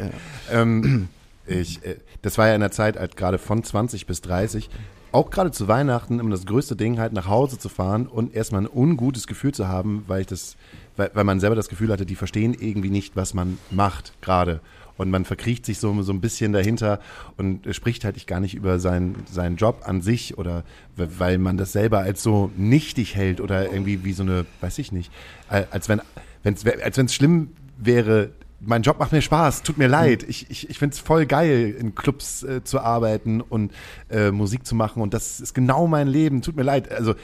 [0.52, 1.08] Ähm,
[1.48, 4.70] ich, äh, das war ja in der Zeit halt gerade von 20 bis 30.
[5.14, 8.64] Auch gerade zu Weihnachten immer das größte Ding, halt nach Hause zu fahren und erstmal
[8.64, 10.58] ein ungutes Gefühl zu haben, weil ich das,
[10.98, 14.60] weil, weil man selber das Gefühl hatte, die verstehen irgendwie nicht, was man macht gerade.
[14.98, 17.00] Und man verkriecht sich so, so ein bisschen dahinter
[17.38, 20.64] und spricht halt gar nicht über seinen, seinen Job an sich oder
[20.96, 24.92] weil man das selber als so nichtig hält oder irgendwie wie so eine, weiß ich
[24.92, 25.12] nicht,
[25.48, 26.02] als wenn
[26.44, 28.30] wenn's, als wenn es schlimm wäre,
[28.66, 30.24] mein Job macht mir Spaß, tut mir leid.
[30.24, 33.74] Ich, ich, ich finde es voll geil, in Clubs äh, zu arbeiten und
[34.10, 35.02] äh, Musik zu machen.
[35.02, 36.92] Und das ist genau mein Leben, tut mir leid.
[36.92, 37.16] Also, äh,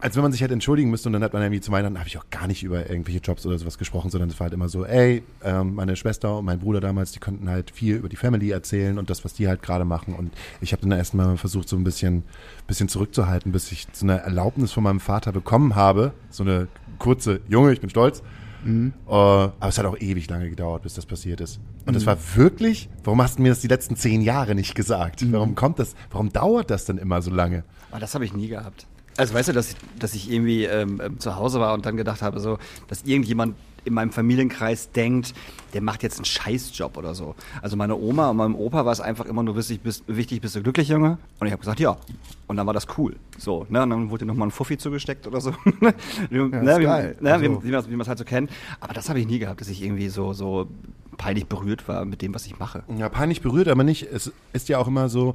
[0.00, 2.08] als wenn man sich halt entschuldigen müsste und dann hat man irgendwie zu Weihnachten, habe
[2.08, 4.68] ich auch gar nicht über irgendwelche Jobs oder sowas gesprochen, sondern es war halt immer
[4.68, 8.16] so, ey, ähm, meine Schwester und mein Bruder damals, die konnten halt viel über die
[8.16, 10.14] Family erzählen und das, was die halt gerade machen.
[10.14, 12.22] Und ich habe dann erstmal versucht, so ein bisschen,
[12.66, 16.68] bisschen zurückzuhalten, bis ich so eine Erlaubnis von meinem Vater bekommen habe, so eine
[16.98, 18.22] kurze, Junge, ich bin stolz,
[18.66, 21.60] äh, aber es hat auch ewig lange gedauert, bis das passiert ist.
[21.86, 25.24] Und das war wirklich, warum hast du mir das die letzten zehn Jahre nicht gesagt?
[25.32, 27.64] Warum kommt das, warum dauert das denn immer so lange?
[27.90, 28.86] Aber das habe ich nie gehabt.
[29.16, 32.22] Also weißt du, dass ich, dass ich irgendwie ähm, zu Hause war und dann gedacht
[32.22, 32.58] habe, so,
[32.88, 35.34] dass irgendjemand in meinem Familienkreis denkt,
[35.72, 37.34] der macht jetzt einen Scheißjob oder so.
[37.62, 40.56] Also meine Oma und meinem Opa war es einfach immer nur wichtig, bist, wichtig, bist
[40.56, 41.18] du glücklich, Junge?
[41.38, 41.96] Und ich habe gesagt, ja.
[42.46, 43.16] Und dann war das cool.
[43.38, 43.82] So, ne?
[43.82, 45.52] Und dann wurde nochmal ein Fuffi zugesteckt oder so.
[45.80, 45.94] ne?
[46.62, 47.16] geil.
[47.20, 47.32] ne?
[47.32, 48.50] Also- wie, wie man es halt so kennt.
[48.80, 50.66] Aber das habe ich nie gehabt, dass ich irgendwie so, so
[51.16, 52.82] peinlich berührt war mit dem, was ich mache.
[52.96, 54.02] Ja, peinlich berührt, aber nicht.
[54.10, 55.34] Es ist ja auch immer so,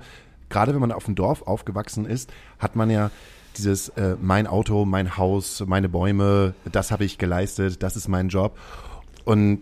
[0.49, 3.11] gerade wenn man auf dem Dorf aufgewachsen ist, hat man ja
[3.57, 8.29] dieses äh, mein Auto, mein Haus, meine Bäume, das habe ich geleistet, das ist mein
[8.29, 8.57] Job.
[9.23, 9.61] Und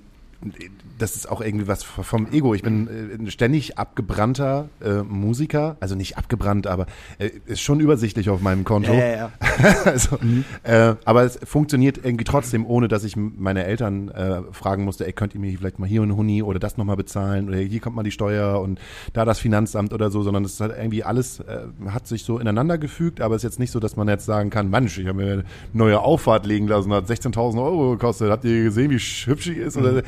[1.04, 2.54] das ist auch irgendwie was vom Ego.
[2.54, 6.86] Ich bin äh, ein ständig abgebrannter äh, Musiker, also nicht abgebrannt, aber
[7.20, 8.94] äh, ist schon übersichtlich auf meinem Konto.
[8.94, 9.32] Ja, ja, ja.
[9.86, 10.18] also,
[10.64, 15.12] äh, aber es funktioniert irgendwie trotzdem, ohne dass ich meine Eltern äh, fragen musste, ey,
[15.12, 17.98] könnt ihr mir vielleicht mal hier einen Huni oder das nochmal bezahlen oder hier kommt
[17.98, 18.80] mal die Steuer und
[19.12, 21.44] da das Finanzamt oder so, sondern es hat irgendwie alles,
[21.88, 24.50] hat sich so ineinander gefügt, aber es ist jetzt nicht so, dass man jetzt sagen
[24.50, 25.44] kann, Mensch, ich habe mir eine
[25.74, 29.76] neue Auffahrt legen lassen, hat 16.000 Euro gekostet, habt ihr gesehen, wie hübsch die ist?
[29.76, 30.04] Oder,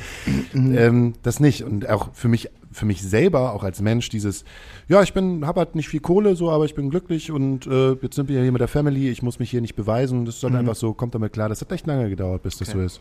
[0.86, 4.44] ähm, das nicht und auch für mich für mich selber, auch als Mensch, dieses,
[4.86, 7.92] ja, ich bin, habe halt nicht viel Kohle, so, aber ich bin glücklich und äh,
[7.94, 10.26] jetzt sind wir hier mit der Family, ich muss mich hier nicht beweisen.
[10.26, 11.48] Das ist dann einfach so, kommt damit klar.
[11.48, 13.00] Das hat echt lange gedauert, bis das so ist.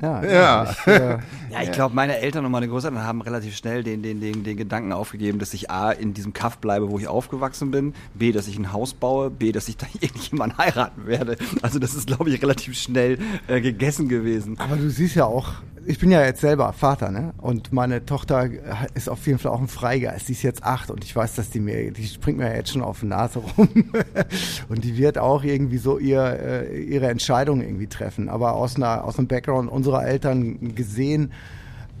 [0.00, 0.70] Ja, Ja.
[0.70, 1.18] Ich, äh,
[1.54, 4.56] Ja, ich glaube, meine Eltern und meine Großeltern haben relativ schnell den, den, den, den
[4.56, 8.48] Gedanken aufgegeben, dass ich A, in diesem Kaff bleibe, wo ich aufgewachsen bin, B, dass
[8.48, 11.36] ich ein Haus baue, B, dass ich da irgendjemanden heiraten werde.
[11.62, 14.58] Also das ist, glaube ich, relativ schnell äh, gegessen gewesen.
[14.58, 15.52] aber du siehst ja auch,
[15.86, 17.34] ich bin ja jetzt selber Vater, ne?
[17.38, 18.48] Und meine Tochter
[18.94, 20.28] ist auf jeden Fall auch ein Freigeist.
[20.28, 22.82] Die ist jetzt acht und ich weiß, dass die mir, die springt mir jetzt schon
[22.82, 23.68] auf die Nase rum.
[24.68, 28.28] und die wird auch irgendwie so ihr, äh, ihre Entscheidung irgendwie treffen.
[28.28, 31.32] Aber aus einer, aus dem Background unserer Eltern gesehen,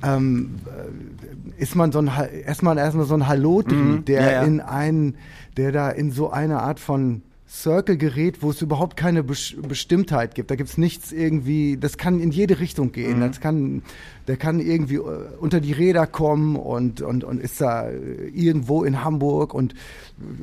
[0.02, 2.10] ähm, äh, ist man so ein
[2.46, 4.04] erstmal erstmal so ein Hallotri, Mhm.
[4.06, 4.42] der Ja, ja.
[4.42, 5.16] in einen,
[5.58, 10.34] der da in so eine Art von Circle gerät, wo es überhaupt keine Bes Bestimmtheit
[10.34, 10.50] gibt.
[10.50, 13.20] Da gibt's nichts irgendwie, das kann in jede Richtung gehen.
[13.20, 13.82] Das kann,
[14.26, 18.84] der kann irgendwie äh, unter die Räder kommen und, und, und ist da äh, irgendwo
[18.84, 19.76] in Hamburg und äh,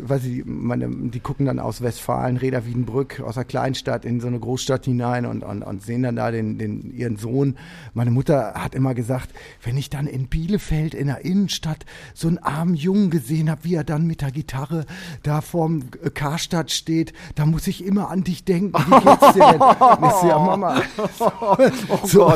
[0.10, 4.28] weiß ich, meine, die gucken dann aus Westfalen, Reda Wiedenbrück, aus einer Kleinstadt in so
[4.28, 7.58] eine Großstadt hinein und, und, und sehen dann da den, den, ihren Sohn.
[7.94, 9.30] Meine Mutter hat immer gesagt,
[9.64, 13.76] wenn ich dann in Bielefeld in der Innenstadt so einen armen Jungen gesehen habe, wie
[13.76, 14.86] er dann mit der Gitarre
[15.24, 18.74] da vorm Karstadt steht, da muss ich immer an dich denken.
[18.74, 19.62] Wie geht's dir denn?
[19.62, 20.82] Und ich so, ja, Mama,
[22.04, 22.34] so,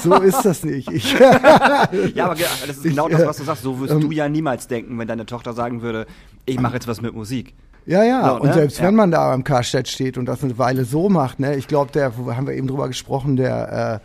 [0.00, 0.75] so ist das nicht.
[0.76, 1.12] Ich,
[2.14, 2.34] Ja, aber
[2.66, 3.62] das ist genau das, äh, was du sagst.
[3.62, 6.06] So wirst ähm, du ja niemals denken, wenn deine Tochter sagen würde,
[6.44, 7.54] ich mache jetzt was mit Musik.
[7.86, 8.54] Ja, ja, So, und ne?
[8.54, 8.86] selbst Ja.
[8.86, 11.92] wenn man da am Karstadt steht und das eine Weile so macht, ne, ich glaube,
[11.92, 14.00] der, haben wir eben drüber gesprochen, der,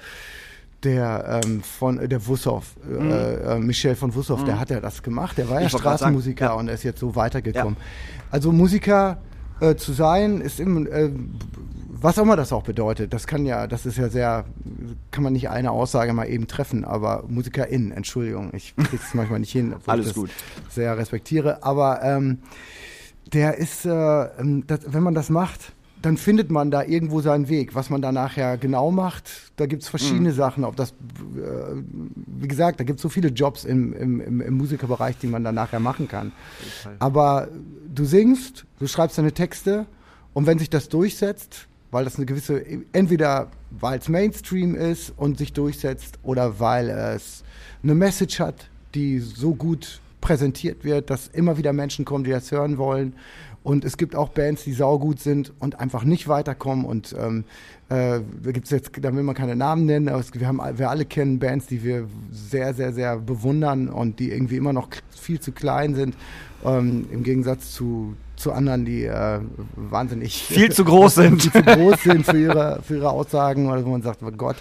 [0.84, 5.04] der ähm, von äh, der Wussow, äh, äh, Michel von Wussow, der hat ja das
[5.04, 5.38] gemacht.
[5.38, 5.66] Der war ja Mhm.
[5.68, 6.54] Ich sagen, Straßenmusiker ja.
[6.54, 7.78] und er ist jetzt so weitergekommen.
[8.32, 9.18] Also Musiker
[9.60, 11.10] äh, zu sein, ist im, äh,
[12.02, 13.14] was auch immer das auch bedeutet.
[13.14, 14.46] Das kann ja, das ist ja sehr,
[15.12, 19.40] kann man nicht eine Aussage mal eben treffen, aber Musikerin, Entschuldigung, ich kriege es manchmal
[19.40, 20.32] nicht hin, obwohl Alles ich das gut.
[20.70, 22.40] sehr respektiere, aber ähm,
[23.34, 27.48] der ist, äh, ähm, das, wenn man das macht, dann findet man da irgendwo seinen
[27.48, 27.76] Weg.
[27.76, 30.64] Was man da nachher genau macht, da gibt's verschiedene Sachen.
[30.64, 30.94] Ob das, äh,
[32.26, 35.80] wie gesagt, da gibt's so viele Jobs im, im, im, Musikerbereich, die man dann nachher
[35.80, 36.32] machen kann.
[36.98, 37.50] Aber
[37.94, 39.86] du singst, du schreibst deine Texte
[40.34, 42.64] und wenn sich das durchsetzt, weil das eine gewisse,
[42.94, 47.44] entweder weil es Mainstream ist und sich durchsetzt oder weil es
[47.84, 52.52] eine Message hat, die so gut präsentiert wird, dass immer wieder Menschen kommen, die das
[52.52, 53.14] hören wollen.
[53.64, 56.84] Und es gibt auch Bands, die saugut sind und einfach nicht weiterkommen.
[56.84, 57.44] Und ähm,
[57.90, 60.90] äh, da gibt's jetzt, da will man keine Namen nennen, aber es, wir, haben, wir
[60.90, 65.40] alle kennen Bands, die wir sehr, sehr, sehr bewundern und die irgendwie immer noch viel
[65.40, 66.16] zu klein sind.
[66.66, 69.40] Ähm, Im Gegensatz zu, zu anderen, die äh,
[69.76, 71.42] wahnsinnig Viel zu groß sind.
[71.54, 74.58] zu groß sind für ihre, für ihre Aussagen oder wo man sagt, oh Gott.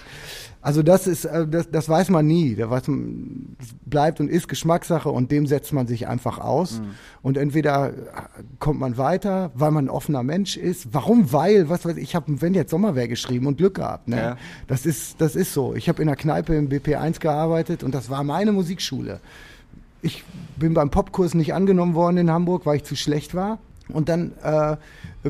[0.63, 2.55] Also das ist, äh, das, das weiß man nie.
[2.55, 6.83] Da weiß man, das bleibt und ist Geschmackssache und dem setzt man sich einfach aus.
[7.23, 7.93] Und entweder äh,
[8.59, 10.93] kommt man weiter, weil man ein offener Mensch ist.
[10.93, 11.33] Warum?
[11.33, 14.09] Weil, was weiß ich, ich habe wenn jetzt Sommerwehr geschrieben und Glück gehabt.
[14.09, 14.17] Ne?
[14.17, 14.37] Ja.
[14.67, 15.75] Das ist, das ist so.
[15.75, 19.21] Ich habe in der Kneipe im BP1 gearbeitet und das war meine Musikschule
[20.03, 20.25] ich
[20.57, 23.59] bin beim Popkurs nicht angenommen worden in Hamburg, weil ich zu schlecht war.
[23.93, 24.77] Und dann äh,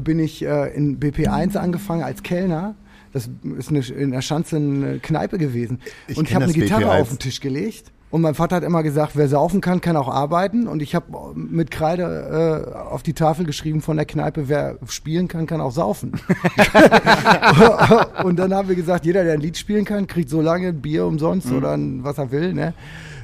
[0.00, 2.74] bin ich äh, in BP1 angefangen als Kellner.
[3.12, 5.80] Das ist eine, in der Schanze eine Kneipe gewesen.
[6.06, 7.00] Ich und ich habe eine Gitarre BP1.
[7.00, 7.90] auf den Tisch gelegt.
[8.11, 10.66] Und mein Vater hat immer gesagt, wer saufen kann, kann auch arbeiten.
[10.66, 15.28] Und ich habe mit Kreide äh, auf die Tafel geschrieben von der Kneipe, wer spielen
[15.28, 16.12] kann, kann auch saufen.
[18.24, 20.80] und dann haben wir gesagt, jeder, der ein Lied spielen kann, kriegt so lange ein
[20.80, 22.74] Bier umsonst oder ein, was er will, ne?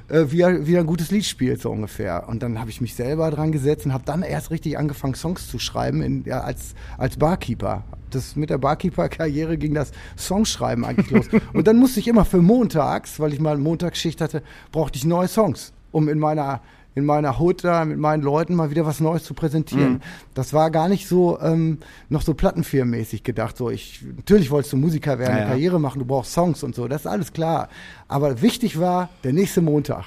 [0.09, 2.29] Äh, Wie er, wie er ein gutes Lied spielt, so ungefähr.
[2.29, 5.49] Und dann habe ich mich selber dran gesetzt und habe dann erst richtig angefangen, Songs
[5.49, 7.85] zu schreiben in, ja, als, als Barkeeper.
[8.11, 11.27] Das, mit der Barkeeper-Karriere ging das Songschreiben eigentlich los.
[11.53, 15.29] Und dann musste ich immer für montags, weil ich mal Montagsschicht hatte, brauchte ich neue
[15.29, 16.61] Songs, um in meiner
[16.97, 20.01] in meiner Hut da mit meinen Leuten mal wieder was Neues zu präsentieren.
[20.33, 21.79] Das war gar nicht so ähm,
[22.09, 23.59] noch so plattenfirmenmäßig gedacht.
[23.59, 25.49] So ich natürlich wolltest du Musiker werden, Ja, eine ja.
[25.51, 26.89] Karriere machen, du brauchst Songs und so.
[26.89, 27.69] Das ist alles klar.
[28.09, 30.05] Aber wichtig war der nächste Montag.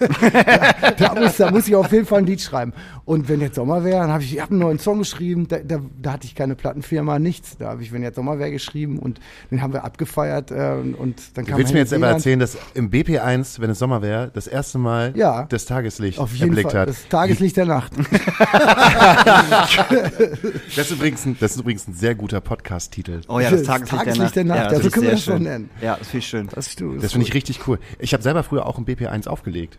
[0.98, 2.72] da, muss, da muss ich auf jeden Fall ein Lied schreiben.
[3.04, 5.46] Und wenn jetzt Sommer wäre, dann habe ich, ich hab einen neuen Song geschrieben.
[5.48, 7.58] Da, da, da hatte ich keine Plattenfirma, nichts.
[7.58, 9.20] Da habe ich, wenn jetzt Sommer wäre, geschrieben und
[9.50, 12.38] den haben wir abgefeiert äh, und, und dann Du kam willst mir jetzt aber erzählen,
[12.38, 15.44] dass im BP1, wenn es Sommer wäre, das erste Mal Ja.
[15.50, 16.80] das Tageslicht Auf jeden erblickt Fall.
[16.82, 16.88] hat.
[16.88, 17.92] Das Tageslicht der Nacht.
[20.76, 23.20] Das ist übrigens ein, das ist übrigens ein sehr guter Podcast-Titel.
[23.28, 24.58] Oh ja, das Das Tageslicht, Tageslicht der Nacht.
[24.58, 25.42] Ja, Ja, das so finde ich können wir das schön.
[25.42, 25.70] nennen.
[25.80, 26.48] Ja, das finde ich schön.
[26.54, 26.76] Das.
[27.00, 27.78] Das finde ich richtig cool.
[27.98, 29.78] Ich habe selber früher auch im BP1 aufgelegt.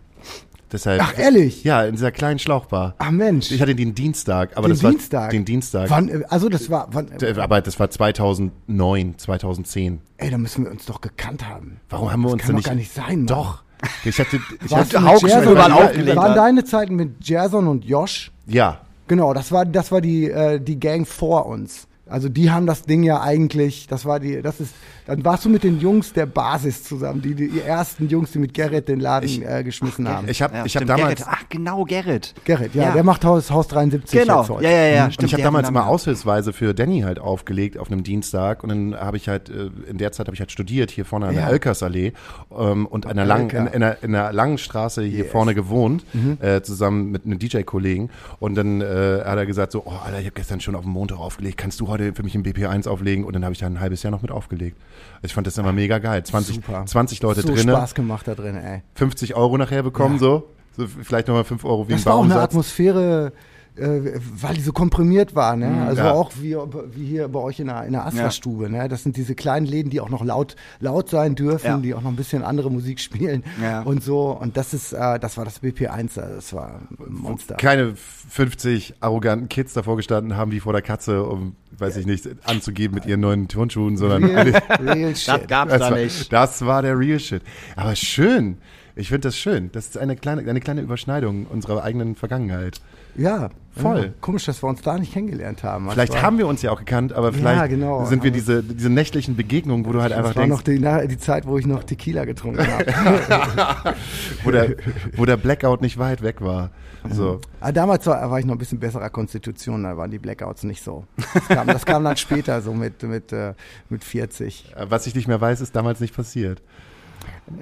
[0.72, 1.66] Deshalb, Ach, ehrlich?
[1.66, 2.96] Ja, in dieser kleinen Schlauchbar.
[2.98, 3.52] Ach Mensch.
[3.52, 5.22] Ich hatte den Dienstag, aber den das Dienstag.
[5.24, 5.90] war den Dienstag.
[5.90, 10.00] Wann, äh, also das war, wann, D- Aber das war 2009, 2010.
[10.18, 11.82] ey, da müssen wir uns doch gekannt haben.
[11.90, 13.28] Warum haben wir das uns kann denn doch gar nicht sein, Mann.
[13.28, 13.64] Doch.
[14.06, 16.64] Ich hatte, ich Warst hatte du mit auch schon Gerson- überall Ja, aufgelegt, Waren deine
[16.64, 18.32] Zeiten mit Gerson und Josh?
[18.48, 18.82] ja.
[19.08, 21.86] Genau, das war, das war die, äh, die Gang vor uns.
[22.08, 24.74] Also die haben das Ding ja eigentlich, das war die, das ist,
[25.16, 28.54] dann warst du mit den Jungs der Basis zusammen, die, die, ersten Jungs, die mit
[28.54, 30.28] Gerrit den Laden Ich- äh, geschmissen haben.
[30.30, 31.26] Ich habe Ja, ich hab damals Gerrit.
[31.30, 32.34] Ach, genau, Gerrit.
[32.46, 32.92] Gerrit, ja, Ja.
[32.94, 34.64] der macht Haus, Haus 73 Genau, jetzt heute.
[34.66, 35.06] ja, ja, ja.
[35.06, 38.70] und Stimmt, ich habe damals immer aushilfsweise für Danny halt aufgelegt auf einem Dienstag und
[38.70, 41.34] dann habe ich halt äh, in der Zeit habe ich halt studiert hier vorne an
[41.36, 41.50] der Ja.
[41.50, 42.14] Oelkersallee
[42.58, 45.28] ähm, und an der langen in, in, der, in der langen Straße hier Yes.
[45.28, 45.32] Mhm.
[45.32, 46.06] vorne gewohnt
[46.40, 48.10] äh, zusammen mit einem DJ-Kollegen
[48.40, 50.92] und dann äh, hat er gesagt so oh Alter ich habe gestern schon auf dem
[50.92, 53.66] Montag aufgelegt kannst du heute für mich im BP1 auflegen und dann habe ich da
[53.68, 54.78] ein halbes Jahr noch mit aufgelegt
[55.22, 56.24] ich fand das immer mega geil.
[56.24, 56.86] 20 Super.
[56.86, 57.70] 20 Leute so drinnen.
[57.76, 58.82] Spaß gemacht da drin, ey.
[58.96, 60.50] 50 Euro nachher bekommen so.
[60.78, 62.52] So vielleicht nochmal 5 Euro wie Das ein war auch eine Baumsatz.
[62.52, 63.34] Atmosphäre,
[63.78, 65.86] äh, weil die so komprimiert war, ne?
[65.88, 66.12] Also ja.
[66.12, 66.56] auch wie,
[66.94, 68.90] wie hier bei euch in der, in der Astra-Stube, ne?
[68.90, 71.78] Das sind diese kleinen Läden, die auch noch laut, laut sein dürfen, Ja.
[71.78, 73.82] die auch noch ein bisschen andere Musik spielen Ja.
[73.84, 74.32] und so.
[74.32, 77.56] Und das ist, äh, das war das BP1, also das war ein Monster.
[77.56, 82.28] keine 50 arroganten Kids davor gestanden haben wie vor der Katze, um, weiß ich nicht,
[82.44, 84.48] anzugeben mit ihren neuen Turnschuhen, sondern Real,
[84.82, 85.28] real shit.
[85.42, 86.34] Das gab's das, da war, nicht.
[86.34, 87.42] das war der Real Shit.
[87.76, 88.58] Aber schön.
[88.96, 89.70] Ich finde das schön.
[89.72, 92.82] Das ist eine kleine, eine kleine Überschneidung unserer eigenen Vergangenheit.
[93.16, 94.04] Ja, Voll.
[94.04, 94.10] Ja.
[94.20, 95.86] Komisch, dass wir uns da nicht kennengelernt haben.
[95.86, 98.06] Das Vielleicht haben wir uns ja auch gekannt, aber vielleicht genau.
[98.06, 101.08] sind wir diese, diese nächtlichen Begegnungen, wo du halt einfach Das war noch denkst, die,
[101.08, 102.86] die Zeit, wo ich noch Tequila getrunken habe.
[104.44, 104.76] wo der,
[105.16, 106.72] wo der Blackout nicht weit weg war.
[107.10, 107.40] So.
[107.62, 110.84] Aber damals war, war ich noch ein bisschen besserer Konstitution, da waren die Blackouts nicht
[110.84, 111.06] so.
[111.34, 113.54] Das kam, das kam dann später, so mit, mit, äh,
[113.90, 114.74] mit 40.
[114.88, 116.62] Was ich nicht mehr weiß, ist damals nicht passiert.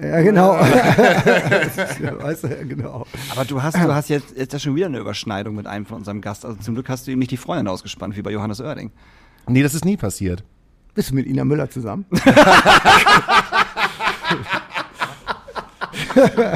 [0.00, 0.52] Ja, genau.
[0.58, 3.06] weißt du, ja, genau.
[3.32, 5.98] Aber du hast, du hast jetzt, jetzt ja schon wieder eine Überschneidung mit einem von
[5.98, 6.44] unserem Gast.
[6.44, 8.90] Also zum Glück hast du ihm nicht die Freundin ausgespannt, wie bei Johannes Oerding.
[9.48, 10.44] Nee, das ist nie passiert.
[10.94, 12.04] Bist du mit Ina Müller zusammen?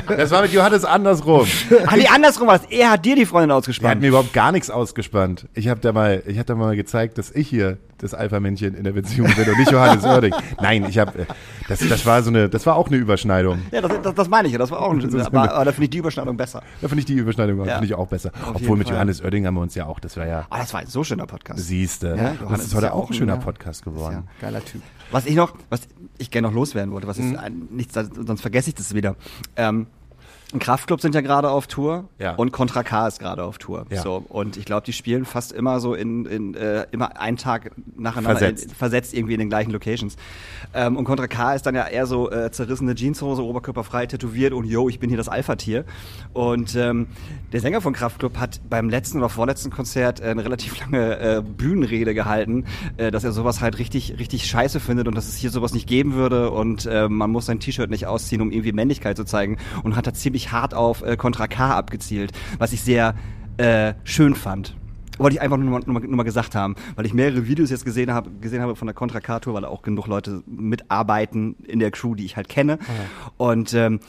[0.09, 1.46] Das war mit Johannes andersrum.
[1.86, 2.62] Ah, nee, andersrum war es.
[2.70, 4.00] Er hat dir die Freundin Der hat ausgespannt.
[4.00, 5.46] mir überhaupt gar nichts ausgespannt.
[5.55, 8.84] Ich habe da mal, ich habe da mal gezeigt, dass ich hier das Alpha-Männchen in
[8.84, 10.34] der Beziehung bin und nicht Johannes Oerding.
[10.61, 11.26] Nein, ich habe,
[11.68, 13.61] das, das war so eine, das war auch eine Überschneidung.
[13.70, 14.59] Ja, das, das, das meine ich ja.
[14.59, 16.62] Das war auch ein, aber, aber da finde ich die Überschneidung besser.
[16.80, 17.74] Da finde ich die Überschneidung Ja.
[17.74, 18.30] finde ich auch besser.
[18.42, 18.97] Auf Obwohl mit Fall.
[18.97, 21.05] Johannes Oerding haben wir uns ja auch, das war ja, Ah, das war ein so
[21.05, 21.61] schöner Podcast.
[21.66, 22.16] siehste.
[22.16, 24.24] Ja, das ist ist heute ja auch ein schöner Podcast geworden.
[24.40, 24.82] Geiler Typ.
[25.11, 25.82] Was ich noch, was
[26.18, 29.16] ich gerne noch loswerden wollte, was ist ein, nichts, sonst vergesse ich das wieder.
[29.57, 29.86] Ähm,
[30.59, 32.34] Kraftclub sind ja gerade auf Tour Ja.
[32.34, 33.86] und Contra K ist gerade auf Tour.
[33.90, 34.03] Ja.
[34.03, 37.72] So und ich glaube, die spielen fast immer so in, in äh, immer einen Tag
[37.97, 38.64] nacheinander Versetzt.
[38.66, 40.16] In, versetzt irgendwie in den gleichen Locations.
[40.72, 44.64] Ähm, und Contra K ist dann ja eher so äh, zerrissene Jeanshose, oberkörperfrei tätowiert und
[44.64, 45.84] yo, ich bin hier das Alpha-Tier.
[46.32, 47.09] Und ähm,
[47.53, 51.42] der Sänger von Kraftklub hat beim letzten oder vorletzten Konzert äh, eine relativ lange äh,
[51.42, 52.66] Bühnenrede gehalten,
[52.97, 55.88] äh, dass er sowas halt richtig, richtig scheiße findet und dass es hier sowas nicht
[55.88, 59.59] geben würde und äh, man muss sein T-Shirt nicht ausziehen, um irgendwie Männlichkeit zu zeigen
[59.82, 63.14] und hat da ziemlich hart auf äh, Contra K abgezielt, was ich sehr
[63.57, 64.76] äh, schön fand.
[65.18, 67.70] Wollte ich einfach nur mal, nur, mal, nur mal gesagt haben, weil ich mehrere Videos
[67.70, 71.55] jetzt gesehen habe, gesehen habe von der Contra K-Tour, weil da auch genug Leute mitarbeiten
[71.64, 72.78] in der Crew, die ich halt kenne.
[73.37, 74.01] Und ähm,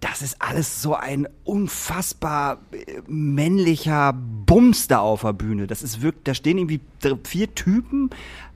[0.00, 5.66] das ist alles so ein unfassbar äh, männlicher Bums da auf der Bühne.
[5.66, 6.80] Das ist wirklich, da stehen irgendwie
[7.24, 8.10] vier Typen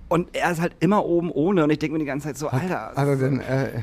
[0.08, 2.48] und er ist halt immer oben ohne und ich denke mir die ganze Zeit so,
[2.48, 2.96] Alter.
[2.96, 3.82] Also dann, äh,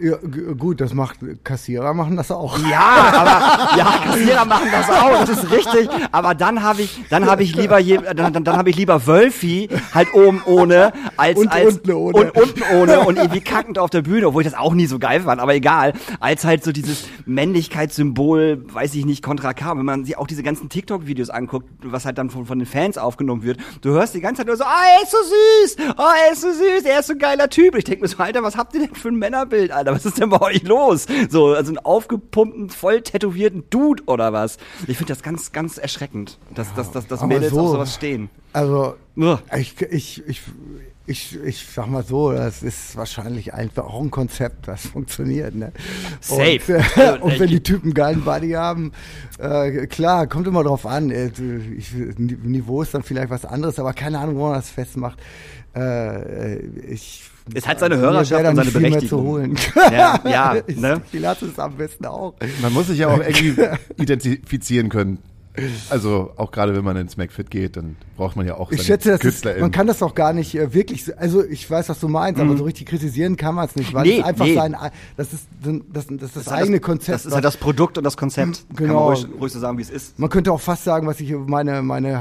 [0.00, 0.16] ja,
[0.56, 2.56] gut, das macht Kassierer machen das auch.
[2.70, 5.88] Ja, aber ja, Kassierer machen das auch, das ist richtig.
[6.12, 9.08] Aber dann habe ich, dann habe ich lieber je, dann, dann, dann habe ich lieber
[9.08, 12.16] Wölfi halt oben ohne als Und als unten ohne.
[12.16, 15.00] und unten ohne und irgendwie kackend auf der Bühne, obwohl ich das auch nie so
[15.00, 15.40] geil fand.
[15.40, 19.76] Aber egal, als halt so dieses Männlichkeitssymbol, weiß ich nicht, Kontra K.
[19.76, 22.98] Wenn man sich auch diese ganzen TikTok-Videos anguckt, was halt dann von, von den Fans
[22.98, 26.02] aufgenommen wird, du hörst die ganze Zeit nur so, ah, er ist so süß, oh,
[26.26, 27.74] er ist so süß, er ist so ein geiler Typ.
[27.74, 29.92] Ich denke mir so, Alter, was habt ihr denn für ein Männerbild, Alter?
[29.94, 31.06] Was ist denn bei euch los?
[31.28, 34.58] So, also einen aufgepumpten, voll tätowierten Dude oder was?
[34.86, 37.94] Ich finde das ganz, ganz erschreckend, dass, dass, dass, dass aber Mädels so- auf sowas
[37.94, 38.30] stehen.
[38.52, 38.94] Also,
[39.56, 40.42] ich, ich, ich,
[41.06, 45.54] ich, ich sag mal so, das ist wahrscheinlich einfach auch ein Konzept, das funktioniert.
[45.54, 45.72] Ne?
[46.20, 46.76] Safe.
[46.76, 48.92] Und, äh, Also, und wenn ich- die Typen geilen Body haben,
[49.38, 51.10] äh, klar, kommt immer drauf an.
[51.10, 51.30] Äh,
[51.76, 55.18] ich, Niveau ist dann vielleicht was anderes, aber keine Ahnung, wo man das festmacht.
[55.74, 56.58] Äh,
[56.88, 59.18] ich, Es hat seine mir Hörerschaft und seine nicht viel mehr Berechtigung.
[59.20, 59.56] Zu holen.
[59.92, 61.02] Ja, ja, ne?
[61.12, 62.34] Die lassen es am besten auch.
[62.60, 63.56] Man muss sich ja auch irgendwie
[64.02, 65.18] identifizieren können.
[65.90, 68.86] Also auch gerade wenn man ins McFit geht, dann braucht man ja auch Ich seine
[68.86, 69.60] schätze, ist, KünstlerInnen.
[69.60, 72.40] man kann das auch gar nicht äh, wirklich, so- also ich weiß, was du meinst,
[72.40, 74.10] aber so richtig kritisieren kann man es nicht, weil Mhm.
[74.12, 74.54] Nee, es einfach nee.
[74.54, 74.74] sein,
[75.18, 77.14] das ist das, das, das, ist das eigene das, Konzept.
[77.16, 78.64] Das ist halt das Produkt und das Konzept.
[78.68, 79.10] Kann Genau.
[79.10, 80.18] man ruhig, ruhig so sagen, wie es ist.
[80.18, 82.12] man könnte auch fast sagen, was ich meine, meine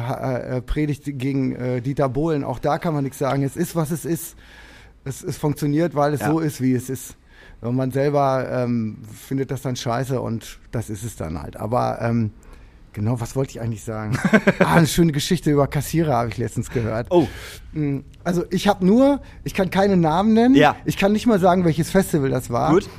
[0.52, 3.44] äh, Predigt gegen äh, Dieter Bohlen, auch da kann man nichts sagen.
[3.44, 4.36] Es ist, was es ist.
[5.04, 6.28] Es, es funktioniert, weil es Ja.
[6.32, 7.16] so ist, wie es ist.
[7.62, 8.98] Und man selber ähm,
[9.28, 11.58] findet das dann scheiße und das ist es dann halt.
[11.58, 12.32] Aber ähm,
[12.94, 14.18] genau, was wollte ich eigentlich sagen?
[14.60, 17.08] ah, eine schöne Geschichte über Kassierer habe ich letztens gehört.
[17.10, 17.28] Oh,
[17.74, 20.56] Mm, Also ich habe nur, ich kann keine Namen nennen.
[20.56, 20.76] Ja.
[20.86, 22.72] Ich kann nicht mal sagen, welches Festival das war.
[22.72, 22.90] gut.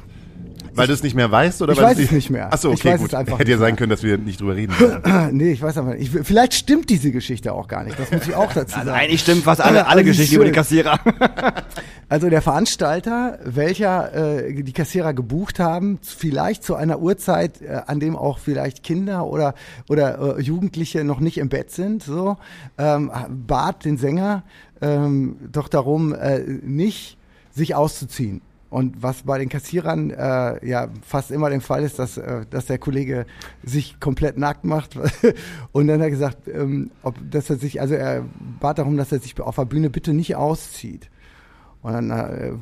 [0.74, 2.52] Weil du es nicht mehr weißt oder Ich weil weiß es nicht mehr.
[2.52, 3.08] Achso, Ich okay, weiß gut.
[3.08, 4.74] es einfach Hätte ja nicht sein können, dass wir nicht drüber reden.
[5.32, 6.14] nee, ich weiß aber nicht.
[6.14, 7.98] Ich, vielleicht stimmt diese Geschichte auch gar nicht.
[7.98, 8.90] Das muss ich auch dazu Also sagen.
[8.90, 10.52] eigentlich stimmt fast alle, alle Also, Geschichten über die.
[10.52, 10.98] Kassierer.
[12.08, 18.00] Also der Veranstalter, welcher äh, die Kassierer gebucht haben, vielleicht zu einer Uhrzeit, äh, an
[18.00, 19.54] dem auch vielleicht Kinder oder
[19.88, 22.36] oder äh, Jugendliche noch nicht im Bett sind, so
[22.78, 23.10] ähm,
[23.46, 24.42] bat den Sänger
[24.82, 27.16] ähm, doch darum, äh, nicht
[27.54, 28.40] sich auszuziehen.
[28.72, 32.64] Und was bei den Kassierern äh, ja fast immer der Fall ist, dass, äh, dass
[32.64, 33.26] der Kollege
[33.62, 34.98] sich komplett nackt macht.
[35.72, 38.24] Und dann hat er gesagt, ähm, ob, dass er sich, also er
[38.60, 41.10] bat darum, dass er sich auf der Bühne bitte nicht auszieht.
[41.82, 42.52] Und dann äh,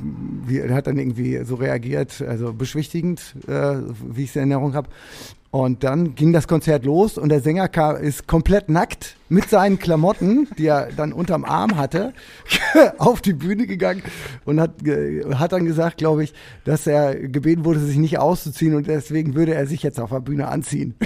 [0.47, 3.77] wie, hat dann irgendwie so reagiert, also beschwichtigend, äh,
[4.09, 4.89] wie ich es in Erinnerung habe.
[5.53, 9.81] Und dann ging das Konzert los und der Sänger kam, ist komplett nackt mit seinen
[9.81, 12.13] Klamotten, die er dann unterm Arm hatte,
[12.99, 14.03] auf die Bühne gegangen
[14.45, 14.75] und hat,
[15.35, 16.35] hat dann gesagt, glaube ich,
[16.65, 20.21] dass er gebeten wurde, sich nicht auszuziehen und deswegen würde er sich jetzt auf der
[20.21, 20.95] Bühne anziehen.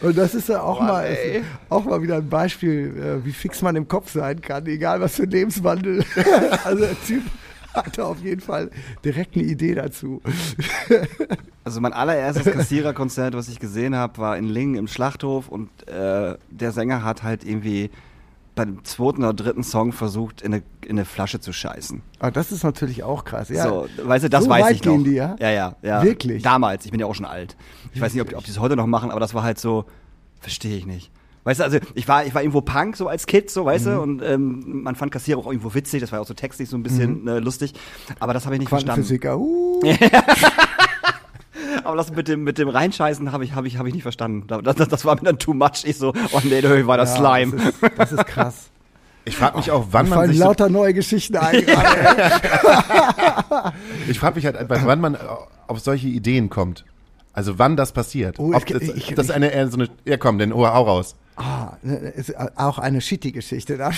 [0.00, 3.62] Und das ist ja auch, mal, ist auch mal wieder ein Beispiel, äh, wie fix
[3.62, 6.04] man im Kopf sein kann, egal was für ein Lebenswandel.
[6.64, 7.22] also der Typ
[7.86, 8.70] hatte auf jeden Fall
[9.04, 10.20] direkt eine Idee dazu.
[11.64, 16.36] Also mein allererstes Kassiererkonzert, was ich gesehen habe, war in Lingen im Schlachthof und äh,
[16.50, 17.90] der Sänger hat halt irgendwie
[18.54, 22.02] beim zweiten oder dritten Song versucht, in eine, in eine Flasche zu scheißen.
[22.18, 23.50] Ah, das ist natürlich auch krass.
[23.50, 23.62] Ja.
[23.68, 24.92] So, weißt du, das So weiß weit ich noch.
[24.94, 25.36] gehen die, ja?
[25.38, 26.02] Ja, ja, ja.
[26.02, 26.42] Wirklich?
[26.42, 27.56] Damals, ich bin ja auch schon alt.
[27.94, 29.84] Ich weiß nicht, ob, ob die es heute noch machen, aber das war halt so,
[30.40, 31.12] verstehe ich nicht.
[31.48, 33.90] Weißt du, also ich war, ich war irgendwo Punk so als Kid, so weißt Mhm.
[33.90, 36.68] du, und ähm, man fand Kassierer auch irgendwo witzig, das war ja auch so textlich
[36.68, 37.72] so ein bisschen äh, lustig,
[38.20, 39.02] aber das habe ich nicht verstanden.
[39.06, 39.38] Quantenphysiker.
[39.38, 39.80] Uh.
[41.84, 44.46] Aber das mit dem mit dem Reinscheißen habe ich habe ich habe ich nicht verstanden.
[44.62, 45.84] Das, das, das war mir dann too much.
[45.84, 47.56] Ich so, oh nee, nee war das Ja, Slime.
[47.56, 48.68] Das ist, das ist krass.
[49.24, 51.64] Ich frage mich auch, wann man fallen sich so, lauter neue Geschichten ein.
[54.08, 55.16] ich frage mich halt, einfach, wann man
[55.66, 56.84] auf solche Ideen kommt.
[57.32, 58.38] Also wann das passiert.
[58.38, 60.66] Oh, Ob ich- das, ich- das ich- eine eher so eine, ja komm, dann hau
[60.66, 61.14] hau raus.
[61.40, 63.78] Ah, ne, ist auch eine shitty Geschichte.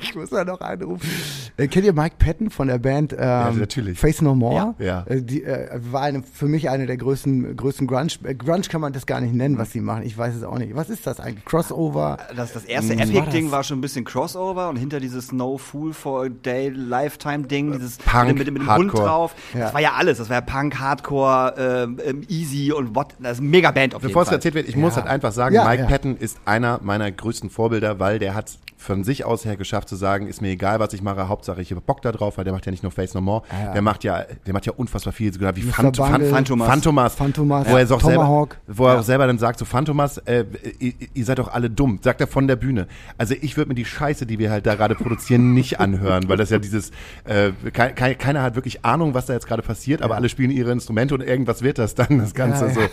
[0.00, 1.08] ich muss da noch einrufen.
[1.56, 3.98] Äh, kennt ihr Mike Patton von der Band ähm, natürlich.
[3.98, 4.74] Face No More?
[4.78, 4.84] Ja.
[4.84, 5.04] Ja.
[5.08, 8.08] Äh, die äh, war eine, für mich eine der größten, größten Grunge.
[8.24, 10.02] Äh, Grunge kann man das gar nicht nennen, was sie machen.
[10.04, 10.76] Ich weiß es auch nicht.
[10.76, 11.44] Was ist das eigentlich?
[11.46, 12.18] Crossover?
[12.36, 13.52] Das, das erste Was war Epic-Ding das?
[13.52, 17.96] war schon ein bisschen Crossover und hinter dieses No Fool for a Day Lifetime-Ding, dieses
[17.96, 19.34] Punk, mit, dem- mit, dem- mit dem Hund drauf.
[19.54, 19.60] Ja.
[19.60, 20.18] Das war ja alles.
[20.18, 23.14] Das war ja Punk, Hardcore, ähm, ähm, Easy und what.
[23.20, 24.36] Das ist eine Mega-Band auf jeden Bevor es Fall.
[24.36, 25.02] erzählt wird, ich muss Ja.
[25.02, 25.88] halt einfach sagen, Ja, Mike ja.
[25.88, 29.96] Patton ist einer meiner größten Vorbilder, weil der hat von sich aus her geschafft zu
[29.96, 32.52] sagen, ist mir egal, was ich mache, Hauptsache ich habe Bock da drauf, weil der
[32.52, 33.72] macht ja nicht nur Face No More, Ja.
[33.72, 35.62] der macht ja, der macht ja unfassbar viel, sogar wie.
[35.62, 36.68] Phant Bungle, Phantomas.
[36.68, 37.14] Phantomas.
[37.14, 37.68] Phantomas.
[37.68, 40.44] Wo er auch selber, wo er auch selber dann sagt, so Phantomas, äh,
[40.78, 42.86] ihr, ihr seid doch alle dumm, sagt er von der Bühne.
[43.18, 46.36] Also ich würde mir die Scheiße, die wir halt da gerade produzieren, nicht anhören, weil
[46.36, 46.90] das ja dieses,
[47.24, 50.72] äh, kei- keiner hat wirklich Ahnung, was da jetzt gerade passiert, aber alle spielen ihre
[50.72, 52.80] Instrumente und irgendwas wird das dann, das Ganze Ja, so.
[52.80, 52.88] ja.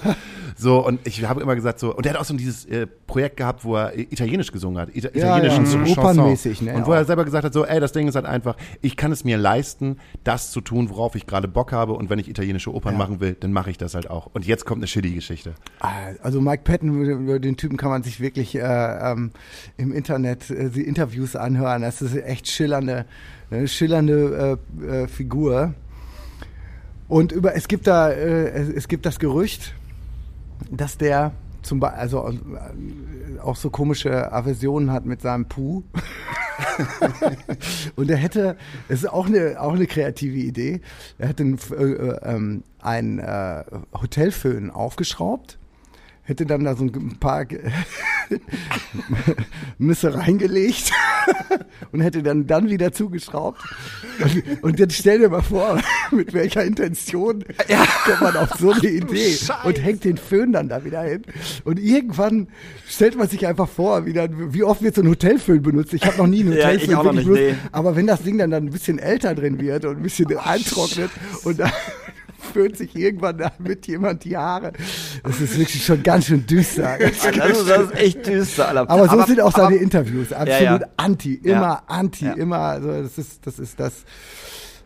[0.56, 3.38] So, und ich habe immer gesagt so, und der hat auch so dieses äh, Projekt
[3.38, 5.79] gehabt, wo er Italienisch gesungen hat, Ita Ja, italienischen ja, Chanson.
[5.88, 8.56] Opernmäßig, ne, Und wo er selber gesagt hat so, ey, das Ding ist halt einfach,
[8.82, 12.20] ich kann es mir leisten, das zu tun, worauf ich gerade Bock habe und wenn
[12.20, 14.28] ich italienische Opern machen will, dann mache ich das halt auch.
[14.34, 15.54] Und jetzt kommt eine shitty Geschichte.
[15.80, 15.92] Ah,
[16.22, 19.32] Also Mike Patton, über- den Typen kann man sich wirklich äh, ähm,
[19.78, 21.82] im Internet äh, die Interviews anhören.
[21.82, 23.06] Das ist echt schillernde,
[23.52, 25.74] eine schillernde äh, äh, Figur.
[27.08, 29.74] Und über es gibt da äh, es gibt das Gerücht,
[30.70, 31.32] dass der
[31.70, 35.84] zum Beispiel also äh, auch so komische Aversionen hat mit seinem Puh.
[37.96, 38.58] Und er hätte,
[38.90, 40.82] es ist auch eine, auch eine kreative Idee,
[41.20, 43.64] er hätte einen, äh, äh, ähm, einen äh,
[43.94, 45.59] Hotelföhn aufgeschraubt,
[46.30, 47.46] hätte dann da so ein paar
[49.80, 50.92] Nüsse reingelegt
[51.92, 53.62] und hätte dann, dann wieder zugeschraubt.
[54.22, 55.82] Und, und jetzt stell dir mal vor,
[56.12, 57.44] mit welcher Intention
[58.06, 61.24] kommt man auf so eine Idee und hängt den Föhn dann da wieder hin.
[61.64, 62.48] Und irgendwann
[62.88, 65.94] stellt man sich einfach vor, wie, dann, wie oft wird so ein Hotelföhn benutzt.
[65.94, 67.42] Ich habe noch nie einen Ja, Hotelföhn nicht, benutzt.
[67.42, 67.56] nee.
[67.72, 71.10] Aber wenn das Ding dann, dann ein bisschen älter drin wird und ein bisschen eintrocknet
[71.44, 71.72] und dann
[72.50, 74.74] föhnt sich irgendwann damit jemand die Haare.
[75.24, 76.98] Das ist wirklich schon ganz schön düster.
[77.00, 78.90] Das ist, das ist echt düster, Alter.
[78.90, 80.32] Aber so sind auch seine aber- Interviews.
[80.34, 80.86] Absolut Ja, ja.
[80.98, 82.58] anti, immer anti, immer.
[82.60, 83.94] Also das ist, das ist das.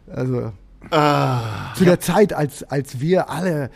[0.07, 0.51] Also
[0.91, 1.73] Ah.
[1.75, 3.69] zu der Zeit, als als wir alle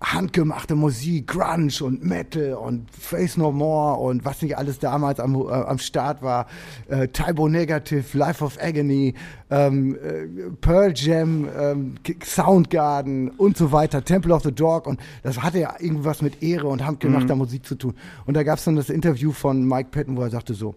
[0.00, 5.34] handgemachte Musik, Grunge und Metal und Face No More und was nicht alles damals am,
[5.34, 6.46] äh, am Start war,
[6.88, 9.14] äh, Typo Negative, Life of Agony,
[9.50, 15.42] ähm, äh, Pearl Jam, ähm, Soundgarden und so weiter, Temple of the Dog und das
[15.42, 17.94] hatte ja irgendwas mit Ehre und handgemachter Musik zu tun.
[18.24, 20.74] Und da gab es dann das Interview von Mike Patton, wo er sagte so,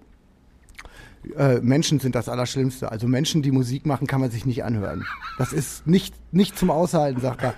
[1.37, 2.91] äh, Menschen sind das Allerschlimmste.
[2.91, 5.05] Also Menschen, die Musik machen, kann man sich nicht anhören.
[5.37, 7.53] Das ist nicht, nicht zum Aushalten, sagt er.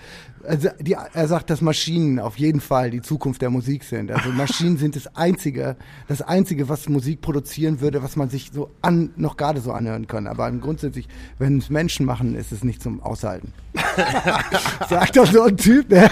[0.48, 4.12] Also die, er sagt, dass Maschinen auf jeden Fall die Zukunft der Musik sind.
[4.12, 5.76] Also Maschinen sind das Einzige,
[6.08, 10.06] das Einzige, was Musik produzieren würde, was man sich so an, noch gerade so anhören
[10.06, 10.28] kann.
[10.28, 11.08] Aber grundsätzlich,
[11.40, 13.54] wenn es Menschen machen, ist es nicht zum Aushalten.
[14.90, 16.12] sagt doch so ein Typ, der,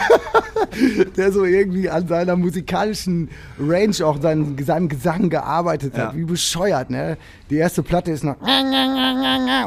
[1.17, 3.29] der so irgendwie an seiner musikalischen
[3.59, 6.13] Range auch seinen, seinem Gesang gearbeitet hat.
[6.13, 6.17] Ja.
[6.19, 7.17] Wie bescheuert, ne?
[7.49, 8.35] Die erste Platte ist noch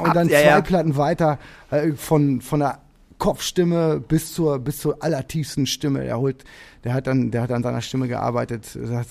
[0.02, 0.60] und dann ja, zwei ja.
[0.60, 1.38] Platten weiter
[1.70, 2.78] äh, von, von der
[3.18, 6.02] Kopfstimme bis zur, bis zur allertiefsten Stimme.
[6.04, 6.44] Der holt,
[6.84, 8.78] der hat dann, der hat an seiner Stimme gearbeitet.
[8.80, 9.06] Das,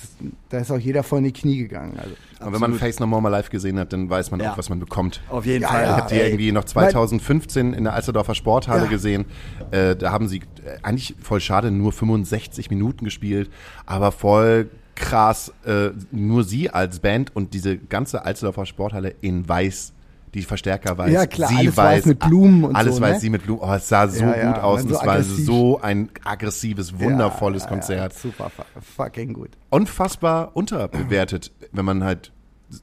[0.50, 1.98] da ist auch jeder voll in die Knie gegangen.
[1.98, 2.16] Also.
[2.46, 4.52] Und wenn man Face No More mal live gesehen hat, dann weiß man Ja.
[4.54, 5.22] auch, was man bekommt.
[5.30, 5.84] Auf jeden Ja, Fall.
[5.84, 8.90] Ich habe die irgendwie noch 2015 in der Alsterdorfer Sporthalle Ja.
[8.90, 9.26] gesehen.
[9.72, 13.50] Äh, da haben sie äh, eigentlich voll schade nur 65 Minuten gespielt,
[13.86, 19.92] aber voll krass äh, nur sie als Band und diese ganze Alsterdorfer Sporthalle in weiß.
[20.36, 23.14] Die Verstärker weiß, Ja, klar, sie alles weiß, weiß mit Blumen und alles so, weiß
[23.16, 23.20] ne?
[23.22, 23.62] sie mit Blumen.
[23.64, 27.00] Oh, es sah so Ja, ja, gut aus und so es war so ein aggressives,
[27.00, 28.14] wundervolles Ja, Konzert.
[28.14, 28.64] Super, fu-
[28.98, 29.52] fucking gut.
[29.70, 32.32] Unfassbar unterbewertet, wenn man halt,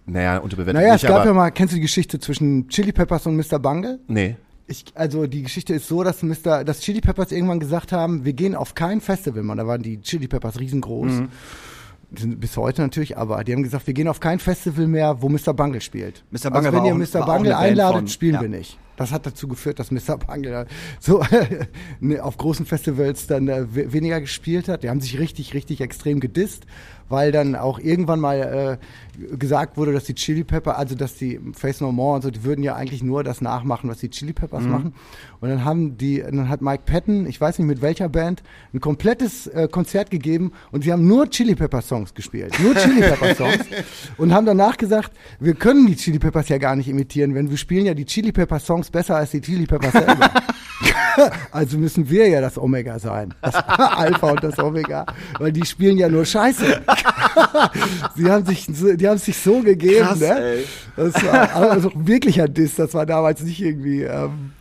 [0.07, 3.27] naja, unterbewertet Naja, nicht, es gab ja mal, kennst du die Geschichte zwischen Chili Peppers
[3.27, 3.59] und Mr.
[3.59, 4.01] Bungle?
[4.09, 4.37] nee.
[4.69, 8.33] Ich, also die Geschichte ist so, dass Mr., dass Chili Peppers irgendwann gesagt haben, wir
[8.33, 9.59] gehen auf kein Festival, man.
[9.59, 11.11] Da waren die Chili Peppers riesengroß.
[12.17, 15.29] Sind bis heute natürlich, aber die haben gesagt, wir gehen auf kein Festival mehr, wo
[15.29, 15.55] Mr.
[15.55, 16.25] Bungle spielt.
[16.31, 16.51] Mr.
[16.51, 17.23] Bungle also wenn ihr Mr.
[17.23, 18.41] auch Bungle einladet, von- spielen ja.
[18.43, 18.79] wir nicht.
[18.97, 20.19] Das hat dazu geführt, dass Mr.
[20.19, 20.67] Bungle
[21.01, 21.23] so
[22.01, 24.83] ne, auf großen Festivals dann äh, we- weniger gespielt hat.
[24.83, 26.67] Die haben sich richtig, richtig extrem gedisst,
[27.09, 31.41] weil dann auch irgendwann mal äh, gesagt wurde, dass die Chili Pepper, also dass die
[31.53, 34.33] Face No More und so, die würden ja eigentlich nur das nachmachen, was die Chili
[34.33, 34.95] Peppers machen.
[35.41, 38.81] Und dann haben die, dann hat Mike Patton, ich weiß nicht mit welcher Band, ein
[38.81, 43.35] komplettes äh, Konzert gegeben und sie haben nur Chili Pepper Songs gespielt, nur Chili Pepper
[43.35, 43.67] Songs
[44.17, 47.57] und haben danach gesagt, wir können die Chili Peppers ja gar nicht imitieren, wenn wir
[47.57, 50.31] spielen ja die Chili Pepper Songs besser als die Chili Peppers selber.
[51.51, 55.07] also müssen wir ja das Omega sein, das Alpha und das Omega,
[55.39, 56.83] weil die spielen ja nur Scheiße.
[58.17, 60.41] sie haben sich, so, die haben sich so gegeben, Krass, ne?
[60.41, 60.65] ey.
[60.97, 64.03] Das war also wirklicher Diss, das war damals nicht irgendwie.
[64.03, 64.53] Ähm,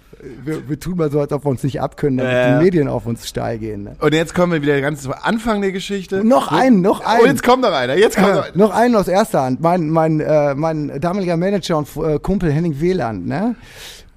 [0.44, 2.58] wir, wir tun mal so, als ob wir uns nicht abkönnen, damit ja.
[2.58, 3.84] die Medien auf uns steil gehen.
[3.84, 3.96] Ne?
[4.00, 6.24] Und jetzt kommen wir wieder ganz zum Anfang der Geschichte.
[6.24, 7.26] Noch einen, noch Und einen.
[7.26, 7.96] jetzt kommt noch einer.
[7.96, 8.58] Jetzt kommt noch Äh, einer.
[8.58, 9.62] noch einen aus erster Hand.
[9.62, 13.56] Mein, mein, äh, mein damaliger Manager und äh, Kumpel Henning Wieland, ne?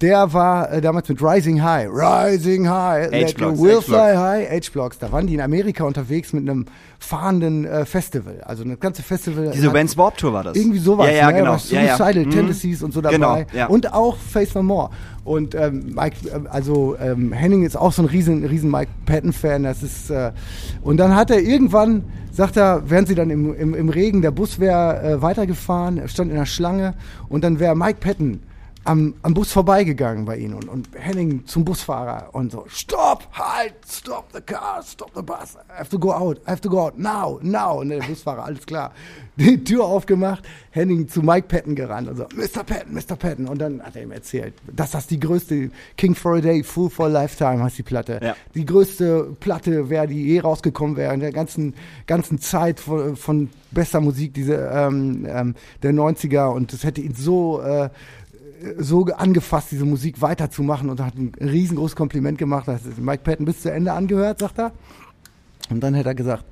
[0.01, 1.87] Der war äh, damals mit Rising High.
[1.89, 3.11] Rising High.
[3.11, 4.49] Let your will fly high.
[4.51, 4.99] H-Blocks.
[4.99, 6.65] Da waren die in Amerika unterwegs mit einem
[6.99, 8.41] fahrenden äh, Festival.
[8.45, 9.51] Also das ganze Festival.
[9.53, 10.57] Diese Vans Warp Tour war das.
[10.57, 11.37] Irgendwie sowas, Ja, ja, ne?
[11.37, 11.53] genau.
[11.53, 11.95] Was Ja, ja.
[11.97, 12.31] Suicidal Mhm.
[12.31, 13.13] Tendencies und so dabei.
[13.15, 13.67] Genau, ja.
[13.67, 14.89] Und auch Face No More.
[15.23, 19.63] Und ähm, Mike, ähm, also ähm, Henning ist auch so ein riesen, riesen Mike Patton-Fan.
[19.63, 20.31] Das ist äh,
[20.81, 22.03] und dann hat er irgendwann,
[22.33, 26.09] sagt er, wären sie dann im, im, im Regen, der Bus wäre äh, weitergefahren, er
[26.09, 26.95] stand in der Schlange
[27.29, 28.41] und dann wäre Mike Patton
[28.85, 33.73] am, am Bus vorbeigegangen bei ihnen und, und Henning zum Busfahrer und so, stop, halt,
[33.87, 36.79] stop the car, stop the bus, I have to go out, I have to go
[36.79, 37.81] out, now, now.
[37.81, 38.93] Und der Busfahrer, alles klar,
[39.35, 42.63] die Tür aufgemacht, Henning zu Mike Patton gerannt und so, Mr.
[42.63, 43.15] Patton, Mr.
[43.15, 43.47] Patton.
[43.47, 46.89] Und dann hat er ihm erzählt, dass das die größte, King for a Day, Fool
[46.89, 48.19] for a Lifetime heißt die Platte.
[48.21, 48.35] Ja.
[48.53, 51.73] Die größte Platte wäre, die je rausgekommen wäre in der ganzen,
[52.05, 57.15] ganzen Zeit von, von bester Musik diese, ähm, ähm, der 90er und das hätte ihn
[57.15, 57.89] so, äh,
[58.77, 62.67] so ge- angefasst, diese Musik weiterzumachen und hat ein riesengroßes Kompliment gemacht.
[62.67, 64.71] Ist Mike Patton bis zu Ende angehört, sagt er.
[65.69, 66.45] Und dann hat er gesagt,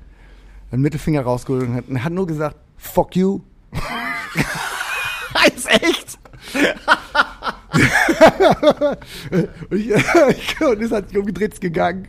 [0.70, 3.40] einen Mittelfinger rausgeholt und hat, hat nur gesagt, fuck you.
[5.54, 6.18] Ist echt?
[9.70, 12.06] Und, ich, und ist hat sich umgedreht ist gegangen.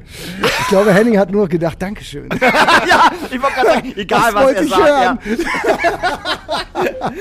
[0.61, 2.29] Ich glaube, Henning hat nur noch gedacht, Dankeschön.
[2.41, 4.83] ja, ich wollte gerade sagen, egal Das was wollte er ich sagt.
[4.83, 5.19] hören.
[5.25, 5.35] Ja.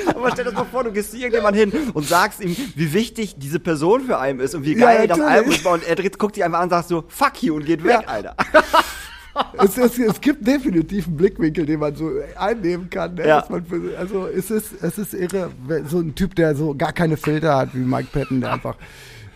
[0.14, 2.92] Aber stell dir das mal vor, du gehst zu irgendjemand hin und sagst ihm, wie
[2.92, 5.38] wichtig diese Person für einen ist und wie Ja, geil das natürlich.
[5.38, 5.66] Album ist.
[5.66, 8.00] Und er dreht, guckt dich einfach an und sagt so, fuck you und geht weg,
[8.02, 8.08] Ja.
[8.08, 8.36] Alter.
[9.62, 13.14] Es, es, es gibt definitiv einen Blickwinkel, den man so einnehmen kann.
[13.14, 13.26] Ne?
[13.26, 13.42] Ja.
[13.42, 17.16] Für, also es ist, es ist irre, wenn so ein Typ, der so gar keine
[17.16, 18.76] Filter hat wie Mike Patton, der einfach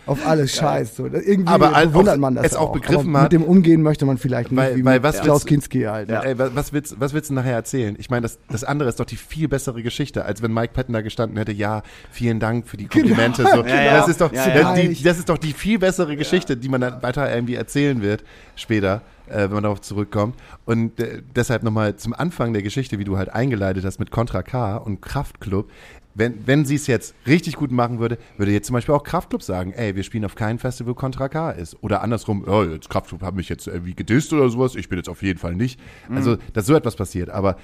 [0.05, 0.95] auf alles scheißt.
[0.95, 1.05] So.
[1.05, 4.07] Irgendwie Aber bewundert auch- man das es auch begriffen Aber hat- Mit dem umgehen möchte
[4.07, 6.09] man vielleicht nicht, Weil- wie weil mit was Klaus willst- Kinski halt.
[6.09, 6.19] Ne?
[6.25, 7.95] Ey, wa- was willst, was willst du nachher erzählen?
[7.99, 10.93] Ich meine, das, das andere ist doch die viel bessere Geschichte, als wenn Mike Patton
[10.93, 13.43] da gestanden hätte, ja, vielen Dank für die Komplimente.
[13.43, 13.63] so.
[13.67, 13.97] Ja, ja.
[13.99, 14.73] Das, ist doch, Ja, das- ja.
[14.81, 18.23] Die, das ist doch die viel bessere Geschichte, die man dann weiter irgendwie erzählen wird,
[18.55, 20.35] später, äh, wenn man darauf zurückkommt.
[20.65, 24.43] Und äh, deshalb nochmal zum Anfang der Geschichte, wie du halt eingeleitet hast mit Contra
[24.43, 25.69] K und Kraftklub.
[26.15, 29.41] Wenn, wenn sie es jetzt richtig gut machen würde, würde jetzt zum Beispiel auch Kraftklub
[29.41, 31.77] sagen, ey, wir spielen auf keinem Festival, wo Contra K ist.
[31.81, 35.07] Oder andersrum, oh, jetzt Kraftklub hat mich jetzt irgendwie gedisst oder sowas, ich bin jetzt
[35.07, 35.79] auf jeden Fall nicht.
[36.13, 37.29] Also, dass so etwas passiert.
[37.29, 37.57] Aber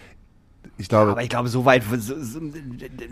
[0.77, 2.39] ich glaube, Aber ich glaube, so weit, so, so,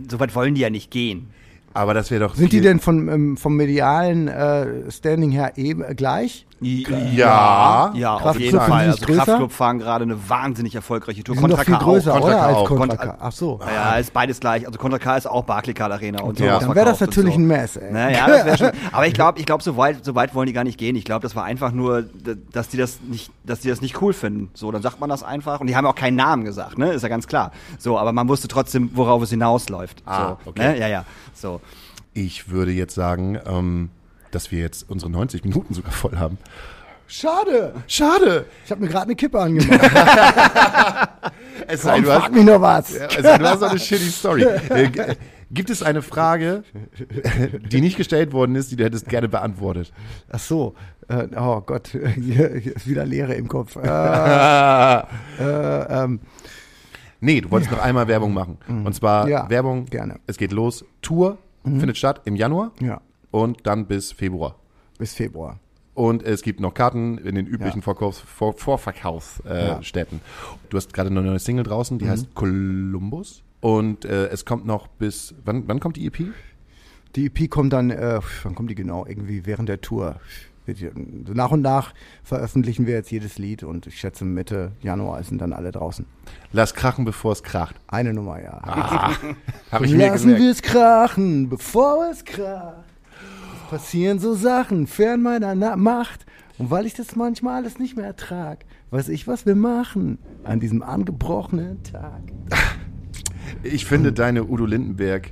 [0.09, 1.29] so weit wollen die ja nicht gehen.
[1.73, 2.35] aber das wäre doch.
[2.35, 6.45] Sind die denn von, ähm, vom medialen äh, Standing her eben gleich?
[6.63, 7.91] Ja.
[7.93, 8.83] Ja, auf Kraftklub jeden Fall.
[8.85, 9.23] die Also größer?
[9.25, 11.35] Kraftklub fahren gerade eine wahnsinnig erfolgreiche Tour.
[11.35, 11.83] Doch viel K auch.
[11.83, 12.35] größer, Contra oder?
[12.37, 12.67] K Als auch.
[12.67, 13.17] Contra Contra- K.
[13.19, 13.59] Ach so.
[13.73, 14.65] Ja, ist beides gleich.
[14.65, 16.43] Also Contra K ist auch Barclaycard Arena und so.
[16.45, 16.59] Ja.
[16.59, 17.91] Dann wäre das natürlich ein Mess, ey.
[17.91, 18.71] Naja, das wäre schon.
[18.91, 20.95] Aber ich glaube, ich glaube, so weit, so weit wollen die gar nicht gehen.
[20.95, 22.05] Ich glaube, das war einfach nur,
[22.51, 24.49] dass die das nicht, dass die das nicht cool finden.
[24.53, 25.59] So, dann sagt man das einfach.
[25.59, 26.91] Und die haben auch keinen Namen gesagt, ne?
[26.93, 27.51] Ist ja ganz klar.
[27.77, 30.01] So, aber man wusste trotzdem, worauf es hinausläuft.
[30.05, 30.73] Ah, so, okay.
[30.73, 30.79] Ne?
[30.79, 31.05] Ja, ja.
[31.33, 31.61] So.
[32.13, 33.89] Ich würde jetzt sagen, ähm,
[34.35, 36.37] dass wir jetzt unsere 90 Minuten sogar voll haben.
[37.07, 37.73] Schade.
[37.87, 38.45] Schade!
[38.65, 39.79] Ich habe mir gerade eine Kippe angemacht.
[41.67, 42.93] Es sei, Komm, du hast, frag mich noch was.
[42.97, 44.43] Ja, also, du hast doch eine shitty Story.
[44.43, 45.15] Äh, äh,
[45.51, 46.63] Gibt es eine Frage,
[47.71, 49.93] die nicht gestellt worden ist, die du hättest gerne beantwortet?
[50.29, 50.75] Ach so.
[51.07, 53.75] Äh, oh Gott, hier, hier ist wieder Leere im Kopf.
[53.75, 53.79] Äh,
[55.39, 56.19] äh, ähm,
[57.21, 58.57] Nee, du wolltest noch einmal Werbung machen.
[58.67, 60.19] Und zwar Ja, Werbung, gerne.
[60.27, 60.83] es geht los.
[61.01, 62.99] Tour findet statt im Januar ja,
[63.33, 64.55] und dann bis Februar.
[64.99, 65.59] bis Februar.
[65.95, 67.83] Und es gibt noch Karten in den üblichen Ja.
[67.83, 70.17] Vorkaufs Vor Vorverkaufsstätten.
[70.19, 70.57] Äh, Ja.
[70.69, 73.43] Du hast gerade eine neue Single draußen, die heißt Columbus.
[73.59, 76.17] Und äh, es kommt noch bis, wann, wann kommt die EP?
[77.15, 79.05] Die EP kommt dann, äh, wann kommt die genau?
[79.05, 80.15] Irgendwie während der Tour.
[81.33, 81.93] Nach und nach
[82.23, 86.05] veröffentlichen wir jetzt jedes Lied und ich schätze Mitte Januar sind dann alle draußen.
[86.53, 87.75] Lass krachen, bevor es kracht.
[87.87, 88.61] Eine Nummer, ja.
[89.71, 92.92] Hab ich Lassen wir es krachen, bevor es kracht.
[93.75, 96.25] Es passieren so Sachen fern meiner Na Macht.
[96.59, 100.59] Und weil ich das manchmal alles nicht mehr ertrag, weiß ich, was wir machen an
[100.59, 102.21] diesem angebrochenen Tag.
[103.63, 105.31] Ich finde deine Udo Lindenberg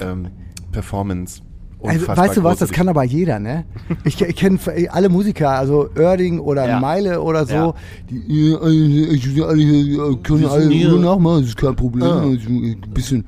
[0.00, 0.28] ähm,
[0.72, 1.42] Performance
[1.82, 3.64] Also, weißt du was, das kann aber jeder, ne?
[4.04, 4.58] Ich, ich kenne
[4.90, 6.80] alle Musiker, also Oerding oder Ja.
[6.80, 7.74] Meile oder so, Ja.
[8.08, 12.04] die ja, ich, können alle nur nachmachen, das ist kein Problem.
[12.04, 12.20] Ah.
[12.22, 13.26] Also, ein bisschen,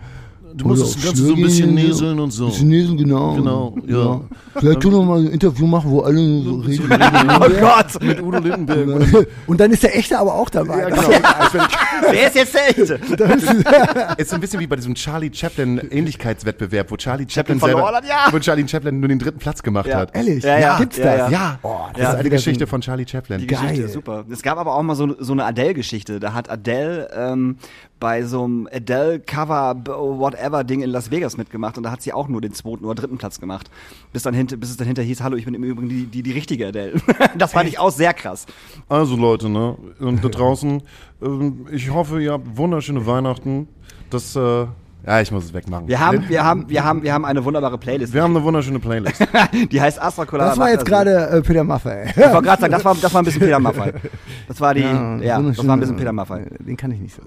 [0.57, 2.47] Du musst das Ganze so ein bisschen näseln und so.
[2.47, 3.35] Bisschen näseln, genau.
[3.35, 4.21] Genau, ja.
[4.57, 6.89] Vielleicht können wir mal ein Interview machen, wo alle so reden.
[6.91, 8.01] Oh Gott!
[8.03, 9.27] Mit Udo Lindenberg.
[9.49, 10.79] Und dann ist der Echte aber auch dabei.
[10.79, 11.09] Ja, genau.
[12.11, 12.83] Wer ist jetzt der Echte?
[14.19, 17.97] ist so ein bisschen wie bei diesem Charlie Chaplin Ähnlichkeitswettbewerb, wo Charlie Chaplin, verloren selber,
[17.97, 18.33] hat, ja.
[18.33, 19.99] wo Charlie Chaplin nur den dritten Platz gemacht Ja.
[19.99, 20.15] hat.
[20.15, 20.45] Ehrlich?
[20.45, 20.79] Ja, ja.
[20.79, 21.31] Gibt's Ja, das?
[21.31, 21.35] ja.
[21.35, 23.41] Ja, Oh, das ist eine Geschichte von Charlie Chaplin.
[23.41, 23.85] Die Geschichte Geil.
[23.85, 24.25] ist super.
[24.31, 26.21] Es gab aber auch mal so, so eine Adele-Geschichte.
[26.21, 27.57] Da hat Adele ähm,
[28.05, 32.29] bei so einem Adele-Cover, b- whatever-Ding in Las Vegas mitgemacht und da hat sie auch
[32.29, 33.71] nur den zweiten oder dritten Platz gemacht.
[34.13, 36.33] Bis, dann bis es dann hinter hieß, hallo, ich bin im Übrigen die, die, die
[36.33, 37.01] richtige Adele.
[37.39, 38.45] das fand ich auch sehr krass.
[38.91, 39.75] Also Leute, ne?
[40.01, 40.83] Und da draußen,
[41.23, 43.69] ähm, ich hoffe, ihr habt wunderschöne Weihnachten.
[44.11, 44.67] Das, äh,
[45.07, 45.87] Ja, ich muss es wegmachen.
[45.87, 48.15] Wir haben, wir haben, wir haben, wir haben eine wunderbare Playlist.
[48.15, 49.27] wir haben eine wunderschöne Playlist.
[49.71, 50.51] die heißt Astra Colada.
[50.51, 52.09] Das war jetzt gerade äh, Peter Maffay.
[52.11, 53.93] Ich wollte gerade sagen, das war, das war ein bisschen Peter Maffay.
[54.49, 55.69] Das war die, ja, das wunderschön.
[55.69, 56.45] war ein bisschen Peter Maffay.
[56.59, 57.23] Den kann ich nicht so.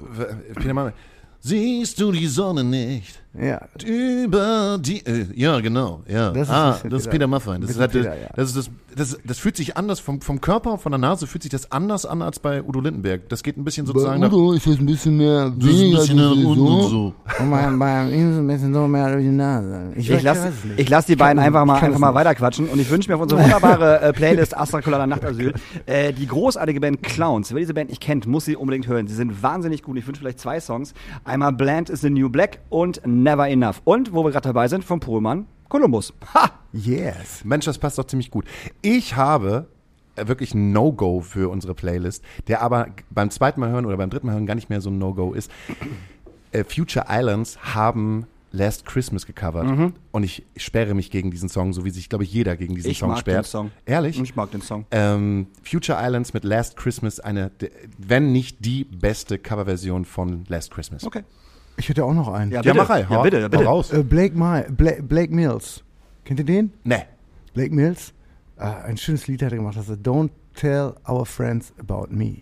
[0.55, 0.93] Peter Maffay.
[1.47, 3.21] Siehst du die Sonne nicht?
[3.39, 3.61] Ja.
[3.85, 6.31] Über die, äh, ja, genau, ja.
[6.31, 7.59] Das ist ah, ein das ist Peter- Maffay.
[7.59, 8.29] Das, halt, Peter, ja.
[8.35, 11.51] Das, das, das, das fühlt sich anders vom, vom Körper, von der Nase fühlt sich
[11.51, 13.29] das anders an als bei Udo Lindenberg.
[13.29, 15.73] Das geht ein bisschen sozusagen Bei nach, Udo ist das ein bisschen mehr Das ist
[15.75, 16.49] ein weniger bisschen nach so.
[16.49, 17.13] unten und so.
[17.39, 19.91] Und bei, bei ihm ist es ein bisschen so mehr durch die Nase.
[19.95, 22.89] Ich weiß- lasse ich lass die beiden einfach mal, Ich einfach mal weiterquatschen und ich
[22.89, 25.53] wünsche mir auf unsere wunderbare äh, Playlist Astra Colada Nachtasyl
[25.85, 27.51] äh, die großartige Band Clowns.
[27.51, 29.07] Wer diese Band nicht kennt, muss sie unbedingt hören.
[29.07, 29.95] Sie sind wahnsinnig gut.
[29.97, 30.95] Ich wünsche vielleicht zwei Songs.
[31.37, 33.83] Einmal Bland is the New Black und Never Enough.
[33.83, 36.11] Und, wo wir gerade dabei sind, vom Pohlmann, Columbus.
[36.33, 36.49] Ha!
[36.73, 37.45] Yes.
[37.45, 38.45] Mensch, das passt doch ziemlich gut.
[38.81, 39.67] Ich habe
[40.15, 44.09] äh, wirklich ein No-Go für unsere Playlist, der aber beim zweiten Mal hören oder beim
[44.09, 45.51] dritten Mal hören gar nicht mehr so ein No-Go ist.
[46.53, 48.25] Äh, Future Islands haben
[48.57, 52.33] Last Christmas gecovert und ich sperre mich gegen diesen Song, so wie sich, glaube ich,
[52.33, 53.45] jeder gegen diesen Ich Song mag sperrt.
[53.45, 53.71] den Song.
[53.85, 54.19] Ehrlich?
[54.21, 54.85] Ich mag den Song.
[54.91, 57.51] Ähm, Future Islands mit Last Christmas, eine,
[57.97, 61.03] wenn nicht die beste Coverversion von Last Christmas.
[61.05, 61.23] Okay.
[61.77, 62.51] Ich hätte auch noch einen.
[62.51, 62.77] Ja, Ja, bitte.
[62.83, 63.05] mach rein.
[63.09, 63.63] Ja, bitte, hau bitte.
[63.65, 63.93] raus.
[63.93, 65.83] Äh, Blake, My, Blake, Blake Mills.
[66.25, 66.73] Kennt ihr den?
[66.83, 67.03] Nee.
[67.53, 68.13] Blake Mills?
[68.57, 69.77] Äh, ein schönes Lied hat er gemacht.
[69.77, 72.37] Das ist Don't Tell Our Friends About Me.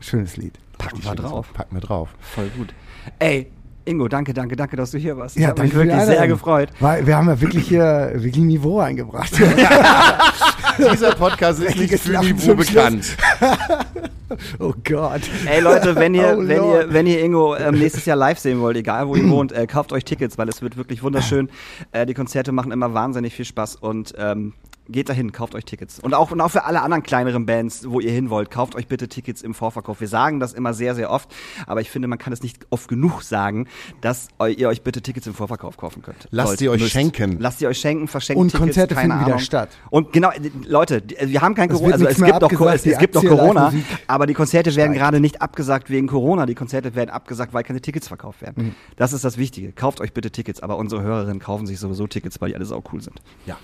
[0.00, 0.58] Schönes Lied.
[0.78, 1.52] Packen wir drauf.
[1.54, 2.14] Packen wir drauf.
[2.20, 2.74] Voll gut.
[3.18, 3.50] Ey,
[3.88, 5.36] Ingo, danke, danke, danke, dass du hier warst.
[5.36, 6.36] Ich Ja, mich danke für die wirklich sehr Einladung.
[6.36, 6.68] gefreut.
[6.80, 9.32] Weil wir haben ja wirklich hier wirklich Niveau eingebracht.
[10.92, 13.16] Dieser Podcast ist nicht für Niveau bekannt.
[14.58, 15.22] oh Gott.
[15.46, 18.60] Ey Leute, wenn ihr, Oh wenn ihr, wenn ihr Ingo ähm, nächstes Jahr live sehen
[18.60, 21.48] wollt, egal wo ihr wohnt, äh, kauft euch Tickets, weil es wird wirklich wunderschön.
[21.92, 24.52] Äh, die Konzerte machen immer wahnsinnig viel Spaß und ähm,
[24.88, 25.98] geht dahin, kauft euch Tickets.
[26.00, 28.86] Und auch, und auch für alle anderen kleineren Bands, wo ihr hin wollt, kauft euch
[28.86, 30.00] bitte Tickets im Vorverkauf.
[30.00, 31.34] Wir sagen das immer sehr, sehr oft,
[31.66, 33.66] aber ich finde, man kann es nicht oft genug sagen,
[34.00, 36.28] dass ihr euch bitte Tickets im Vorverkauf kaufen könnt.
[36.30, 36.92] Lasst Sollt, sie euch müsst.
[36.92, 37.36] schenken.
[37.40, 39.44] Lasst sie euch schenken, verschenkt Und Tickets, Konzerte keine finden wieder Ahnung.
[39.44, 39.70] statt.
[39.90, 42.98] Und genau, äh, Leute, die- wir haben kein Corona, also es gibt doch, es, es
[42.98, 43.72] gibt doch Corona,
[44.06, 44.98] aber die Konzerte werden steigt.
[45.00, 46.46] gerade nicht abgesagt wegen Corona.
[46.46, 48.66] Die Konzerte werden abgesagt, weil keine Tickets verkauft werden.
[48.66, 48.74] Mhm.
[48.96, 49.72] Das ist das Wichtige.
[49.72, 52.82] Kauft euch bitte Tickets, aber unsere Hörerinnen kaufen sich sowieso Tickets, weil die alle sau
[52.92, 53.20] cool sind.
[53.46, 53.56] Ja.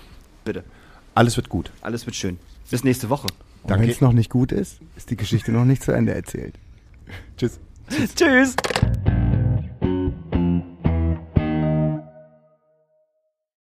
[0.45, 0.63] Bitte.
[1.15, 1.71] Alles wird gut.
[1.81, 2.39] Alles wird schön.
[2.69, 3.27] Bis nächste Woche.
[3.63, 6.55] Und wenn es noch nicht gut ist, ist die Geschichte noch nicht zu Ende erzählt.
[7.37, 7.59] Tschüss.
[8.15, 8.55] Tschüss.